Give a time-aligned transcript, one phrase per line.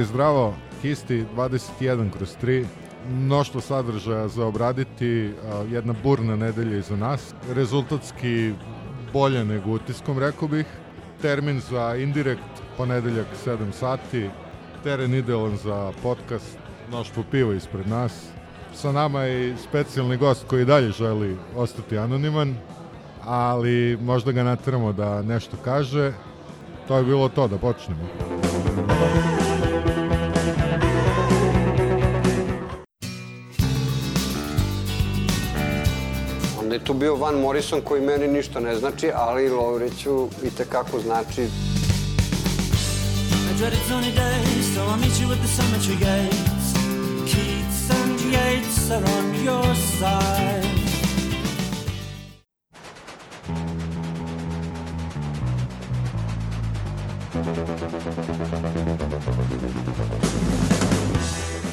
[0.00, 2.64] i zdravo, Histi 21 kroz 3,
[3.10, 5.32] mnoštvo sadržaja za obraditi,
[5.70, 8.52] jedna burna nedelja iza nas, rezultatski
[9.12, 10.66] bolje nego utiskom, rekao bih,
[11.22, 14.30] termin za indirekt, ponedeljak 7 sati,
[14.82, 16.58] teren idealan za podcast,
[16.88, 18.28] mnoštvo piva ispred nas,
[18.74, 22.54] sa nama je i specijalni gost koji dalje želi ostati anoniman,
[23.24, 26.12] ali možda ga nateramo da nešto kaže.
[26.88, 28.00] To je bilo to, da počnemo.
[36.60, 41.00] Onda je tu bio Van Morrison koji meni ništa ne znači, ali Lovriću i tekako
[41.00, 41.42] znači.
[43.50, 46.72] I dread it's only days till I'll meet you at the cemetery gates.
[47.32, 50.69] Keats and Yates are on your side.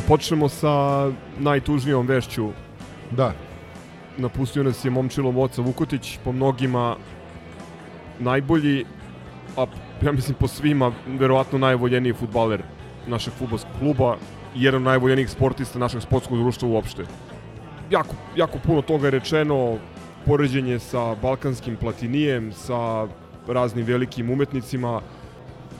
[0.07, 2.45] Počnemo sa najtužnijom vešću.
[3.11, 3.33] Da,
[4.17, 6.95] Napustio nas je momčilo Voca Vukotić, po mnogima
[8.19, 8.85] najbolji,
[9.57, 9.65] a
[10.01, 12.63] ja mislim po svima verovatno najvoljeniji futbaler
[13.07, 14.15] našeg futbolskog kluba
[14.55, 17.03] i jedan od najvoljenijih sportista našeg sportskog društva uopšte.
[17.91, 19.77] Jako, jako puno toga je rečeno,
[20.25, 23.07] poređenje sa balkanskim platinijem, sa
[23.47, 25.01] raznim velikim umetnicima.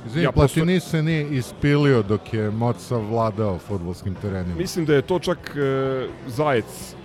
[0.07, 4.55] Izvini, Ja Platini se nije ispilio dok je Moca vladao futbolskim terenima.
[4.55, 6.95] Mislim da je to čak e, Zajec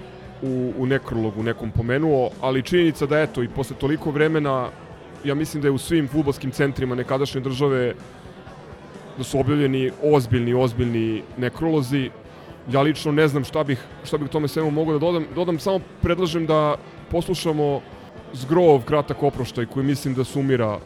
[0.43, 4.69] u, u nekrologu nekom pomenuo, ali činjenica da eto i posle toliko vremena
[5.25, 7.95] ja mislim da je u svim futbolskim centrima nekadašnje države
[9.19, 12.11] da su objavljeni ozbiljni, ozbiljni nekrolozi.
[12.71, 15.27] Ja lično ne znam šta bih, šta bih tome svemu mogao da dodam.
[15.35, 16.77] Dodam samo predlažem da
[17.11, 17.81] poslušamo
[18.33, 20.79] Zgrov kratak oproštaj koji mislim da sumira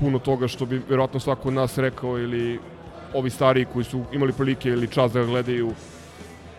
[0.00, 2.58] puno toga što bi verovatno svako od nas rekao ili
[3.14, 5.70] ovi stariji koji su imali prilike ili čas da ga gledaju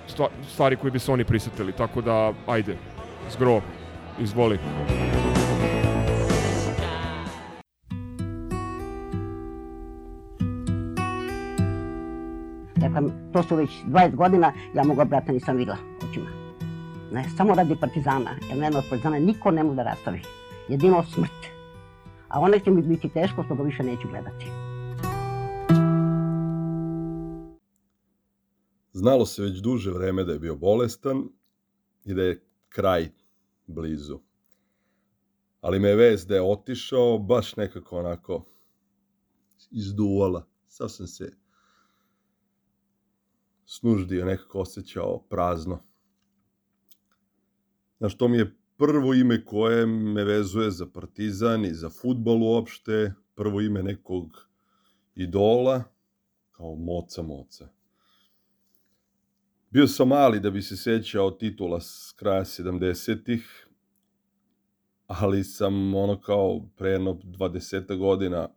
[0.08, 1.72] stva- stvari koje bi se oni prisetili.
[1.72, 2.78] Tako da, ajde,
[3.32, 3.62] Zgro,
[4.20, 4.60] izvoli.
[12.76, 13.02] Dakle,
[13.34, 15.78] to su već 20 godina, ja moga brata nisam videla
[16.10, 16.30] očima.
[17.12, 20.22] Ne, samo radi partizana, jer mene od partizana niko ne može da rastavi.
[20.68, 21.57] Jedino smrt.
[22.30, 24.46] A one će mi biti teško što ga više neću gledati.
[28.94, 31.30] Znalo se već duže vreme da je bio bolestan
[32.04, 33.10] i da je kraj
[33.68, 34.20] blizu.
[35.62, 38.46] Ali me je vest da je otišao baš nekako onako
[39.72, 40.48] izduvala.
[40.68, 41.38] Sad sam se
[43.66, 45.80] snuždio, nekako osjećao prazno.
[47.98, 53.14] Znaš, to mi je prvo ime koje me vezuje za partizan i za futbol uopšte,
[53.36, 54.48] prvo ime nekog
[55.16, 55.84] idola,
[56.52, 57.70] kao moca moca.
[59.70, 63.68] Bio sam mali da bi se sećao titula s kraja 70-ih,
[65.08, 68.50] ali sam ono kao pre jedno 20 godina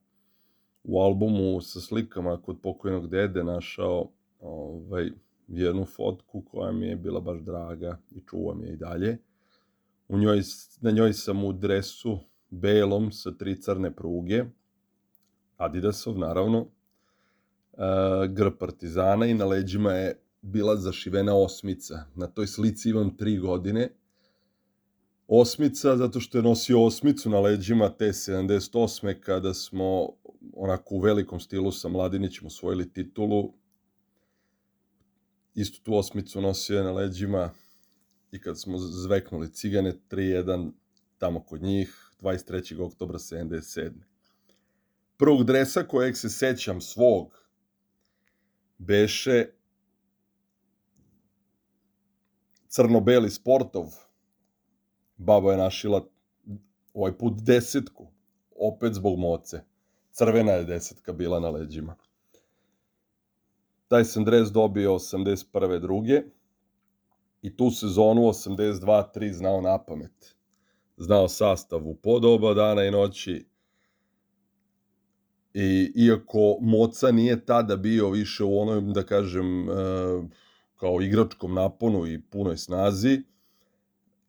[0.84, 4.10] u albumu sa slikama kod pokojnog dede našao
[4.40, 5.10] ovaj,
[5.48, 9.18] jednu fotku koja mi je bila baš draga i čuvam je i dalje.
[10.12, 10.42] U njoj,
[10.80, 12.18] na njoj sam u dresu
[12.50, 14.44] belom sa tri crne pruge,
[15.56, 16.66] Adidasov naravno,
[17.72, 22.04] e, grb partizana i na leđima je bila zašivena osmica.
[22.14, 23.88] Na toj slici imam tri godine.
[25.28, 29.20] Osmica zato što je nosio osmicu na leđima te 78.
[29.20, 30.08] kada smo
[30.52, 33.52] onako u velikom stilu sa Mladinićem osvojili titulu.
[35.54, 37.50] Istu tu osmicu nosio je na leđima
[38.32, 40.70] i kad smo zveknuli cigane 3-1
[41.18, 42.82] tamo kod njih 23.
[42.82, 43.92] oktobra 77.
[45.16, 47.48] Prvog dresa kojeg se sećam svog
[48.78, 49.46] beše
[52.68, 53.86] crno-beli sportov.
[55.16, 56.06] Baba je našila
[56.94, 58.06] ovaj put desetku,
[58.56, 59.60] opet zbog moce.
[60.12, 61.96] Crvena je desetka bila na leđima.
[63.88, 65.80] Taj sam dres dobio 81.
[65.80, 66.22] druge
[67.42, 70.36] i tu sezonu 82-3 znao na pamet.
[70.96, 73.46] Znao sastav u podoba dana i noći.
[75.54, 79.72] I iako Moca nije tada bio više u onom, da kažem, e,
[80.76, 83.22] kao igračkom naponu i punoj snazi,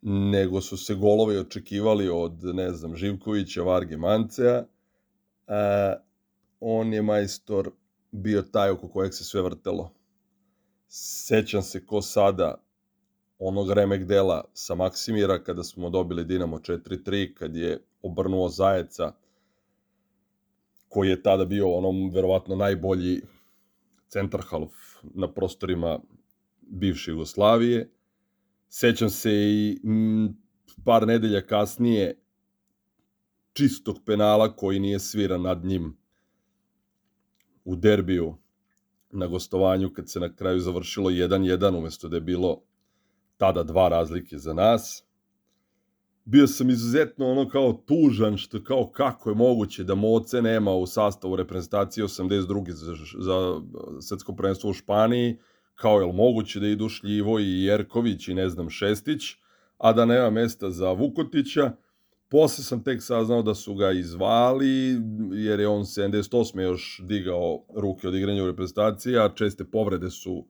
[0.02, 4.64] nego su se golovi očekivali od, ne znam, Živkovića, Varge Mancea,
[5.48, 5.94] a,
[6.60, 7.72] on je majstor
[8.12, 9.94] bio taj oko kojeg se sve vrtelo.
[10.88, 12.64] Sećam se ko sada
[13.44, 19.14] onog remek dela sa Maksimira kada smo dobili Dinamo 4-3, kad je obrnuo Zajeca,
[20.90, 23.22] koji je tada bio onom verovatno najbolji
[24.08, 24.74] centarhalf
[25.04, 26.00] na prostorima
[26.62, 27.90] bivše Jugoslavije.
[28.70, 29.80] Sećam se i
[30.86, 32.20] par nedelja kasnije
[33.54, 35.98] čistog penala koji nije sviran nad njim
[37.66, 38.38] u derbiju
[39.12, 42.62] na gostovanju kad se na kraju završilo 1-1 umesto da je bilo
[43.42, 45.04] tada dva razlike za nas.
[46.26, 50.88] Bio sam izuzetno ono kao tužan što kao kako je moguće da Moce nema u
[50.88, 52.72] sastavu reprezentacije 82.
[52.72, 53.62] za, za
[54.02, 55.38] svetsko prvenstvo u Španiji,
[55.76, 59.24] kao je li moguće da idu Šljivo i Jerković i ne znam Šestić,
[59.78, 61.72] a da nema mesta za Vukotića.
[62.30, 65.02] Posle sam tek saznao da su ga izvali,
[65.34, 66.62] jer je on 78.
[66.62, 70.46] još digao ruke od igranja u reprezentaciji, a česte povrede su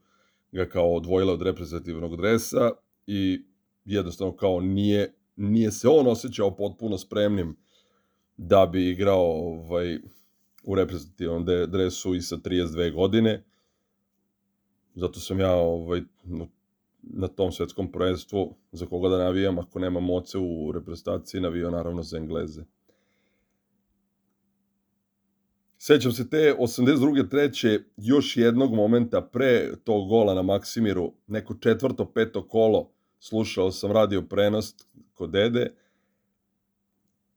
[0.51, 2.71] ga kao odvojile od reprezentativnog dresa
[3.07, 3.45] i
[3.86, 7.57] jednostavno kao nije, nije se on osjećao potpuno spremnim
[8.38, 10.00] da bi igrao ovaj,
[10.63, 13.44] u reprezentativnom dresu i sa 32 godine.
[14.95, 16.01] Zato sam ja ovaj,
[17.01, 22.04] na tom svetskom prvenstvu za koga da navijam ako nema moce u reprezentaciji navio naravno
[22.04, 22.63] za Engleze.
[25.83, 27.30] Sećam se te 82.
[27.30, 33.92] treće još jednog momenta pre tog gola na Maksimiru, neko četvrto, peto kolo, slušao sam
[33.92, 34.75] radio prenos
[35.13, 35.74] kod dede,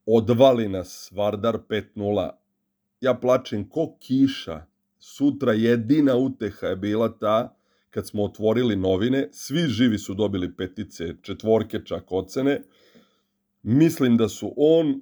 [0.06, 2.30] odvali nas Vardar 5-0.
[3.00, 4.66] Ja plačem ko kiša.
[4.98, 7.56] Sutra jedina uteha je bila ta
[7.90, 12.62] kad smo otvorili novine, svi živi su dobili petice, četvorke čak ocene.
[13.62, 15.00] Mislim da su on,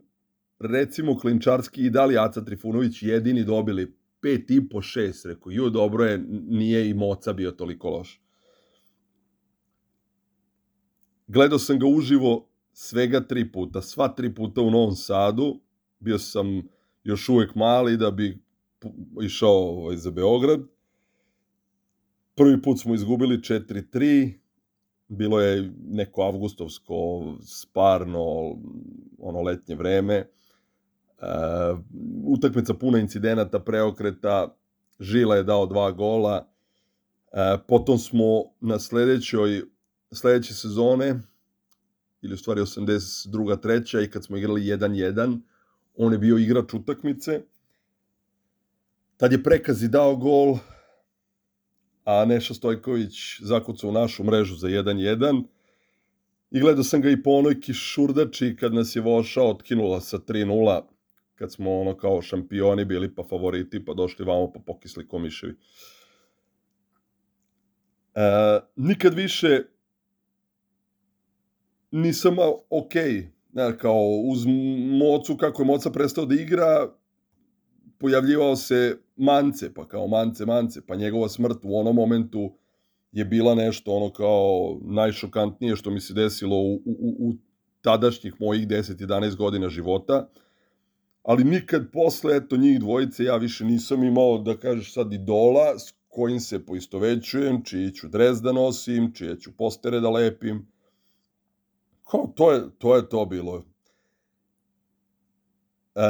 [0.62, 5.26] recimo Klinčarski i Dali Aca Trifunović jedini dobili pet i po šest.
[5.26, 6.18] Rekao, ju, dobro je,
[6.48, 8.20] nije i Moca bio toliko loš.
[11.26, 15.60] Gledao sam ga uživo svega tri puta, sva tri puta u Novom Sadu.
[15.98, 16.62] Bio sam
[17.04, 18.38] još uvek mali da bi
[19.20, 20.60] išao ovaj, za Beograd
[22.34, 24.32] Prvi put smo izgubili 4-3,
[25.08, 26.94] bilo je neko avgustovsko
[27.42, 28.56] sparno
[29.18, 30.26] ono letnje vreme.
[31.22, 31.26] E,
[32.24, 34.56] utakmica puna incidenata, preokreta,
[35.00, 36.48] Žila je dao dva gola.
[37.32, 39.62] E, potom smo na sledećoj
[40.12, 41.20] sledeće sezone
[42.22, 43.60] ili u stvari 82.
[43.60, 45.40] treća i kad smo igrali 1-1,
[45.96, 47.40] on je bio igrač utakmice.
[49.16, 50.56] Tad je prekazi dao gol,
[52.04, 55.44] a Neša Stojković zakucao u našu mrežu za 1-1.
[56.50, 60.82] I gledao sam ga i po onoj kišurdači kad nas je Voša otkinula sa 3-0,
[61.42, 65.56] kad smo ono kao šampioni bili pa favoriti, pa došli vamo pa pokisli komiševi.
[68.14, 68.20] E,
[68.76, 69.62] nikad više
[71.90, 72.36] nisam
[72.70, 72.94] ok,
[73.52, 74.46] ne, kao uz
[74.98, 76.92] Mocu, kako je Moca prestao da igra,
[77.98, 82.52] pojavljivao se Mance, pa kao Mance, Mance, pa njegova smrt u onom momentu
[83.12, 87.34] je bila nešto ono kao najšokantnije što mi se desilo u, u, u
[87.80, 90.28] tadašnjih mojih 10-11 godina života,
[91.22, 95.94] ali nikad posle eto njih dvojice ja više nisam imao da kažeš sad idola s
[96.08, 100.66] kojim se poistovećujem, čiji ću dres da nosim, čije ću postere da lepim.
[102.10, 103.64] Kao, to je to, je to bilo.
[105.94, 106.00] E,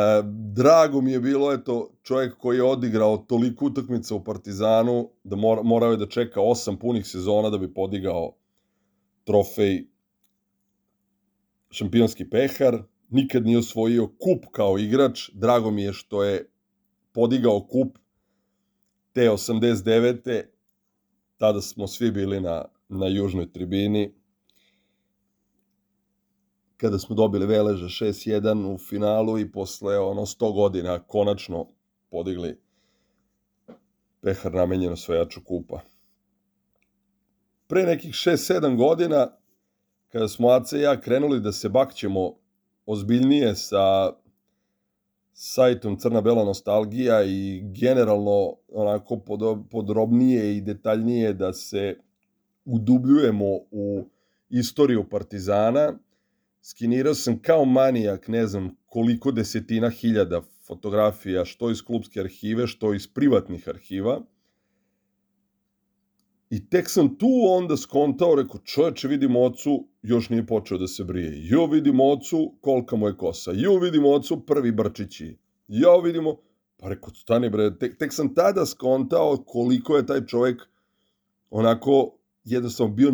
[0.55, 5.63] drago mi je bilo, eto, čovjek koji je odigrao toliko utakmica u Partizanu, da mora,
[5.63, 8.35] morao je da čeka osam punih sezona da bi podigao
[9.25, 9.87] trofej
[11.71, 16.51] šampionski pehar, nikad nije osvojio kup kao igrač, drago mi je što je
[17.13, 17.99] podigao kup
[19.13, 20.43] te 89.
[21.37, 24.15] Tada smo svi bili na, na južnoj tribini,
[26.77, 31.67] kada smo dobili Veleža 6-1 u finalu i posle ono 100 godina konačno
[32.11, 32.59] podigli
[34.21, 35.81] pehar namenjeno svojaču kupa.
[37.67, 39.27] Pre nekih 6-7 godina,
[40.09, 42.42] kada smo Ace i ja krenuli da se bakćemo
[42.87, 44.13] ozbiljnije sa
[45.33, 49.21] sajtom Crna Bela Nostalgija i generalno onako
[49.71, 51.97] podrobnije i detaljnije da se
[52.65, 54.09] udubljujemo u
[54.51, 55.99] istoriju Partizana.
[56.63, 62.95] Skinirao sam kao manijak, ne znam koliko desetina hiljada fotografija, što iz klubske arhive, što
[62.95, 64.21] iz privatnih arhiva.
[66.53, 71.05] I tek sam tu onda skontao, rekao, čoveče, vidim ocu, još nije počeo da se
[71.05, 71.49] brije.
[71.49, 73.53] Jo, vidim ocu, kolika mu je kosa.
[73.55, 75.37] Jo, vidim ocu, prvi brčići.
[75.69, 76.37] Jo, vidimo,
[76.77, 80.63] pa rekao, stani bre, tek, tek sam tada skontao koliko je taj čovjek
[81.51, 83.13] onako jednostavno bio,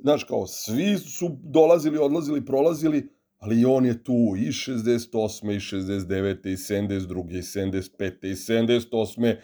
[0.00, 5.54] znaš, kao, svi su dolazili, odlazili, prolazili, ali on je tu i 68.
[5.54, 6.48] i 69.
[6.48, 7.38] i 72.
[7.38, 8.26] i 75.
[8.26, 9.36] i 78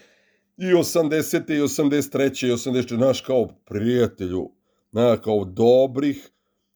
[0.62, 1.50] i 80.
[1.50, 2.46] i 83.
[2.46, 2.96] i 84.
[2.96, 4.50] Znaš, kao prijatelju,
[4.90, 6.30] znaš, kao dobrih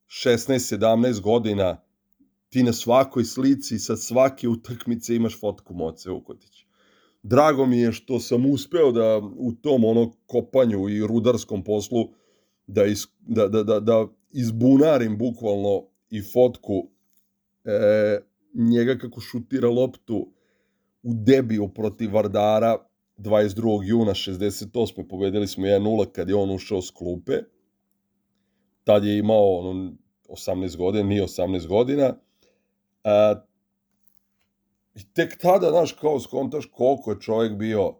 [0.08, 1.76] 16-17 godina
[2.48, 6.66] ti na svakoj slici sa svake utakmice imaš fotku Moce Vukotić.
[7.22, 12.08] Drago mi je što sam uspeo da u tom ono kopanju i rudarskom poslu
[12.66, 16.88] da, is, da, da, da, da izbunarim bukvalno i fotku
[17.64, 18.18] e,
[18.54, 20.32] njega kako šutira loptu
[21.02, 22.86] u debiju protiv Vardara
[23.18, 23.84] 22.
[23.84, 25.08] juna 68.
[25.08, 27.32] pobedili smo 1-0 kad je on ušao s klupe.
[28.84, 29.92] Tad je imao ono,
[30.28, 32.14] 18 godina, nije 18 godina.
[33.04, 33.44] A,
[34.94, 37.94] I tek tada, znaš, kao skontaš koliko je čovjek bio,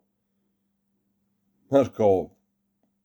[1.69, 2.31] znaš, kao,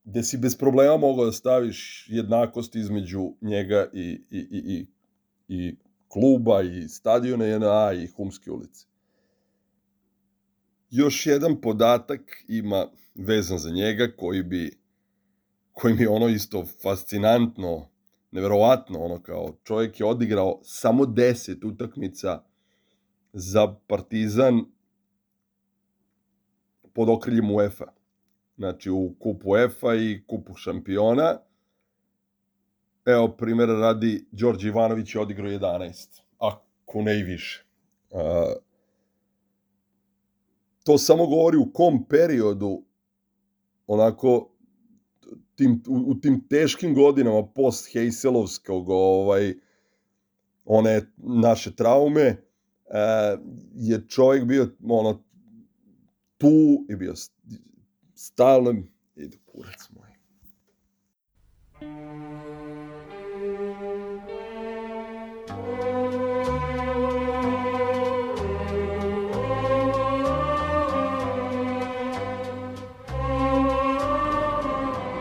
[0.03, 4.87] gde si bez problema mogao da staviš jednakost između njega i, i, i, i,
[5.47, 5.75] i
[6.07, 8.90] kluba i stadiona JNA i Humske ulice.
[10.91, 14.81] Još jedan podatak ima vezan za njega koji bi
[15.71, 17.89] koji mi je ono isto fascinantno,
[18.31, 22.43] neverovatno, ono kao čovjek je odigrao samo 10 utakmica
[23.33, 24.65] za Partizan
[26.93, 27.86] pod okriljem UEFA.
[28.57, 31.39] Znači u kupu UEFA i kupu šampiona.
[33.05, 37.65] Evo, primjera radi, Đorđe Ivanović je odigrao 11, ako ne i više.
[38.12, 38.53] A,
[40.83, 42.83] to samo govori u kom periodu
[43.88, 44.51] onako
[45.55, 49.53] tim, u, u tim teškim godinama post Hejselovskog ovaj,
[50.65, 52.38] one naše traume e,
[53.75, 55.23] je čovjek bio ono
[56.38, 57.13] tu i bio
[58.15, 58.73] stalno
[59.15, 60.10] ide kurac moj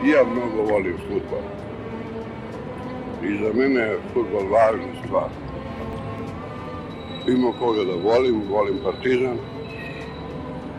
[0.05, 1.43] ja mnogo volim futbol.
[3.23, 5.29] I za mene je futbol važna stvar.
[7.29, 9.39] Imam koga da volim, volim Partizan.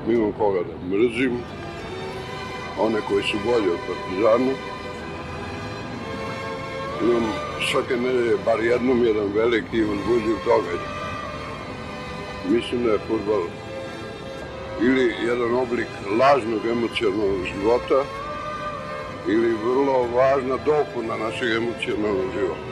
[0.07, 1.37] Imam koga da mrzim.
[2.79, 4.53] One koji su bolji od Partizana.
[7.01, 7.23] Imam
[7.71, 10.87] svake nedelje bar jednom jedan veliki i uzbuđiv događaj.
[12.49, 13.41] Mislim da je futbol
[14.81, 15.87] ili jedan oblik
[16.19, 18.03] lažnog emocionalnog života,
[19.27, 22.71] ili vrlo važna dopuna našeg emocionalnog života.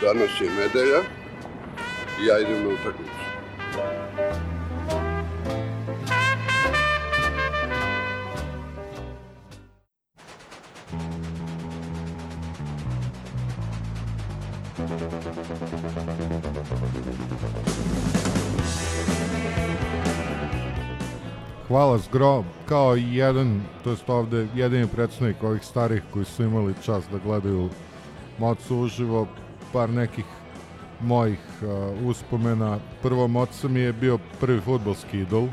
[0.00, 1.02] Danas je nedelja
[2.22, 3.18] i ja idem na utakmicu.
[21.68, 27.04] Hvala Zgro, kao jedan, to jest ovde jedini predstavnik ovih starih koji su imali čas
[27.12, 27.68] da gledaju
[28.38, 29.26] Mocu uživo,
[29.72, 30.24] par nekih
[31.00, 32.78] mojih uh, uspomena.
[33.02, 35.48] Prvo, Moca mi je bio prvi futbolski idol,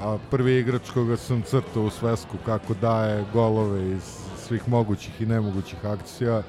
[0.00, 4.02] a prvi igrač koga sam crtao u svesku kako daje golove iz
[4.36, 6.42] svih mogućih i nemogućih akcija.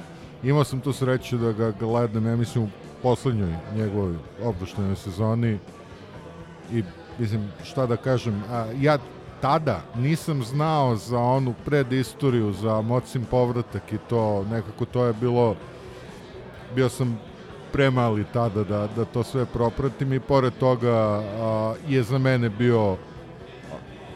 [0.43, 2.69] Imao sam tu sreću da ga gledam, ja mislim, u
[3.03, 5.57] poslednjoj njegovoj oproštenoj sezoni
[6.71, 6.83] i
[7.19, 8.97] mislim, šta da kažem, a, ja
[9.41, 15.55] tada nisam znao za onu predistoriju, za mocim povratak i to, nekako to je bilo,
[16.75, 17.19] bio sam
[17.71, 22.97] premali tada da, da to sve propratim i pored toga a, je za mene bio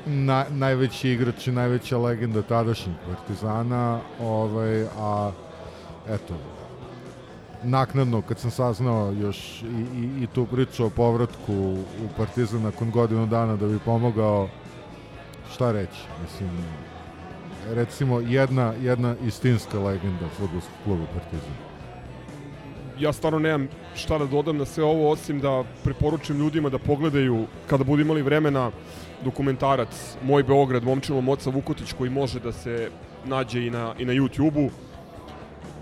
[0.06, 5.32] na, najveći igrač i najveća legenda tadašnjeg Partizana, ovaj, a
[6.10, 6.34] eto,
[7.64, 9.66] naknadno kad sam saznao još i,
[10.00, 11.54] i, i tu priču o povratku
[12.04, 14.50] u Partizan nakon godinu dana da bi pomogao
[15.54, 16.00] šta reći?
[16.24, 16.50] Mislim
[17.70, 21.54] recimo jedna, jedna istinska legenda futbolskog kluba Partizan.
[23.00, 27.46] Ja stvarno nemam šta da dodam na sve ovo osim da preporučim ljudima da pogledaju
[27.68, 28.72] kada budu imali vremena
[29.24, 32.90] dokumentarac Moj Beograd, momčilo Moca Vukotić koji može da se
[33.26, 34.70] nađe i na, i na YouTube-u,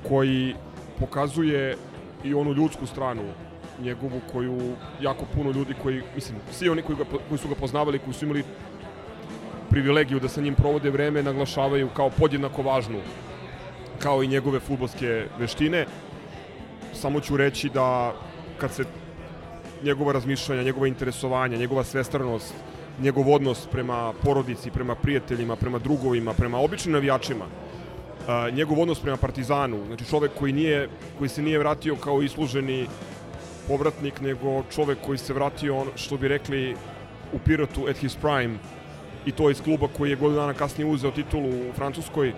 [0.08, 0.56] koji
[1.02, 1.78] pokazuje
[2.24, 3.24] i onu ljudsku stranu
[3.82, 8.00] njegovu koju jako puno ljudi koji, mislim, svi oni koji, ga, koji su ga poznavali,
[8.00, 8.44] koji su imali
[9.70, 13.00] privilegiju da sa njim provode vreme, naglašavaju kao podjednako važnu
[14.02, 15.86] kao i njegove futbolske veštine.
[16.94, 18.14] Samo ću reći da
[18.58, 18.84] kad se
[19.84, 22.54] njegova razmišljanja, njegova interesovanja, njegova svestranost,
[23.02, 27.46] njegov odnos prema porodici, prema prijateljima, prema drugovima, prema običnim navijačima,
[28.28, 32.88] a, njegov odnos prema Partizanu, znači čovek koji, nije, koji se nije vratio kao isluženi
[33.68, 36.76] povratnik, nego čovek koji se vratio, on, što bi rekli,
[37.34, 38.58] u Pirotu at his prime,
[39.26, 42.34] i to iz kluba koji je godinu dana kasnije uzeo titulu u Francuskoj.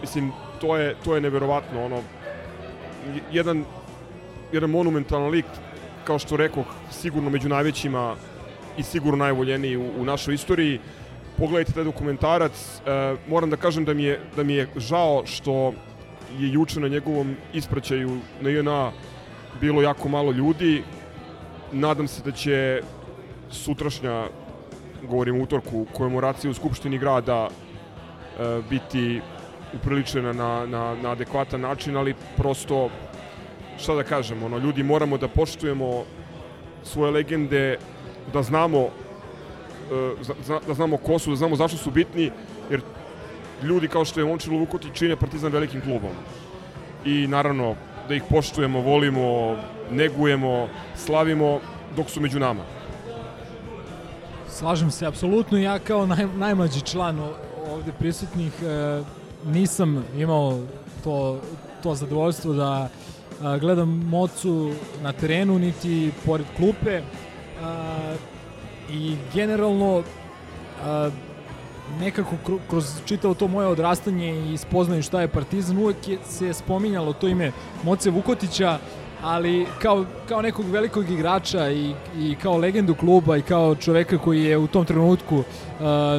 [0.00, 2.02] Mislim, to je, to je neverovatno, ono,
[3.32, 3.64] jedan,
[4.52, 5.46] jedan monumentalan lik,
[6.04, 8.16] kao što rekoh, sigurno među najvećima
[8.78, 10.80] i sigurno najvoljeniji u, u našoj istoriji.
[11.38, 15.72] Pogledajte taj dokumentarac, e, moram da kažem da mi, je, da mi je žao što
[16.38, 18.92] je juče na njegovom ispraćaju na JNA
[19.60, 20.82] bilo jako malo ljudi.
[21.72, 22.82] Nadam se da će
[23.50, 24.26] sutrašnja,
[25.02, 29.20] govorim utorku, komemoracija u Skupštini grada e, biti
[29.74, 32.90] upriličena na, na, na adekvatan način, ali prosto,
[33.78, 36.04] šta da kažem, ono, ljudi moramo da poštujemo
[36.82, 37.78] svoje legende,
[38.32, 38.88] da znamo
[39.90, 42.30] e, da znamo ko su, da znamo zašto su bitni,
[42.70, 42.80] jer
[43.62, 46.10] ljudi kao što je Momčilo Vukotić čine Partizan velikim klubom.
[47.04, 47.74] I naravno,
[48.08, 49.56] da ih poštujemo, volimo,
[49.90, 51.60] negujemo, slavimo
[51.96, 52.62] dok su među nama.
[54.48, 55.58] Slažem se, apsolutno.
[55.58, 57.18] Ja kao naj, najmlađi član
[57.70, 59.02] ovde prisutnih e,
[59.46, 60.60] nisam imao
[61.04, 61.40] to,
[61.82, 62.88] to zadovoljstvo da
[63.42, 64.72] a, gledam Mocu
[65.02, 67.02] na terenu, niti pored klupe.
[67.62, 67.93] A,
[68.90, 70.02] I generalno
[70.84, 71.10] a,
[72.00, 72.36] nekako
[72.70, 77.28] kroz čitao to moje odrastanje i spoznaju šta je Partizan, uvek je se spominjalo to
[77.28, 78.78] ime Moce Vukotića,
[79.22, 84.44] ali kao, kao nekog velikog igrača i, i kao legendu kluba i kao čoveka koji
[84.44, 85.44] je u tom trenutku uh,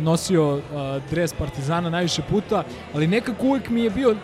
[0.04, 0.62] nosio uh,
[1.10, 2.64] dres Partizana najviše puta,
[2.94, 4.16] ali nekako uvek mi je bio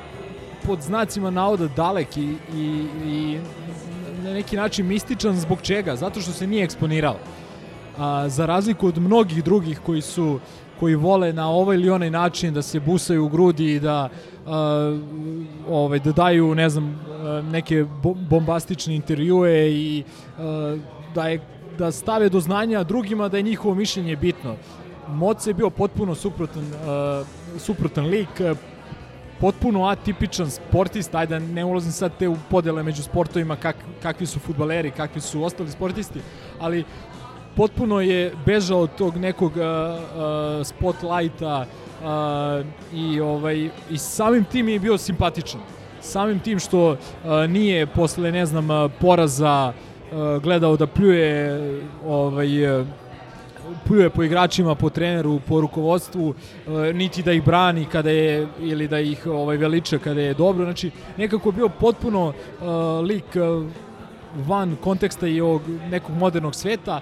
[0.66, 3.39] pod znacima navoda dalek i, i, i
[4.24, 5.96] na neki način mističan zbog čega?
[5.96, 7.16] Zato što se nije eksponirao.
[7.98, 10.40] A, za razliku od mnogih drugih koji su
[10.80, 14.52] koji vole na ovaj ili onaj način da se busaju u grudi i da uh,
[15.70, 17.00] ovaj da daju ne znam
[17.52, 17.86] neke
[18.30, 20.04] bombastične intervjue i
[20.38, 20.80] uh,
[21.16, 21.40] da je
[21.78, 24.56] da stave do znanja drugima da je njihovo mišljenje bitno.
[25.08, 27.28] Moc je bio potpuno suprotan, uh,
[27.60, 28.42] suprotan lik,
[29.40, 34.40] potpuno atipičan sportista, ajde ne ulazim sad te u podele među sportovima kak, kakvi su
[34.40, 36.20] futbaleri, kakvi su ostali sportisti,
[36.60, 36.84] ali
[37.56, 44.70] potpuno je bežao od tog nekog uh, uh, spotlighta uh, i ovaj i samim tim
[44.70, 45.62] je bio simpatičan.
[46.02, 46.98] Samim tim što uh,
[47.50, 51.60] nije posle ne znam poraza uh, gledao da pljuje
[52.06, 52.88] ovaj uh,
[53.88, 56.34] pljuje po igračima, po treneru, po rukovodstvu,
[56.94, 60.64] niti da ih brani kada je ili da ih ovaj veliča kada je dobro.
[60.66, 62.36] Znači nekako je bio potpuno uh,
[63.06, 63.66] lik uh,
[64.48, 65.62] van konteksta i ovog
[65.92, 67.00] nekog modernog sveta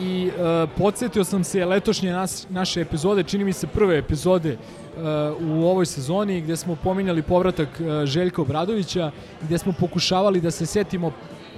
[0.00, 5.02] i uh, podsjetio sam se letošnje nas, naše epizode, čini mi se prve epizode uh,
[5.48, 9.10] u ovoj sezoni gde smo pominjali povratak uh, Željka Obradovića,
[9.42, 11.12] gde smo pokušavali da se setimo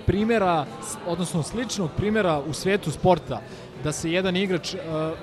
[0.07, 0.67] primera,
[1.07, 3.41] odnosno sličnog primera u svetu sporta,
[3.85, 4.81] da se jedan igrač, uh,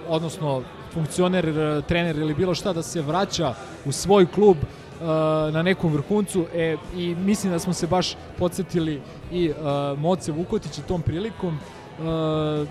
[0.08, 3.54] odnosno funkcioner, uh, trener ili bilo šta, da se vraća
[3.86, 5.08] u svoj klub uh,
[5.54, 10.82] na nekom vrhuncu e, i mislim da smo se baš podsjetili i uh, Moce Vukotića
[10.82, 11.60] tom prilikom.
[12.00, 12.68] Uh,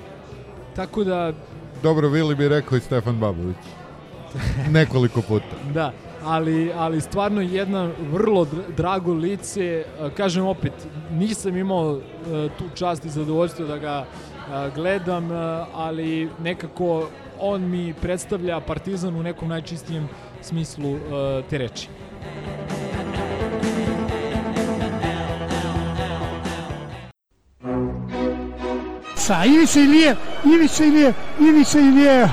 [0.80, 1.32] Tako da...
[1.82, 3.56] Dobro, Vili bi rekao i Stefan Babović.
[4.70, 5.56] Nekoliko puta.
[5.74, 5.92] da,
[6.24, 9.84] ali, ali stvarno jedna vrlo drago lice.
[10.16, 10.72] Kažem opet,
[11.12, 17.08] nisam imao e, tu čast i zadovoljstvo da ga e, gledam, e, ali nekako
[17.40, 20.08] on mi predstavlja Partizan u nekom najčistijem
[20.42, 20.98] smislu
[21.50, 21.88] te reči.
[29.30, 32.28] Ivica, Ivica Ilije, Ivica Ilije, Ivica Ilije.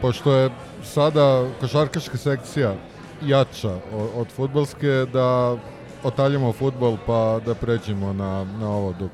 [0.00, 0.50] Pošto je
[0.84, 2.74] sada košarkaška sekcija
[3.22, 3.74] jača
[4.16, 5.56] od futbalske, da
[6.04, 9.10] otaljamo futbol pa da pređemo na, na ovo dok...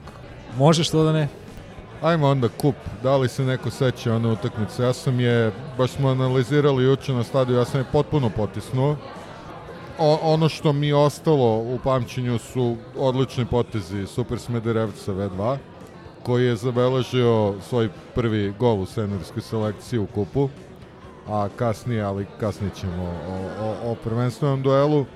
[0.56, 1.28] Može što da ne.
[2.02, 4.82] Ajmo onda kup, da li se neko seća one utakmice?
[4.82, 8.96] Ja sam je, baš smo analizirali juče na stadiju, ja sam je potpuno potisnuo.
[9.98, 15.56] O, ono što mi je ostalo u pamćenju su odlični potezi Super Smederevca V2,
[16.22, 20.48] koji je zabeležio svoj prvi gol u seniorskoj selekciji u kupu,
[21.28, 25.06] a kasnije, ali kasnije ćemo o, o, o prvenstvenom duelu.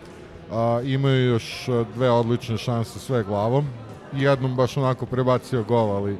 [0.52, 3.66] A, imaju još dve odlične šanse sve glavom.
[4.12, 6.18] Jednom baš onako prebacio gol, ali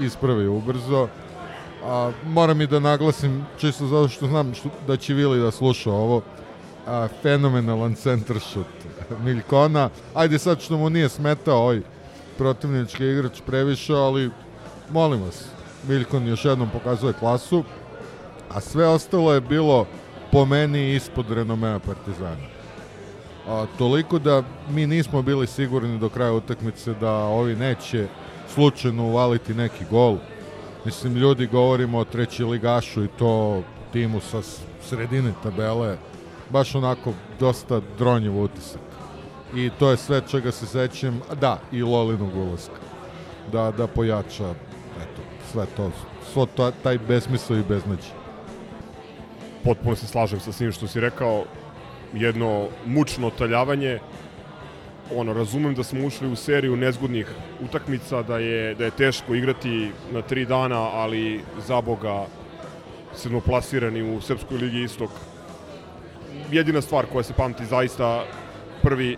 [0.00, 1.08] ispravi ubrzo.
[1.84, 5.92] A, moram i da naglasim, čisto zato što znam što, da će Vili da sluša
[5.92, 6.22] ovo,
[6.86, 8.66] a, fenomenalan centar šut
[9.24, 9.88] Miljkona.
[10.14, 11.80] Ajde sad što mu nije smetao ovaj
[12.38, 14.30] protivnički igrač previše, ali
[14.90, 15.44] molim vas,
[15.88, 17.64] Miljkon još jednom pokazuje klasu,
[18.50, 19.86] a sve ostalo je bilo
[20.32, 22.59] po meni ispod renomea Partizana.
[23.50, 28.06] A, toliko da mi nismo bili sigurni do kraja utakmice da ovi neće
[28.54, 30.16] slučajno uvaliti neki gol.
[30.84, 34.42] Mislim, ljudi govorimo o treći ligašu i to timu sa
[34.82, 35.96] sredine tabele,
[36.50, 38.80] baš onako dosta dronjiv utisak.
[39.54, 42.80] I to je sve čega se sećam, da, i Lolinog ulaska.
[43.52, 44.50] Da, da pojača,
[45.02, 45.90] eto, sve to,
[46.32, 48.14] svo to, taj besmisao i beznađe.
[49.64, 51.44] Potpuno se slažem sa svim što si rekao,
[52.14, 53.98] jedno mučno taljavanje,
[55.14, 57.26] ono, razumem da smo ušli u seriju nezgodnih
[57.64, 62.26] utakmica, da je, da je teško igrati na tri dana, ali za Boga
[63.14, 65.10] sedmoplasirani u Srpskoj ligi Istok.
[66.50, 68.24] Jedina stvar koja se pamti zaista
[68.82, 69.16] prvi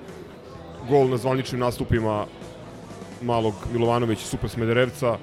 [0.88, 2.26] gol na zvaničnim nastupima
[3.22, 5.18] malog Milovanovića Super Smederevca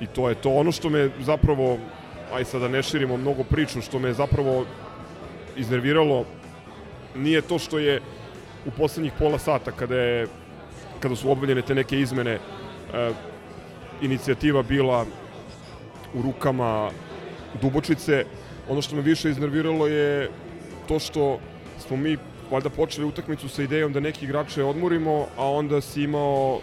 [0.00, 0.50] i to je to.
[0.50, 1.78] Ono što me zapravo,
[2.32, 4.64] aj sada da ne širimo mnogo priču, što me zapravo
[5.56, 6.24] iznerviralo
[7.14, 8.00] nije to što je
[8.66, 10.26] u poslednjih pola sata kada je
[11.00, 12.40] kada su obavljene te neke izmene e,
[14.02, 15.06] inicijativa bila
[16.14, 16.90] u rukama
[17.62, 18.24] Dubočice.
[18.68, 20.30] Ono što me više iznerviralo je
[20.88, 21.38] to što
[21.78, 22.16] smo mi
[22.50, 26.60] valjda počeli utakmicu sa idejom da neki igrače odmorimo, a onda si imao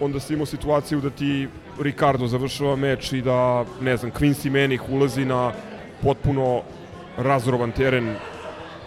[0.00, 1.48] onda si imao situaciju da ti
[1.80, 5.52] Ricardo završava meč i da, ne znam, Quincy Menih ulazi na
[6.02, 6.62] potpuno
[7.16, 8.16] razrovan teren,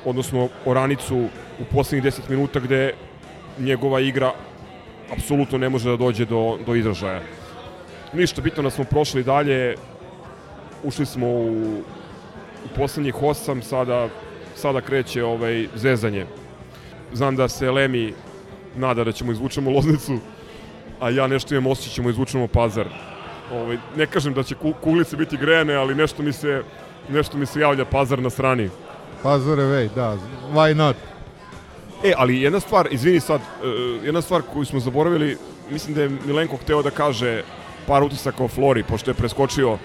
[0.08, 1.18] odnosno oranicu
[1.60, 2.94] u poslednjih 10 minuta gde
[3.60, 4.32] njegova igra
[5.14, 7.22] apsolutno ne može da dođe do, do izražaja.
[8.14, 9.76] Ništa, bitno da smo prošli dalje,
[10.84, 11.82] ušli smo u,
[12.66, 14.08] u poslednjih osam, sada,
[14.56, 16.26] sada kreće ovaj, zezanje.
[17.14, 18.14] Znam da se Lemi
[18.76, 20.20] nada da ćemo izvučemo Loznicu,
[21.00, 22.88] a ja nešto imam osjećaj ćemo izvučemo Pazar.
[23.52, 26.64] Ovaj, ne kažem da će kuglice biti grejane, ali nešto mi se,
[27.10, 28.70] nešto mi se javlja Pazar na strani.
[29.28, 30.18] Pazar je da,
[30.54, 30.96] why not?
[32.04, 35.38] E, ali jedna stvar, izvini sad, uh, jedna stvar koju smo zaboravili,
[35.72, 37.44] mislim da je Milenko hteo da kaže
[37.88, 39.78] par utisaka o Flori, pošto je preskočio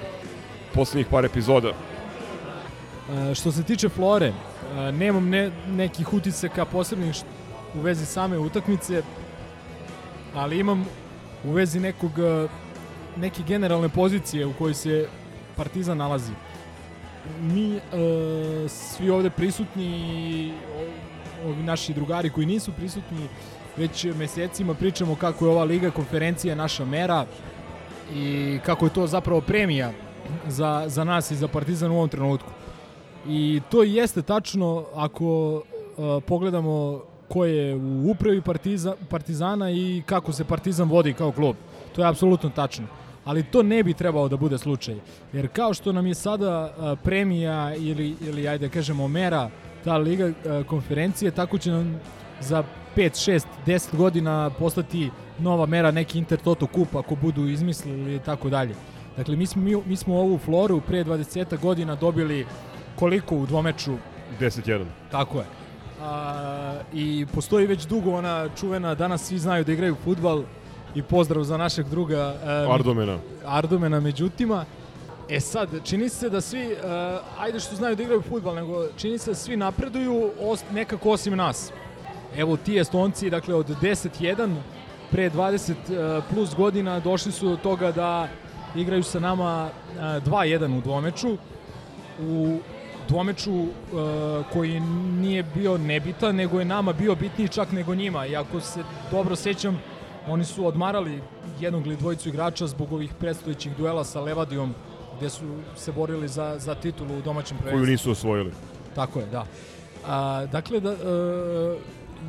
[0.74, 1.68] poslednjih par epizoda.
[1.68, 7.14] E, što se tiče Flore, e, nemam ne, nekih utisaka posebnih
[7.74, 9.02] u vezi same utakmice,
[10.34, 10.86] ali imam
[11.44, 12.12] u vezi nekog
[13.16, 15.08] neke generalne pozicije u kojoj se
[15.56, 16.32] Partizan nalazi.
[17.40, 17.80] Mi e,
[18.68, 20.52] svi ovde prisutni
[21.46, 23.28] ovi naši drugari koji nisu prisutni
[23.76, 27.26] već mesecima pričamo kako je ova liga konferencija naša mera
[28.14, 29.92] i kako je to zapravo premija
[30.48, 32.50] za, za nas i za Partizan u ovom trenutku.
[33.28, 40.32] I to jeste tačno ako uh, pogledamo ko je u upravi partiza, Partizana i kako
[40.32, 41.56] se Partizan vodi kao klub.
[41.94, 42.86] To je apsolutno tačno.
[43.24, 44.94] Ali to ne bi trebalo da bude slučaj.
[45.32, 49.50] Jer kao što nam je sada premija ili, ili ajde kažemo mera
[49.84, 50.32] ta liga
[50.66, 52.00] konferencije, tako će nam
[52.40, 52.64] za
[52.96, 58.50] 5, 6, 10 godina postati nova mera neki Intertoto kup ako budu izmislili i tako
[58.50, 58.74] dalje.
[59.16, 62.46] Dakle, mi smo, mi, mi smo ovu floru pre 20 godina dobili
[62.96, 63.92] koliko u dvomeču?
[64.40, 64.84] 10-1.
[65.10, 65.44] Tako je.
[66.02, 70.42] A, I postoji već dugo ona čuvena, danas svi znaju da igraju futbal
[70.94, 72.34] i pozdrav za našeg druga
[72.66, 73.18] um, Ardomena.
[73.44, 74.64] Ardomena, međutima,
[75.28, 79.18] E sad, čini se da svi, uh, ajde što znaju da igraju futbal, nego čini
[79.18, 81.72] se da svi napreduju os, nekako osim nas.
[82.36, 84.56] Evo ti Estonci, dakle od 10-1
[85.10, 88.28] pre 20 uh, plus godina došli su do toga da
[88.76, 91.36] igraju sa nama 2-1 u dvomeču.
[92.20, 92.58] U
[93.08, 93.68] dvomeču uh,
[94.52, 94.80] koji
[95.20, 98.26] nije bio nebitan, nego je nama bio bitniji čak nego njima.
[98.26, 99.78] I ako se dobro sećam,
[100.28, 101.20] oni su odmarali
[101.60, 104.74] jednog ili dvojicu igrača zbog ovih predstojećih duela sa Levadijom,
[105.16, 105.44] gde su
[105.76, 107.84] se borili za, za titulu u domaćem prvenstvu.
[107.84, 108.52] Koju nisu osvojili.
[108.94, 109.46] Tako je, da.
[110.06, 110.98] A, dakle, da, uh,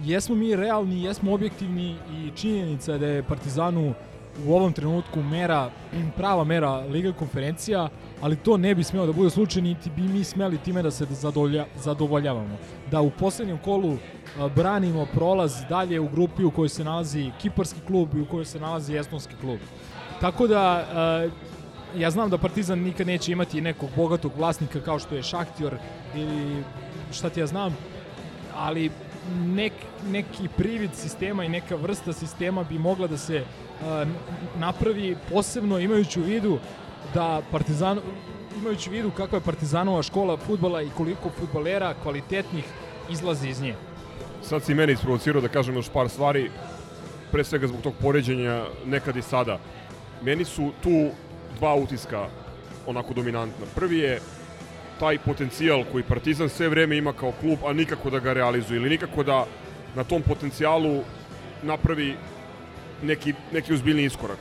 [0.04, 3.94] jesmo mi realni, jesmo objektivni i činjenica da je Partizanu
[4.46, 5.70] u ovom trenutku mera,
[6.18, 7.90] prava mera Liga konferencija,
[8.22, 11.06] ali to ne bi smelo da bude slučaj, niti bi mi smeli time da se
[11.10, 12.58] zadovolja, zadovoljavamo.
[12.92, 13.98] Da u poslednjem kolu
[14.40, 18.46] a, branimo prolaz dalje u grupi u kojoj se nalazi kiparski klub i u kojoj
[18.46, 19.60] se nalazi estonski klub.
[20.22, 21.30] Tako da, a,
[21.98, 25.78] ja znam da Partizan nikad neće imati nekog bogatog vlasnika kao što je Šahtjor
[26.16, 26.64] ili
[27.12, 27.78] šta ti ja znam,
[28.56, 28.92] ali
[29.46, 29.74] nek,
[30.12, 34.08] neki privid sistema i neka vrsta sistema bi mogla da se uh,
[34.60, 36.60] napravi posebno imajući u vidu
[37.14, 38.00] da Partizan
[38.62, 42.66] imajući u vidu kakva je Partizanova škola futbala i koliko futbalera kvalitetnih
[43.10, 43.76] izlazi iz nje.
[44.42, 46.52] Sad si meni isprovocirao da kažem još par stvari,
[47.32, 49.60] pre svega zbog tog poređenja nekad i sada.
[50.22, 51.10] Meni su tu
[51.60, 52.28] dva utiska
[52.88, 53.66] onako dominantna.
[53.76, 54.20] Prvi je
[55.00, 58.90] taj potencijal koji Partizan sve vreme ima kao klub, a nikako da ga realizuje ili
[58.90, 59.46] nikako da
[59.96, 61.04] na tom potencijalu
[61.64, 62.16] napravi
[63.04, 64.38] neki, neki uzbiljni iskorak.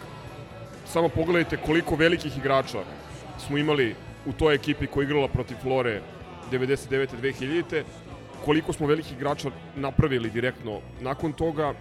[0.87, 2.83] Samo pogledajte koliko velikih igrača
[3.39, 3.95] smo imali
[4.27, 6.01] u toj ekipi koja igrala protiv Flore
[6.51, 7.09] 99.
[7.23, 7.83] 2000.
[8.45, 11.75] Koliko smo velikih igrača napravili direktno nakon toga,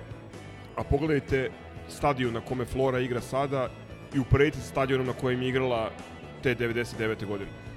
[0.75, 1.49] a pogledajte
[1.89, 3.69] stadion na kome Flora igra sada
[4.15, 5.89] i uporedite stadionom na kojem je igrala
[6.43, 7.25] te 99.
[7.25, 7.70] godine.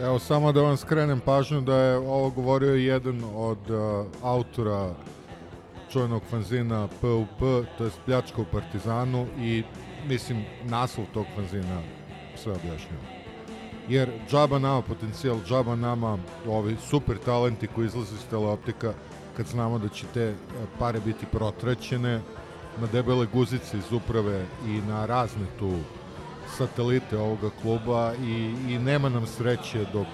[0.00, 4.94] Evo, samo da vam skrenem pažnju da je ovo govorio jedan od uh, autora
[5.92, 7.38] čujnog fanzina PUP,
[7.78, 9.62] to je Pljačka u Partizanu i
[10.08, 11.80] mislim naslov tog fanzina
[12.36, 13.02] sve objašnjava.
[13.88, 18.92] Jer džaba nama potencijal, džaba nama ovi super talenti koji izlaze iz teleoptika
[19.36, 20.34] kad znamo da će te
[20.78, 22.20] pare biti protraćene
[22.80, 25.72] na debele guzice iz uprave i na razne tu
[26.58, 30.06] satelite ovoga kluba i, i nema nam sreće dok,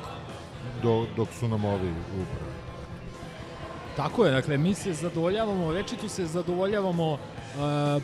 [0.83, 2.59] dok, dok su nam ovi upravo.
[3.97, 7.19] Tako je, dakle, mi se zadovoljavamo, večito se zadovoljavamo uh,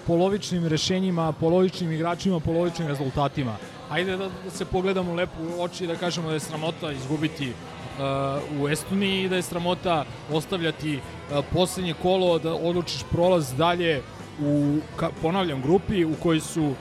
[0.06, 3.56] polovičnim rešenjima, polovičnim igračima, polovičnim rezultatima.
[3.90, 7.48] Ajde da, da se pogledamo lepo u oči i da kažemo da je sramota izgubiti
[7.48, 14.02] uh, u Estoniji i da je sramota ostavljati uh, poslednje kolo, da odlučiš prolaz dalje
[14.42, 16.72] u, ka, ponavljam, grupi u kojoj su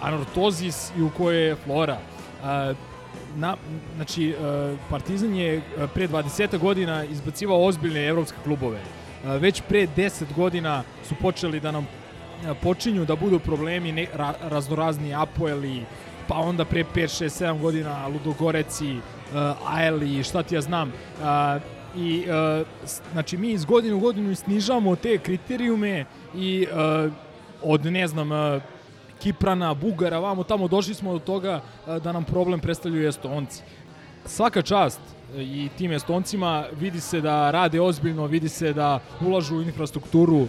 [0.00, 1.98] Anortozis i u kojoj je Flora.
[2.42, 2.76] Uh,
[3.36, 3.56] na,
[3.96, 5.62] znači, uh, Partizan je
[5.94, 8.78] pre 20 godina izbacivao ozbiljne evropske klubove.
[8.78, 14.06] Uh, već pre 10 godina su počeli da nam uh, počinju da budu problemi ne,
[14.14, 15.82] ra, raznorazni Apoeli,
[16.28, 20.88] pa onda pre 5, 6, 7 godina Ludogoreci, uh, Aeli, šta ti ja znam.
[20.88, 21.62] Uh,
[21.96, 22.66] i uh,
[23.12, 27.12] znači mi iz godine u godinu snižamo te kriterijume i uh,
[27.62, 28.62] od ne znam uh,
[29.22, 33.62] Kiprana, Bugara, vamo tamo došli smo do toga uh, da nam problem predstavljaju Estonci.
[34.26, 35.00] Svaka čast
[35.36, 40.46] i tim Estoncima vidi se da rade ozbiljno, vidi se da ulažu u infrastrukturu,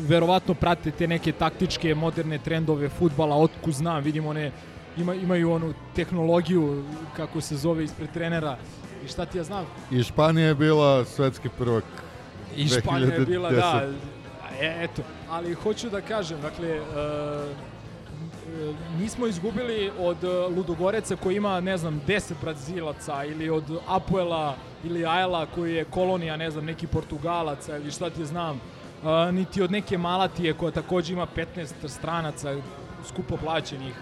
[0.00, 4.52] verovatno prate te neke taktičke moderne trendove futbala, otku znam, vidimo one
[4.96, 6.84] ima, imaju onu tehnologiju
[7.16, 8.56] kako se zove ispred trenera
[9.04, 9.66] i šta ti ja znam.
[9.90, 11.84] I Španija je bila svetski prvak.
[12.56, 13.88] I Španija je bila, da,
[14.60, 16.86] e, eto, ali hoću da kažem, dakle, uh,
[18.98, 20.16] nismo izgubili od
[20.56, 26.36] Ludogoreca koji ima, ne znam, 10 Brazilaca ili od Apuela ili Ajla koji je kolonija,
[26.36, 28.60] ne znam, neki Portugalaca ili šta ti znam,
[29.02, 32.56] uh, niti od neke Malatije koja takođe ima 15 stranaca
[33.08, 33.94] skupo plaćenih.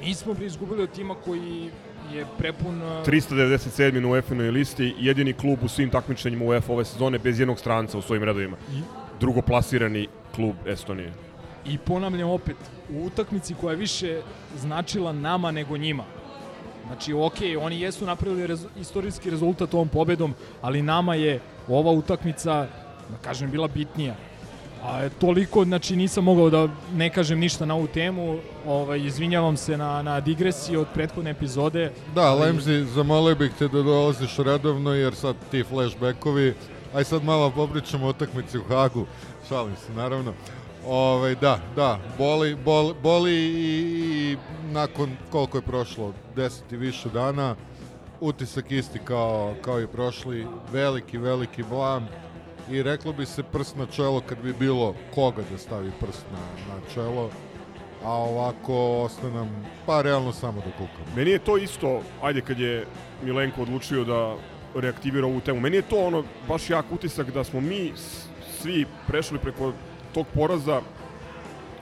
[0.00, 1.70] Nismo bi izgubili od tima koji
[2.12, 2.80] je prepun...
[3.06, 4.00] 397.
[4.00, 8.02] na UEFA-noj listi, jedini klub u svim takmičenjima UEFA ove sezone bez jednog stranca u
[8.02, 8.56] svojim redovima.
[8.72, 8.80] I?
[9.20, 11.27] Drugoplasirani klub Estonije.
[11.68, 12.56] I ponavljam opet,
[12.90, 14.20] u utakmici koja je više
[14.56, 16.04] značila nama nego njima.
[16.86, 22.66] Znači, ok, oni jesu napravili rez, istorijski rezultat ovom pobedom, ali nama je ova utakmica,
[23.10, 24.14] da kažem, bila bitnija.
[24.82, 29.76] A toliko, znači nisam mogao da ne kažem ništa na ovu temu, ovaj, izvinjavam se
[29.76, 31.92] na, na digresiji od prethodne epizode.
[32.14, 32.40] Da, ali...
[32.40, 36.54] Lemzi, zamolio bih te da dolaziš redovno, jer sad ti flashbackovi,
[36.94, 39.06] aj sad malo popričamo o utakmici u Hagu,
[39.48, 40.32] šalim se naravno.
[40.86, 44.36] Ovaj, da, da, boli, boli, boli i, i
[44.72, 47.56] nakon koliko je prošlo, 10 i više dana,
[48.20, 52.08] utisak isti kao, kao i prošli, veliki, veliki blam
[52.70, 56.74] i reklo bi se prst na čelo kad bi bilo koga da stavi prst na,
[56.74, 57.30] na čelo,
[58.04, 61.16] a ovako ostaje nam, pa realno samo da kukamo.
[61.16, 62.86] Meni je to isto, ajde kad je
[63.22, 64.36] Milenko odlučio da
[64.74, 67.92] reaktivira ovu temu, meni je to ono baš jak utisak da smo mi
[68.60, 69.72] svi prešli preko
[70.18, 70.80] tog poraza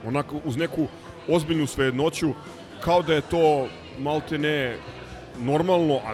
[0.05, 0.87] onako uz neku
[1.27, 2.33] ozbiljnu svejednoću
[2.81, 3.67] kao da je to
[3.99, 4.77] malte ne
[5.39, 6.13] normalno, a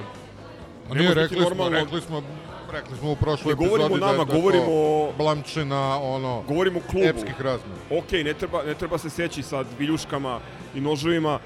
[0.89, 1.77] ne Nije, rekli normalno...
[1.77, 2.23] smo, rekli smo
[2.73, 6.41] Rekli smo u prošloj Ne govorimo epizodi o nama, da je govorimo o- Blamčina, ono,
[6.47, 7.05] Govorimo o klubu.
[7.05, 7.79] epskih razmera.
[7.91, 10.39] Ok, ne treba, ne treba se seći sad viljuškama
[10.75, 11.39] i noževima.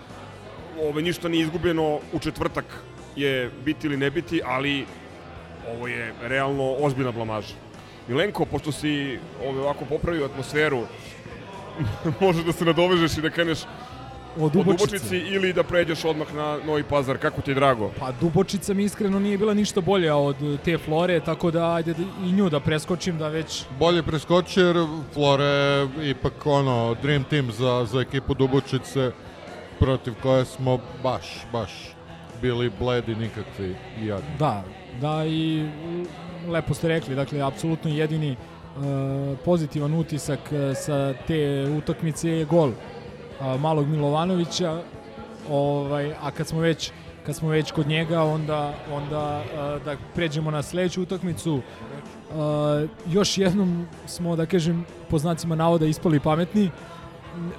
[0.82, 2.66] Ovo ništa nije izgubljeno, u četvrtak
[3.16, 4.86] je biti ili ne biti, ali
[5.70, 7.54] ovo je realno ozbiljna blamaža.
[8.08, 10.82] Milenko, pošto si ovo, ovako popravio atmosferu,
[12.22, 13.60] možeš da se nadovežeš i da kreneš
[14.40, 14.86] O o Dubočici.
[14.86, 17.92] Dubočici ili da pređeš odmah na Novi Pazar, kako ti je drago?
[18.00, 22.04] Pa Dubočica mi iskreno nije bila ništa bolja od te Flore, tako da ajde da-
[22.24, 24.76] i nju da preskočim da već Bolje preskoči jer
[25.14, 29.12] Flore je ipak ono, dream team za, za ekipu Dubočice
[29.80, 31.72] protiv koje smo baš, baš
[32.42, 34.30] bili bledi nikakvi i jadni.
[34.40, 34.64] Da,
[35.02, 38.36] da i mm, lepo ste rekli, dakle, apsolutno jedini e,
[39.46, 42.72] pozitivan utisak e, sa te utakmice je gol
[43.42, 44.82] a, malog Milovanovića,
[45.50, 46.92] ovaj, a kad smo već
[47.26, 49.44] kad smo već kod njega, onda, onda
[49.86, 51.62] da pređemo na sledeću utakmicu.
[53.08, 56.70] Još jednom smo, da kažem, po znacima navoda ispali pametni.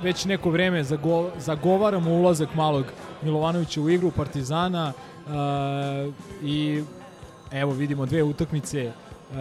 [0.02, 2.84] Već neko vreme zago, zagovaramo ulazak malog
[3.22, 4.92] Milovanovića u igru Partizana
[6.42, 6.82] i
[7.52, 8.92] evo vidimo dve utakmice
[9.30, 9.36] uh,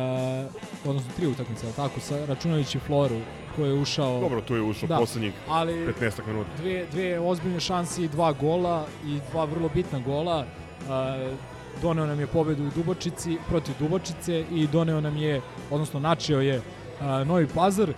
[0.86, 3.16] odnosno tri utakmice, ali tako, sa računajući Floru
[3.56, 6.50] koji je ušao Dobro, tu je ušao Da, poslednjih ali 15 minuta.
[6.58, 10.46] dve, dve ozbiljne šanse i dva gola i dva vrlo bitna gola.
[10.82, 11.38] Uh,
[11.82, 15.42] doneo nam je pobedu u Dubočici protiv Dubočice i doneo nam je,
[15.72, 17.94] odnosno načeo je uh, Novi Pazar.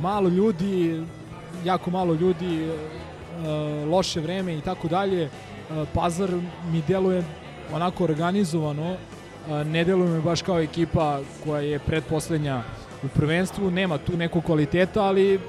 [0.00, 1.02] Malo ljudi,
[1.64, 5.24] jako malo ljudi, uh, loše vreme i tako dalje.
[5.24, 6.30] Uh, Pazar
[6.72, 7.24] mi deluje
[7.72, 8.96] onako organizovano,
[9.64, 12.62] ne deluje mi baš kao ekipa koja je predposlednja
[13.04, 15.40] u prvenstvu, nema tu nekog kvaliteta, ali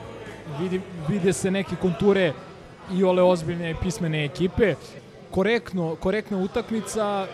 [0.60, 2.34] vidi, vide se neke konture
[2.94, 4.76] i ole ozbiljne pismene ekipe.
[5.32, 7.28] Korektno, korektna utakmica,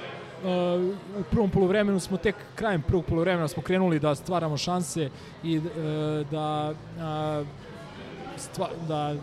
[1.20, 5.10] u prvom poluvremenu smo tek krajem prvog poluvremena smo krenuli da stvaramo šanse
[5.44, 5.64] i uh,
[6.32, 6.74] da
[8.38, 9.16] stva, da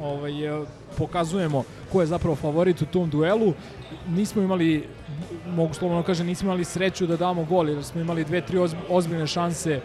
[0.00, 0.66] ovaj, eh,
[0.98, 3.52] pokazujemo ko je zapravo favorit u tom duelu.
[4.08, 4.86] Nismo imali,
[5.46, 8.86] mogu slobodno kažem, nismo imali sreću da damo gol, jer smo imali dve, tri ozb-
[8.88, 9.80] ozbiljne šanse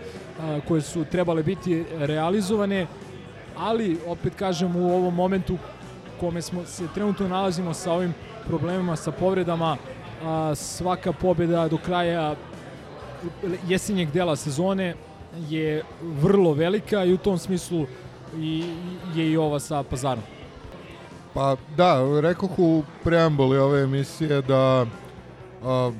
[0.67, 2.87] koje su trebale biti realizovane,
[3.57, 5.57] ali opet kažem u ovom momentu
[6.19, 8.13] kome smo se trenutno nalazimo sa ovim
[8.47, 9.77] problemima, sa povredama,
[10.55, 12.35] svaka pobjeda do kraja
[13.67, 14.95] jesenjeg dela sezone
[15.49, 17.85] je vrlo velika i u tom smislu
[18.37, 18.63] i,
[19.15, 20.23] je i ova sa pazarom.
[21.33, 24.85] Pa da, rekoh u preambuli ove emisije da
[25.65, 25.91] a,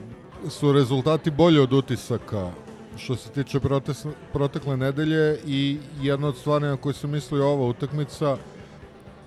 [0.49, 2.51] su rezultati bolji od utisaka
[2.97, 7.67] što se tiče protes, protekle nedelje i jedna od stvari na koju sam mislio ova
[7.67, 8.37] utakmica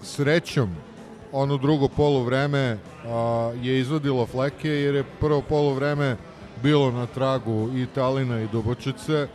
[0.03, 0.77] srećom
[1.33, 6.17] ono drugo poluvreme a, je izvadilo fleke jer je prvo poluvreme
[6.63, 9.29] bilo na tragu i Talina i Dubočice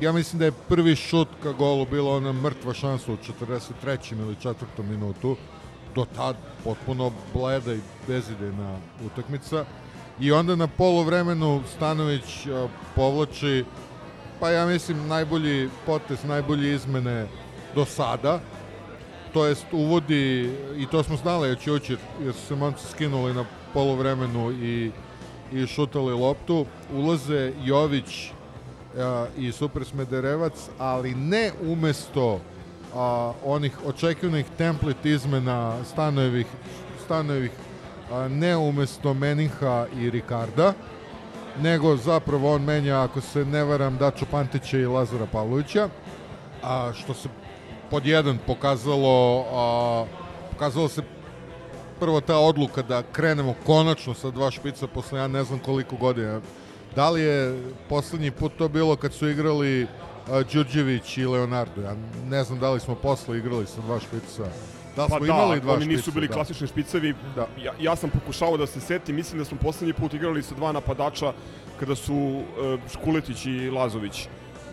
[0.00, 4.20] ja mislim da je prvi šut ka golu bila ona mrtva šansa u 43.
[4.20, 4.54] ili 4.
[4.90, 5.36] minutu
[5.94, 9.64] do tad potpuno bleda i bezidejna utakmica
[10.20, 13.64] i onda na polovremenu Stanović a, povlači
[14.40, 17.26] pa ja mislim najbolji potez, najbolje izmene
[17.74, 18.40] do sada.
[19.32, 23.44] To jest uvodi i to smo znali će ući jer su se momci skinuli na
[23.74, 24.90] polovremenu i,
[25.52, 26.66] i šutali loptu.
[26.94, 28.30] Ulaze Jović
[28.98, 32.40] a, i Super Smederevac ali ne umesto
[32.94, 36.46] a, onih očekivanih template izmena Stanojevih,
[37.04, 37.50] Stanojevih
[38.28, 40.72] ne umesto Meninha i Rikarda,
[41.58, 45.88] nego zapravo on menja, ako se ne varam, Dačo Pantića i Lazara Pavlovića,
[46.62, 47.28] a, što se
[47.90, 50.04] pod jedan pokazalo, a,
[50.50, 51.02] pokazalo se
[52.00, 56.40] prvo ta odluka da krenemo konačno sa dva špica posle ja ne znam koliko godina.
[56.96, 59.86] Da li je poslednji put to bilo kad su igrali
[60.52, 61.82] Đurđević i Leonardo?
[61.82, 61.94] Ja
[62.28, 64.44] ne znam da li smo posle igrali sa dva špica.
[65.00, 65.96] Da Pa smo da, imali dva oni špica?
[65.96, 66.34] nisu bili da.
[66.34, 67.14] klasični špicevi.
[67.36, 67.46] Da.
[67.58, 70.72] Ja, ja sam pokušao da se setim, mislim da smo poslednji put igrali sa dva
[70.72, 71.32] napadača
[71.80, 72.44] kada su uh,
[72.92, 74.28] Škuletić i Lazović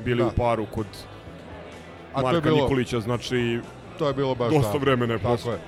[0.05, 0.27] bili Da.
[0.27, 0.85] u paru kod
[2.13, 3.59] A Marka bilo- Nikolića, znači
[3.99, 4.77] To je bilo baš dosta da.
[4.77, 5.51] vremena je prošlo.
[5.51, 5.59] je.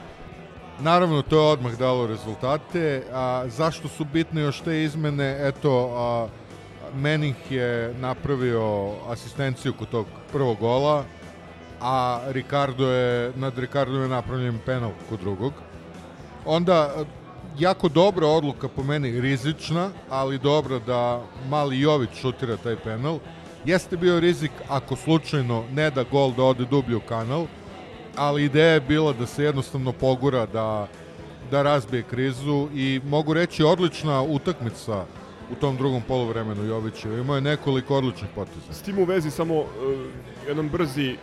[0.79, 3.03] Naravno, to je odmah dalo rezultate.
[3.13, 5.37] A, zašto su bitne još te izmene?
[5.41, 6.27] Eto, a,
[6.95, 8.63] Menih je napravio
[9.07, 11.03] asistenciju kod tog prvog gola,
[11.81, 15.53] a Ricardo je, nad Ricardo je napravljen penal kod drugog.
[16.45, 16.93] Onda,
[17.59, 23.19] jako dobra odluka po meni, rizična, ali dobra da mali Jović šutira taj penal.
[23.65, 27.45] Jeste bio rizik ako slučajno ne da gol da ode dublje u kanal,
[28.15, 30.87] ali ideja je bila da se jednostavno pogura da,
[31.51, 35.05] da razbije krizu i mogu reći odlična utakmica
[35.51, 37.19] u tom drugom poluvremenu Jovićev.
[37.19, 38.73] Imao je nekoliko odličnih poteza.
[38.73, 39.65] S tim u vezi samo uh,
[40.47, 41.15] jedan brzi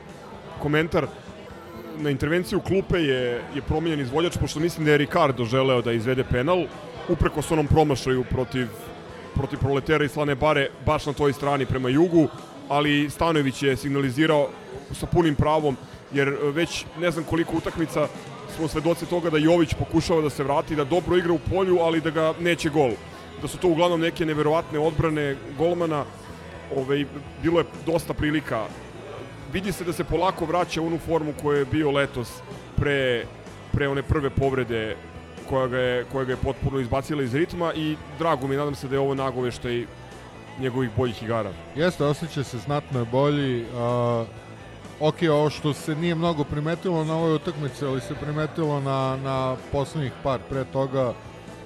[0.63, 1.07] komentar
[1.99, 6.25] na intervenciju klupe je, je promenjen izvođač, pošto mislim da je Ricardo želeo da izvede
[6.25, 6.65] penal,
[7.09, 8.67] upreko s onom promašaju protiv,
[9.35, 12.29] protiv proletera i Slane Bare, baš na toj strani prema jugu,
[12.69, 14.49] ali Stanović je signalizirao
[14.93, 15.77] sa punim pravom,
[16.13, 18.09] jer već ne znam koliko utakmica
[18.57, 22.01] smo svedoci toga da Jović pokušava da se vrati, da dobro igra u polju, ali
[22.01, 22.91] da ga neće gol.
[23.43, 26.05] Da su to uglavnom neke neverovatne odbrane golmana,
[26.77, 27.05] ovaj,
[27.43, 28.65] bilo je dosta prilika
[29.57, 32.29] vidi se da se polako vraća u onu formu koja je bio letos
[32.77, 33.25] pre,
[33.73, 34.97] pre one prve povrede
[35.49, 38.89] koja ga, je, koja ga je potpuno izbacila iz ritma i drago mi, nadam se
[38.89, 39.87] da je ovo nagoveštaj
[40.61, 41.53] njegovih boljih igara.
[41.77, 43.63] Jeste, osjeća se znatno je bolji.
[43.63, 44.27] Uh,
[45.01, 49.57] ok, ovo što se nije mnogo primetilo na ovoj utakmici, ali se primetilo na, na
[49.73, 51.15] poslednjih par pre toga,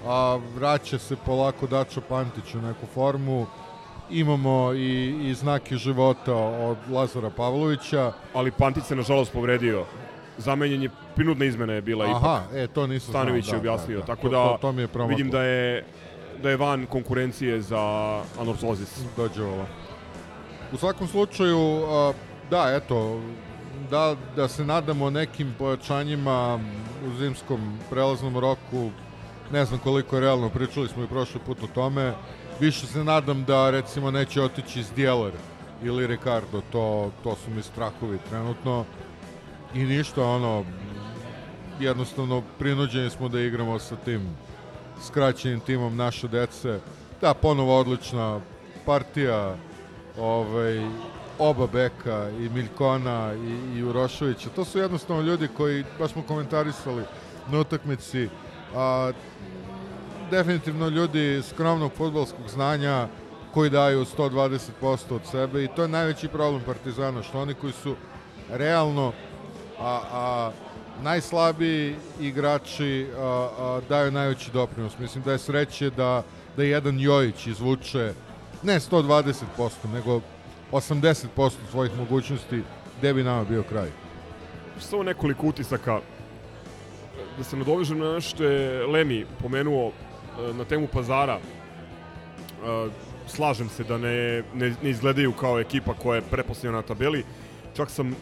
[0.06, 3.46] a vraća se polako Dačo Pantić u neku formu
[4.10, 4.88] imamo i,
[5.22, 8.12] i znake života od Lazara Pavlovića.
[8.34, 9.84] Ali Pantić se nažalost povredio.
[10.38, 12.56] Zamenjen je, prinudna izmena je bila Aha, ipak.
[12.56, 14.06] e, to nisam Stanović znao, je da, objasnio, da, da.
[14.06, 15.16] tako To- da to- to mi je promaklo.
[15.16, 15.84] vidim da je
[16.42, 17.80] da je van konkurencije za
[18.40, 19.00] anortozis.
[19.16, 19.66] Dođe ovo.
[20.72, 21.80] U svakom slučaju,
[22.50, 23.20] da, eto,
[23.90, 26.58] da, da se nadamo nekim pojačanjima
[27.06, 28.90] u zimskom prelaznom roku,
[29.52, 32.12] ne znam koliko je realno, pričali smo i prošli put o tome,
[32.60, 35.32] više se nadam da recimo neće otići Zdjeler
[35.82, 38.84] ili Ricardo, to, to su mi strahovi trenutno
[39.74, 40.64] i ništa, ono,
[41.80, 44.36] jednostavno prinuđeni smo da igramo sa tim
[45.02, 46.80] skraćenim timom naše dece.
[47.20, 48.40] Da, ponovo odlična
[48.86, 49.56] partija
[50.18, 50.86] ovaj,
[51.38, 54.48] oba beka i Miljkona i, i Urošovića.
[54.48, 57.02] To su jednostavno ljudi koji, baš smo komentarisali
[57.50, 58.28] na utakmici,
[58.74, 59.12] a,
[60.30, 63.08] definitivno ljudi skromnog futbolskog znanja
[63.54, 67.96] koji daju 120% od sebe i to je najveći problem Partizana, što oni koji su
[68.50, 69.12] realno
[69.80, 70.50] a, a
[71.02, 74.98] najslabiji igrači a, a, daju najveći doprinos.
[74.98, 76.22] Mislim da je sreće da,
[76.56, 78.12] da jedan Jojić izvuče
[78.62, 79.34] ne 120%,
[79.92, 80.20] nego
[80.72, 82.62] 80% svojih mogućnosti
[82.98, 83.88] gde bi nama bio kraj.
[84.78, 86.00] Samo nekoliko utisaka
[87.38, 89.92] da se nadovežem na nešto što je Lemi pomenuo
[90.54, 91.38] na temu pazara.
[91.38, 92.88] E,
[93.26, 97.24] Slažem se da ne, ne, ne izgledaju kao ekipa koja je preposljedna na tabeli.
[97.76, 98.16] Čak sam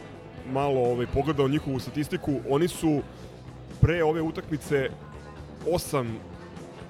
[0.52, 2.40] malo ovaj, pogledao njihovu statistiku.
[2.48, 3.02] Oni su
[3.80, 4.90] pre ove utakmice
[5.66, 6.18] osam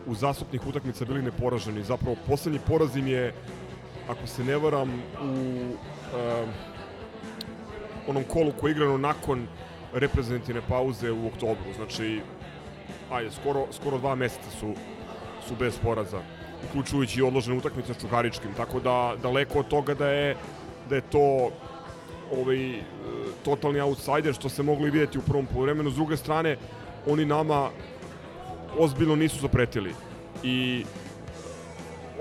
[0.06, 1.84] uzastopnih utakmica bili neporaženi.
[1.84, 3.32] Zapravo, poslednji poraz im je,
[4.08, 5.34] ako se ne varam, u
[6.16, 6.46] e,
[8.08, 9.46] onom kolu koje je igrano nakon
[9.92, 11.72] reprezentativne pauze u oktobru.
[11.76, 12.20] Znači,
[13.10, 14.74] ajde, skoro, skoro dva meseca su,
[15.49, 16.20] su bez poraza,
[16.68, 18.55] uključujući i odložene utakmice s Čukaričkim.
[18.57, 20.36] Tako da, daleko od toga da je,
[20.88, 21.51] da je to
[22.32, 22.82] ovaj, e,
[23.44, 25.90] totalni outsider, što se moglo i vidjeti u prvom poluvremenu.
[25.90, 26.57] S druge strane,
[27.07, 27.70] oni nama
[28.78, 29.94] ozbiljno nisu zapretili.
[30.42, 30.84] I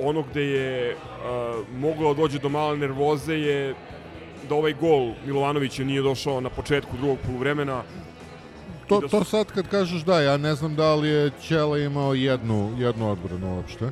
[0.01, 3.75] ono gde je uh, moglo da dođe do male nervoze je
[4.49, 7.83] da ovaj gol Milovanovića nije došao na početku drugog poluvremena.
[8.87, 12.13] To, da to sad kad kažeš da, ja ne znam da li je Ćela imao
[12.13, 13.89] jednu, jednu odbranu uopšte.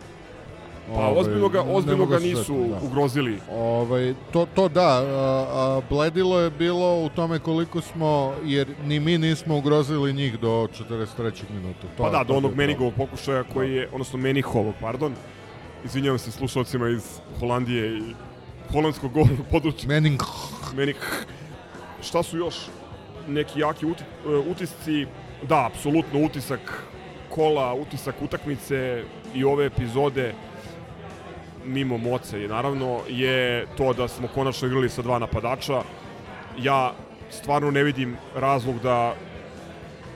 [0.88, 2.80] Pa Ovaj, ozbiljno ga, ozbiljno ga nisu setiti, da.
[2.88, 3.39] ugrozili.
[3.52, 9.00] Ovaj, to, to da, a, a, bledilo je bilo u tome koliko smo, jer ni
[9.00, 11.32] mi nismo ugrozili njih do 43.
[11.50, 11.82] minuta.
[11.98, 12.56] To, Pa da, do onog.
[12.56, 15.16] Menigovog pokušaja koji je, odnosno Menihovog, pardon.
[15.86, 18.02] Izvinjavam se slušalcima iz Holandije i
[18.72, 19.88] holandskog govornog područja.
[19.88, 20.22] Mening.
[20.76, 20.98] Menik.
[22.02, 22.56] Šta su još
[23.28, 25.06] neki jaki uti, e, utisci?
[25.44, 26.84] Da, apsolutno utisak
[27.30, 29.04] kola, utisak utakmice
[29.34, 30.34] i ove epizode
[31.66, 35.82] mimo moce i naravno je to da smo konačno igrali sa dva napadača.
[36.58, 36.94] Ja
[37.30, 39.16] stvarno ne vidim razlog da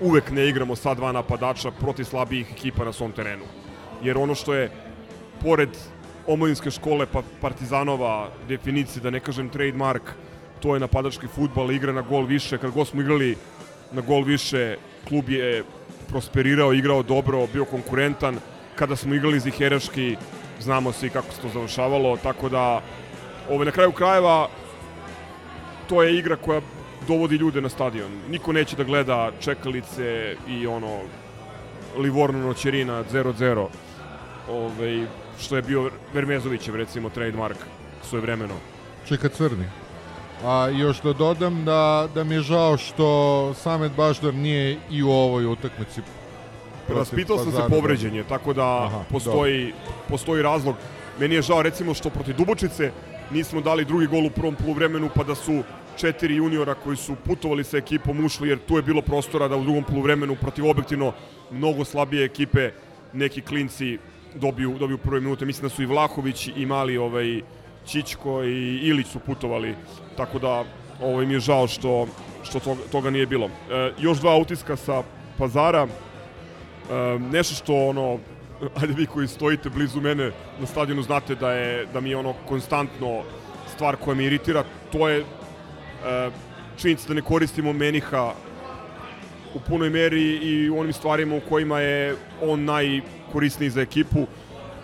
[0.02, 3.44] uvek ne igramo sa dva napadača protiv slabijih ekipa na svom terenu.
[4.04, 4.72] Jer ono što je
[5.42, 5.70] pored
[6.28, 10.04] omladinske škole pa Partizanova definicije, da ne kažem trademark,
[10.60, 12.58] to je napadački futbal, igra na gol više.
[12.58, 13.38] Kad god smo igrali
[13.92, 15.64] na gol više, klub je
[16.08, 18.40] prosperirao, igrao dobro, bio konkurentan.
[18.76, 20.16] Kada smo igrali ziheraški,
[20.60, 22.82] znamo svi kako se to završavalo, tako da
[23.50, 24.50] ovaj, na kraju krajeva
[25.90, 26.62] to je igra koja
[27.08, 28.12] dovodi ljude na stadion.
[28.30, 31.00] Niko neće da gleda čekalice i ono
[31.98, 33.68] Livorno Noćerina 0-0
[34.50, 35.06] ovaj,
[35.40, 37.58] što je bio Vermezovićev recimo trademark
[38.04, 38.54] svoje vremeno.
[39.08, 39.66] Čeka crni.
[40.46, 45.10] A još da dodam da, da mi je žao što Samet Baždar nije i u
[45.10, 46.02] ovoj utakmici
[46.88, 47.70] Raspitao sam se Pazara.
[47.70, 49.74] povređen je, tako da Aha, postoji,
[50.10, 50.76] postoji razlog.
[51.20, 52.92] Meni je žao recimo što protiv Dubočice
[53.32, 55.64] nismo dali drugi gol u prvom poluvremenu pa da su
[55.98, 59.64] četiri juniora koji su putovali sa ekipom ušli jer tu je bilo prostora da u
[59.64, 61.14] drugom poluvremenu protiv objektivno
[61.52, 62.72] mnogo slabije ekipe
[63.14, 63.98] neki klinci
[64.36, 65.46] dobiju, dobiju prve minute.
[65.46, 67.42] Mislim da su i Vlahović i mali ovaj,
[67.92, 69.76] Čičko i Ilić su putovali,
[70.18, 70.64] tako da
[71.02, 72.08] ovaj, mi je žao što,
[72.44, 73.50] što toga, toga nije bilo.
[73.72, 75.04] E, još dva utiska sa
[75.38, 78.20] pazara, e, nešto što ono,
[78.82, 82.34] ajde vi koji stojite blizu mene na stadionu znate da je da mi je ono
[82.48, 83.22] konstantno
[83.76, 85.26] stvar koja me iritira, to je e,
[86.78, 88.34] činjenica da ne koristimo Meniha
[89.54, 94.28] u punoj meri i u onim stvarima u kojima je on najkorisniji za ekipu.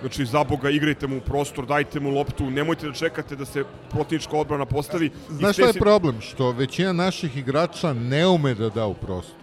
[0.01, 4.37] Znači, za Boga, igrajte mu prostor, dajte mu loptu, nemojte da čekate da se protivnička
[4.37, 5.09] odbrana postavi.
[5.29, 6.21] Znaš šta je problem?
[6.21, 9.35] Što većina naših igrača ne ume da da u prostor.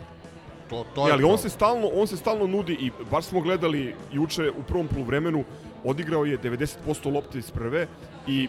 [0.71, 1.39] To, to je Ja, ali on problem.
[1.39, 5.45] se stalno on se stalno nudi i baš smo gledali juče u prvom poluvremenu
[5.85, 7.87] odigrao je 90% lopte iz prve
[8.27, 8.49] i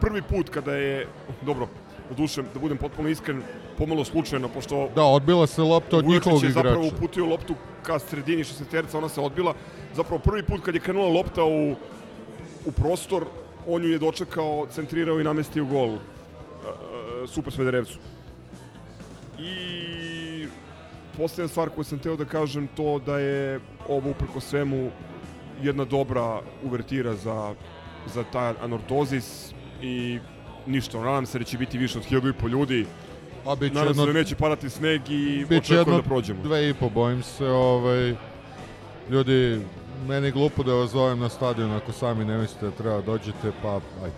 [0.00, 1.06] prvi put kada je
[1.42, 1.68] dobro
[2.12, 3.42] Doduše, da budem potpuno iskren,
[3.78, 6.68] pomalo slučajno, pošto Da, odbila se lopta od Vujočić njihovog je igrača.
[6.68, 9.54] zapravo uputio loptu ka sredini šesteterca, ona se odbila.
[9.96, 11.72] Zapravo prvi put kad je krenula lopta u,
[12.66, 13.24] u prostor,
[13.66, 15.94] on ju je dočekao, centrirao i namestio gol.
[15.94, 15.98] E,
[17.26, 17.98] super Smederevcu.
[19.38, 20.46] I
[21.16, 24.90] posljedna stvar koju sam teo da kažem to da je ovo uprko svemu
[25.62, 27.54] jedna dobra uvertira za,
[28.14, 29.52] za taj anortozis
[29.82, 30.18] i
[30.66, 32.86] ništa, nadam se da će biti više od hiljadu i po ljudi.
[33.46, 36.02] A bit će Nadam se jedno- da neće padati sneg i Biće očekujem jedno da
[36.02, 36.42] prođemo.
[36.42, 37.46] dve i po, bojim se.
[37.46, 38.14] Ovaj,
[39.10, 39.60] ljudi,
[40.06, 43.02] meni je glupo da vas zovem na stadion ako sami ne mislite da treba da
[43.02, 44.16] dođete, pa ajde.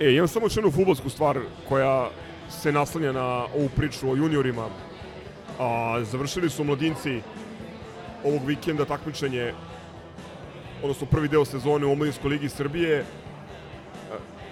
[0.00, 1.38] E, imam samo još jednu futbolsku stvar
[1.68, 2.10] koja
[2.50, 4.68] se naslanja na ovu priču o juniorima.
[5.58, 7.20] A, završili su mladinci
[8.24, 9.52] ovog vikenda takmičenje,
[10.82, 13.04] odnosno prvi deo sezone u Omladinskoj ligi Srbije.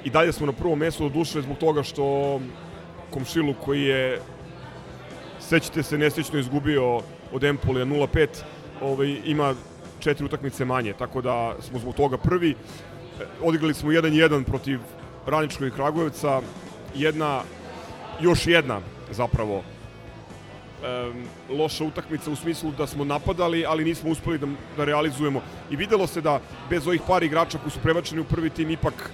[0.05, 2.40] I dalje smo na prvom mestu do duše zbog toga što
[3.11, 4.20] komšilu koji je
[5.40, 7.00] sećate se nesrećno izgubio
[7.32, 8.28] od Empolija 0-5
[8.82, 9.55] ovaj, ima
[10.00, 12.55] četiri utakmice manje, tako da smo zbog toga prvi.
[13.42, 14.80] Odigrali smo 1-1 protiv
[15.26, 16.40] Radničkog i Kragujevca,
[16.94, 17.42] jedna,
[18.20, 18.80] još jedna
[19.11, 21.24] zapravo um,
[21.59, 24.46] loša utakmica u smislu da smo napadali, ali nismo uspeli da,
[24.76, 25.42] da realizujemo.
[25.70, 26.40] I videlo se da
[26.70, 29.11] bez ovih par igrača koji su prebačeni u prvi tim ipak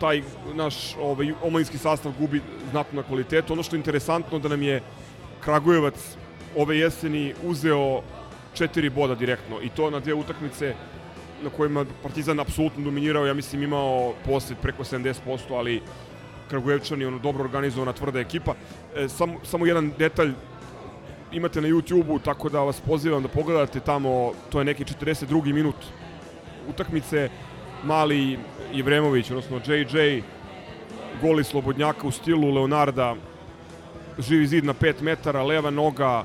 [0.00, 0.22] taj
[0.54, 2.40] naš ovaj, omladinski sastav gubi
[2.70, 3.52] znatno na kvalitetu.
[3.52, 4.82] Ono što je interesantno da nam je
[5.40, 5.94] Kragujevac
[6.56, 8.02] ove jeseni uzeo
[8.54, 10.74] četiri boda direktno i to na dve utakmice
[11.42, 15.14] na kojima Partizan apsolutno dominirao, ja mislim imao posjed preko 70%,
[15.50, 15.82] ali
[16.48, 18.54] Kragujevčani ono dobro organizovana tvrda ekipa.
[18.96, 20.32] E, samo, samo jedan detalj
[21.32, 25.52] imate na YouTube-u, tako da vas pozivam da pogledate tamo, to je neki 42.
[25.52, 25.76] minut
[26.68, 27.28] utakmice,
[27.84, 28.38] mali
[28.76, 30.22] Jevremović, odnosno JJ,
[31.22, 33.14] goli Slobodnjaka u stilu Leonarda,
[34.18, 36.24] živi zid na 5 metara, leva noga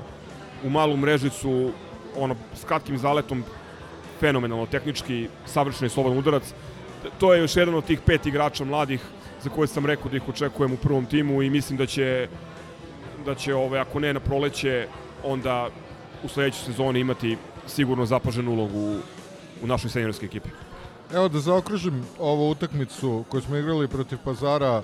[0.64, 1.70] u malu mrežicu,
[2.16, 3.44] ono, s kratkim zaletom,
[4.20, 6.54] fenomenalno tehnički, savršen i slobodan udarac.
[7.18, 9.00] To je još jedan od tih pet igrača mladih
[9.42, 12.28] za koje sam rekao da ih očekujem u prvom timu i mislim da će
[13.26, 14.86] da će ovaj ako ne na proleće
[15.24, 15.68] onda
[16.22, 17.36] u sledećoj sezoni imati
[17.66, 18.96] sigurno zapaženu ulogu
[19.62, 20.48] u našoj seniorskoj ekipi.
[21.14, 24.82] Evo da zaokružim ovu utakmicu koju smo igrali protiv Pazara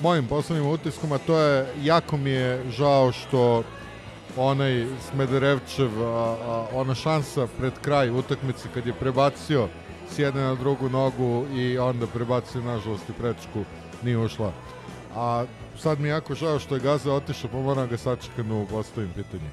[0.00, 3.62] mojim poslovnim utiskom, a to je jako mi je žao što
[4.36, 9.68] onaj Smederevčev, a, a, ona šansa pred kraj utakmice kad je prebacio
[10.10, 13.64] s jedne na drugu nogu i onda prebacio nažalost i prečku
[14.02, 14.52] nije ušla.
[15.16, 15.44] A
[15.78, 18.66] sad mi je jako žao što je Gaza otišao, pa moram ga sačekam da mu
[18.66, 19.50] postavim pitanje.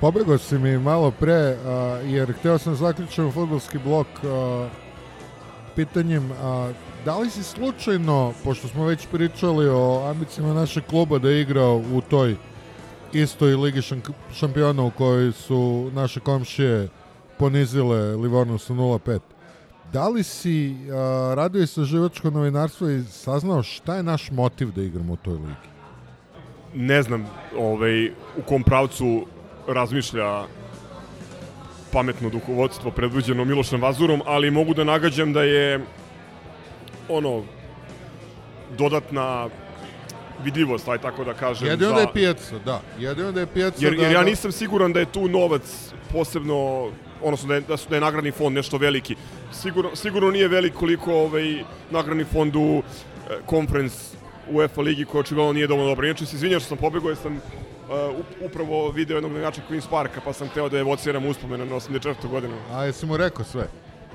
[0.00, 4.68] Pobegao si mi malo pre, a, jer hteo sam zaključiti futbolski blok a,
[5.76, 6.72] pitanjem a,
[7.04, 12.00] da li si slučajno, pošto smo već pričali o ambicijama našeg kluba da igra u
[12.10, 12.36] toj
[13.12, 13.80] istoj ligi
[14.34, 16.88] šampiona u kojoj su naše komšije
[17.38, 19.18] ponizile Livorno sa 0-5.
[19.92, 25.12] Da li si a, radio istraživačko novinarstvo i saznao šta je naš motiv da igramo
[25.12, 25.68] u toj ligi?
[26.74, 27.26] Ne znam
[27.56, 29.26] ovaj, u kom pravcu
[29.68, 30.44] razmišlja
[31.92, 35.80] pametno duhovodstvo predvođeno Milošem Vazurom, ali mogu da nagađam da je
[37.08, 37.42] ono
[38.78, 39.48] dodatna
[40.44, 41.68] vidljivost, aj tako da kažem.
[41.68, 42.80] Jedino za- da je pijaca, da.
[42.98, 44.02] Jedino da je pijaca Jer, da...
[44.02, 45.62] jer ja da- nisam siguran da je tu novac
[46.12, 46.88] posebno
[47.22, 49.16] odnosno da je, da, su, da je nagradni fond nešto veliki.
[49.52, 52.82] Sigurno, sigurno nije velik koliko ovaj nagradni fond u
[53.30, 53.96] e, conference
[54.50, 56.06] UEFA ligi koja očigledno nije dovoljno dobra.
[56.06, 57.40] Inače se izvinjam što sam pobegao jer sam
[58.46, 62.28] upravo video jednog navijača Queen's Parka pa sam hteo da evociram uspomenu na 84.
[62.30, 62.54] godinu.
[62.72, 63.68] A jesi mu rekao sve?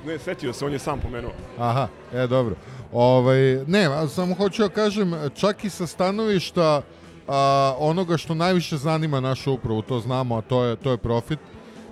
[0.05, 1.31] Ne, setio se, on je sam pomenuo.
[1.59, 2.55] Aha, e, dobro.
[2.91, 6.81] Ovaj, ne, samo hoću da kažem, čak i sa stanovišta
[7.27, 11.39] a, onoga što najviše zanima našu upravu, to znamo, a to je, to je profit,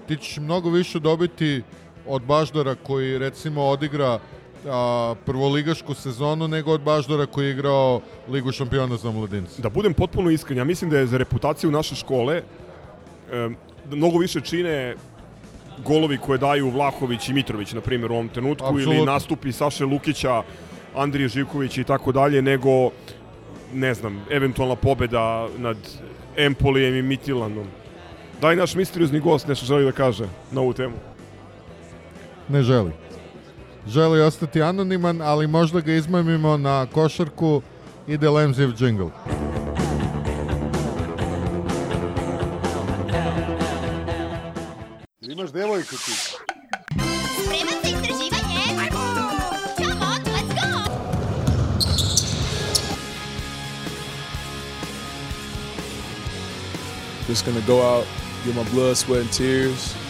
[0.08, 1.64] ti ćeš mnogo više dobiti
[2.08, 4.20] od Baždara koji recimo odigra
[4.70, 9.62] a, prvoligašku sezonu nego od Baždara koji je igrao Ligu šampiona za mladince.
[9.62, 13.50] Da budem potpuno iskren, ja mislim da je za reputaciju naše škole e,
[13.92, 14.96] mnogo više čine
[15.86, 18.94] golovi koje daju Vlahović i Mitrović, na primjer, u ovom trenutku, Apsolutno.
[18.94, 20.44] ili nastupi Saše Lukića,
[20.96, 22.90] Andrije Živkovića i tako dalje, nego,
[23.74, 25.78] ne znam, eventualna pobeda nad
[26.38, 27.66] Empolijem i Mitilanom.
[28.42, 30.96] Da li naš misteriozni gost nešto želi da kaže na ovu temu?
[32.50, 32.92] Ne želi.
[33.88, 37.62] Želi ostati anoniman, ali možda ga izmamimo na košarku
[38.08, 39.08] ide Lemziv džingl.
[45.22, 46.12] Imaš devojku ti.
[46.12, 48.62] Spreman za istraživanje?
[49.78, 50.92] Come on, let's go!
[57.30, 58.06] Just gonna go out,
[58.46, 60.01] get my blood, sweat, and tears.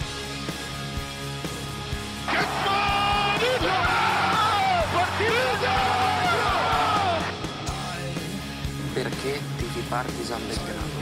[9.91, 11.01] Partizan Belgrado?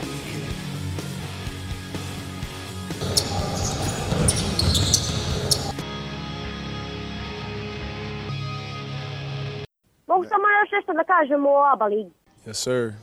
[10.08, 12.12] Mogu samo još nešto da kažem o ABA ligi.
[12.46, 12.94] Yes, sir.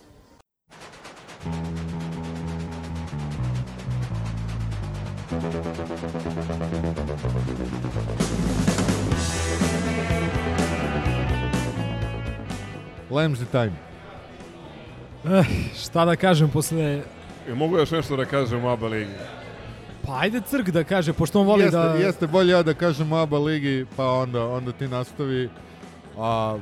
[13.10, 13.85] Lemzi time.
[15.30, 15.44] Eh,
[15.82, 17.02] šta da kažem posle...
[17.48, 19.10] Ja mogu još nešto da kažem o ABA ligi?
[20.06, 21.84] Pa ajde Crk da kaže, pošto on voli jeste, da...
[21.84, 25.48] Jeste bolje ja da kažem o ABA ligi, pa onda, onda ti nastavi
[26.18, 26.58] a,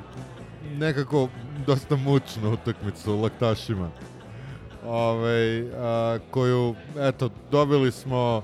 [0.77, 1.29] nekako
[1.67, 3.91] dosta mučnu utakmicu u Laktašima.
[4.87, 8.43] Ove, a, koju, eto, dobili smo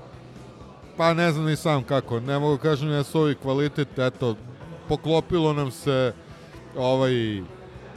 [0.97, 4.35] pa ne znam ni sam kako, ne mogu kažem da su ovi kvalitet, eto,
[4.87, 6.13] poklopilo nam se
[6.77, 7.41] ovaj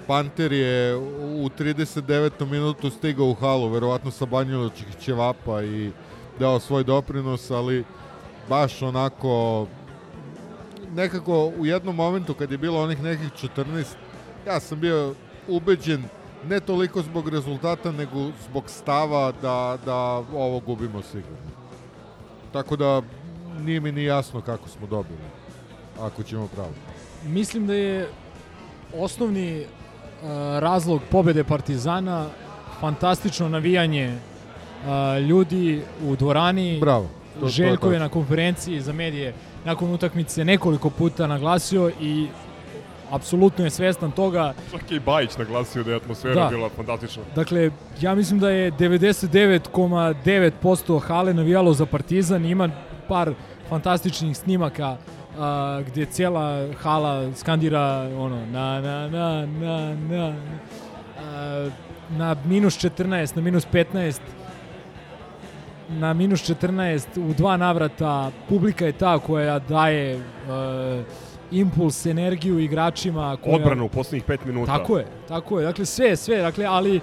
[0.07, 2.51] Panter je u 39.
[2.51, 5.91] minutu stigao u halu, verovatno sa Banjuločih ćevapa i
[6.39, 7.85] dao svoj doprinos, ali
[8.49, 9.67] baš onako
[10.95, 13.85] nekako u jednom momentu kad je bilo onih nekih 14,
[14.47, 15.15] ja sam bio
[15.49, 16.05] ubeđen
[16.49, 19.97] ne toliko zbog rezultata, nego zbog stava da, da
[20.35, 21.51] ovo gubimo sigurno.
[22.53, 23.03] Tako da
[23.61, 25.25] nije mi ni jasno kako smo dobili,
[26.01, 26.73] ako ćemo pravo.
[27.25, 28.09] Mislim da je
[28.95, 29.67] osnovni
[30.59, 32.27] razlog pobede Partizana
[32.81, 34.19] fantastično navijanje uh,
[35.21, 36.79] ljudi u dvorani.
[36.81, 37.05] Bravo.
[37.35, 42.27] To- to je Željko je na konferenciji za medije nakon utakmice nekoliko puta naglasio i
[43.11, 44.55] apsolutno je svestan toga.
[44.71, 46.49] Čak je i Bajić naglasio da je atmosfera Da.
[46.49, 47.23] bila fantastična.
[47.35, 47.71] Dakle,
[48.01, 52.45] ja mislim da je 99,9% hale navijalo za Partizan.
[52.45, 52.69] Ima
[53.09, 53.33] par
[53.69, 54.97] fantastičnih snimaka
[55.39, 60.35] a, gdje cijela hala skandira ono na na na na na
[61.19, 61.69] a,
[62.11, 64.21] na minus 14, na minus 15
[65.89, 70.23] na minus 14 u dva navrata publika je ta koja daje uh,
[71.51, 73.57] impuls, energiju igračima koja...
[73.57, 74.79] Odbrana u poslednjih pet minuta.
[74.79, 75.67] Tako je, tako je.
[75.67, 76.43] Dakle, sve, sve.
[76.43, 77.01] Dakle, ali,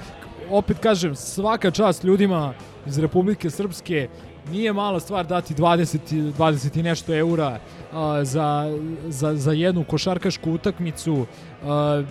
[0.49, 2.53] opet kažem, svaka čast ljudima
[2.85, 4.07] iz Republike Srpske
[4.47, 7.59] nije mala stvar dati 20, i- 20 i nešto eura
[7.93, 11.25] a, za, za, za jednu košarkašku utakmicu.
[11.63, 12.03] A,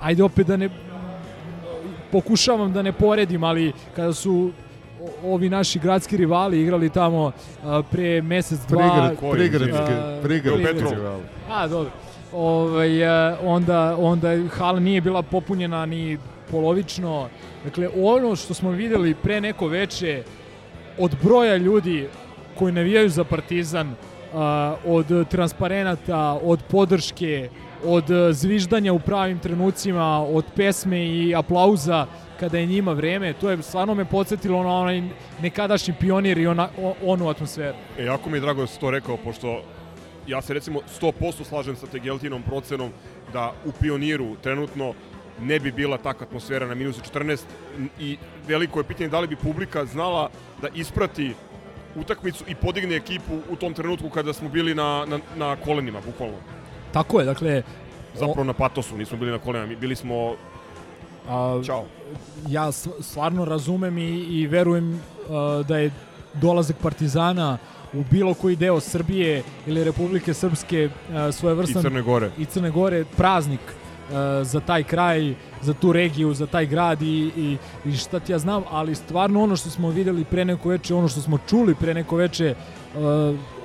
[0.00, 0.68] ajde opet da ne
[2.12, 4.50] pokušavam da ne poredim, ali kada su
[5.24, 7.32] ovi naši gradski rivali igrali tamo
[7.64, 8.82] a, pre mesec, dva...
[8.82, 10.96] Prigrad- prigradske- a, prigradske.
[11.50, 11.90] A, dobro.
[12.32, 16.18] Ovaj, a, onda, onda hala nije bila popunjena ni
[16.50, 17.28] polovično.
[17.64, 20.22] Dakle, ono što smo videli pre neko veče
[20.98, 22.08] od broja ljudi
[22.58, 23.94] koji navijaju za Partizan,
[24.86, 27.48] od transparenata, od podrške,
[27.84, 32.06] od a, zviždanja u pravim trenucima, od pesme i aplauza
[32.40, 35.02] kada je njima vreme, to je stvarno me podsjetilo na onaj
[35.42, 36.68] nekadašnji pionir i ona,
[37.02, 37.76] onu atmosferu.
[37.98, 39.62] E, jako mi je drago da si to rekao, pošto
[40.26, 42.90] ja se recimo 100% slažem sa Tegeltinom procenom
[43.32, 44.94] da u Pioniru trenutno
[45.40, 47.40] ne bi bila takva atmosfera na minusu 14
[48.00, 48.16] i
[48.46, 50.30] veliko je pitanje da li bi publika znala
[50.62, 51.34] da isprati
[51.96, 56.36] utakmicu i podigne ekipu u tom trenutku kada smo bili na, na, na kolenima, bukvalno.
[56.92, 57.62] Tako je, dakle...
[58.14, 60.34] Zapravo na patosu, nismo bili na kolenima, mi bili smo...
[61.28, 61.84] A, Ćao.
[62.48, 65.90] Ja stvarno razumem i, i verujem a, da je
[66.34, 67.58] dolazak Partizana
[67.92, 70.88] u bilo koji deo Srbije ili Republike Srpske
[71.28, 72.30] e, svojevrstan I Crne Gore.
[72.38, 73.60] i Crne Gore praznik
[74.42, 78.38] za taj kraj, za tu regiju, za taj grad i, i, i šta ti ja
[78.38, 81.94] znam, ali stvarno ono što smo videli pre neko veče, ono što smo čuli pre
[81.94, 82.54] neko veče, e,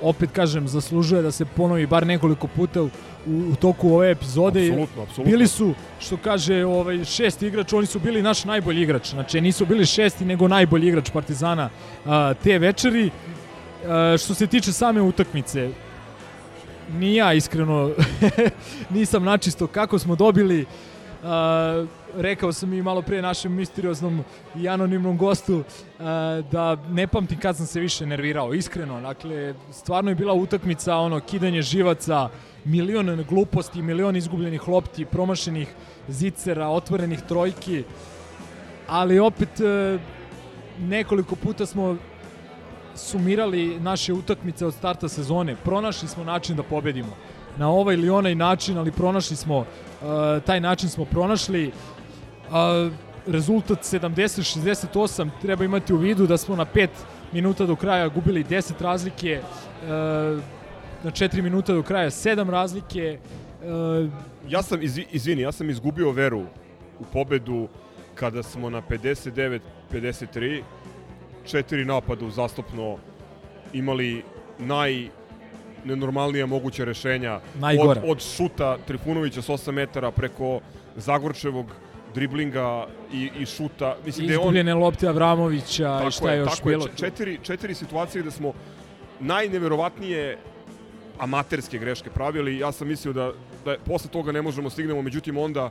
[0.02, 2.90] opet kažem, zaslužuje da se ponovi bar nekoliko puta u,
[3.26, 4.60] u toku ove epizode.
[4.60, 5.30] Apsolutno, apsolutno.
[5.30, 9.10] Bili su, što kaže ovaj, šesti igrač, oni su bili naš najbolji igrač.
[9.10, 11.70] Znači nisu bili šesti, nego najbolji igrač Partizana
[12.06, 13.10] a, te večeri.
[13.86, 15.70] A, što se tiče same utakmice,
[16.98, 17.90] ni ja iskreno
[18.94, 20.66] nisam načisto kako smo dobili
[21.24, 21.86] a,
[22.16, 24.24] rekao sam i malo pre našem misterioznom
[24.56, 25.62] i anonimnom gostu
[25.98, 29.00] a, da ne pamtim kad sam se više nervirao, iskreno.
[29.00, 32.28] Dakle, stvarno je bila utakmica, ono, kidanje živaca,
[32.64, 35.68] milion gluposti, milion izgubljenih lopti, promašenih
[36.08, 37.84] zicera, otvorenih trojki,
[38.88, 39.98] ali opet e,
[40.78, 41.96] nekoliko puta smo
[43.00, 45.56] sumirali naše utakmice od starta sezone.
[45.64, 47.16] Pronašli smo način da pobedimo.
[47.56, 49.66] Na ovaj ili onaj način, ali pronašli smo, uh,
[50.46, 51.72] taj način smo pronašli.
[52.48, 52.92] Uh,
[53.26, 56.88] rezultat 70-68 treba imati u vidu da smo na 5
[57.32, 59.40] minuta do kraja gubili 10 razlike,
[59.82, 59.88] uh,
[61.04, 63.18] na 4 minuta do kraja 7 razlike.
[64.48, 66.40] Ja sam, izvi- izvini, ja sam izgubio veru
[67.00, 67.68] u pobedu
[68.14, 70.62] kada smo na 59-53
[71.44, 72.98] četiri napada uzastopno
[73.72, 74.22] imali
[74.58, 75.08] naj
[75.84, 78.02] nenormalnija moguća rešenja od, Najgora.
[78.04, 80.60] od šuta Trifunovića s 8 metara preko
[80.96, 81.66] Zagorčevog
[82.14, 83.96] driblinga i, i šuta.
[84.06, 86.86] Mislim da je on izgubljene lopte Avramovića i šta je još tako bilo.
[86.86, 88.52] Je, četiri, četiri situacije gde smo
[89.20, 90.38] najneverovatnije
[91.18, 92.58] amaterske greške pravili.
[92.58, 93.32] Ja sam mislio da,
[93.64, 95.70] da posle toga ne možemo stignemo, međutim onda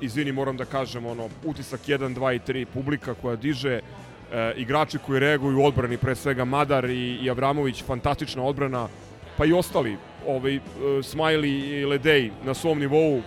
[0.00, 3.80] izvini, moram da kažem, ono, utisak 1, 2 i 3, publika koja diže,
[4.32, 8.88] e, igrači koji reaguju u odbrani, pre svega Madar i, i Avramović, fantastična odbrana,
[9.36, 9.96] pa i ostali,
[10.26, 10.60] ovaj, e,
[11.02, 13.22] Smiley i Ledej na svom nivou,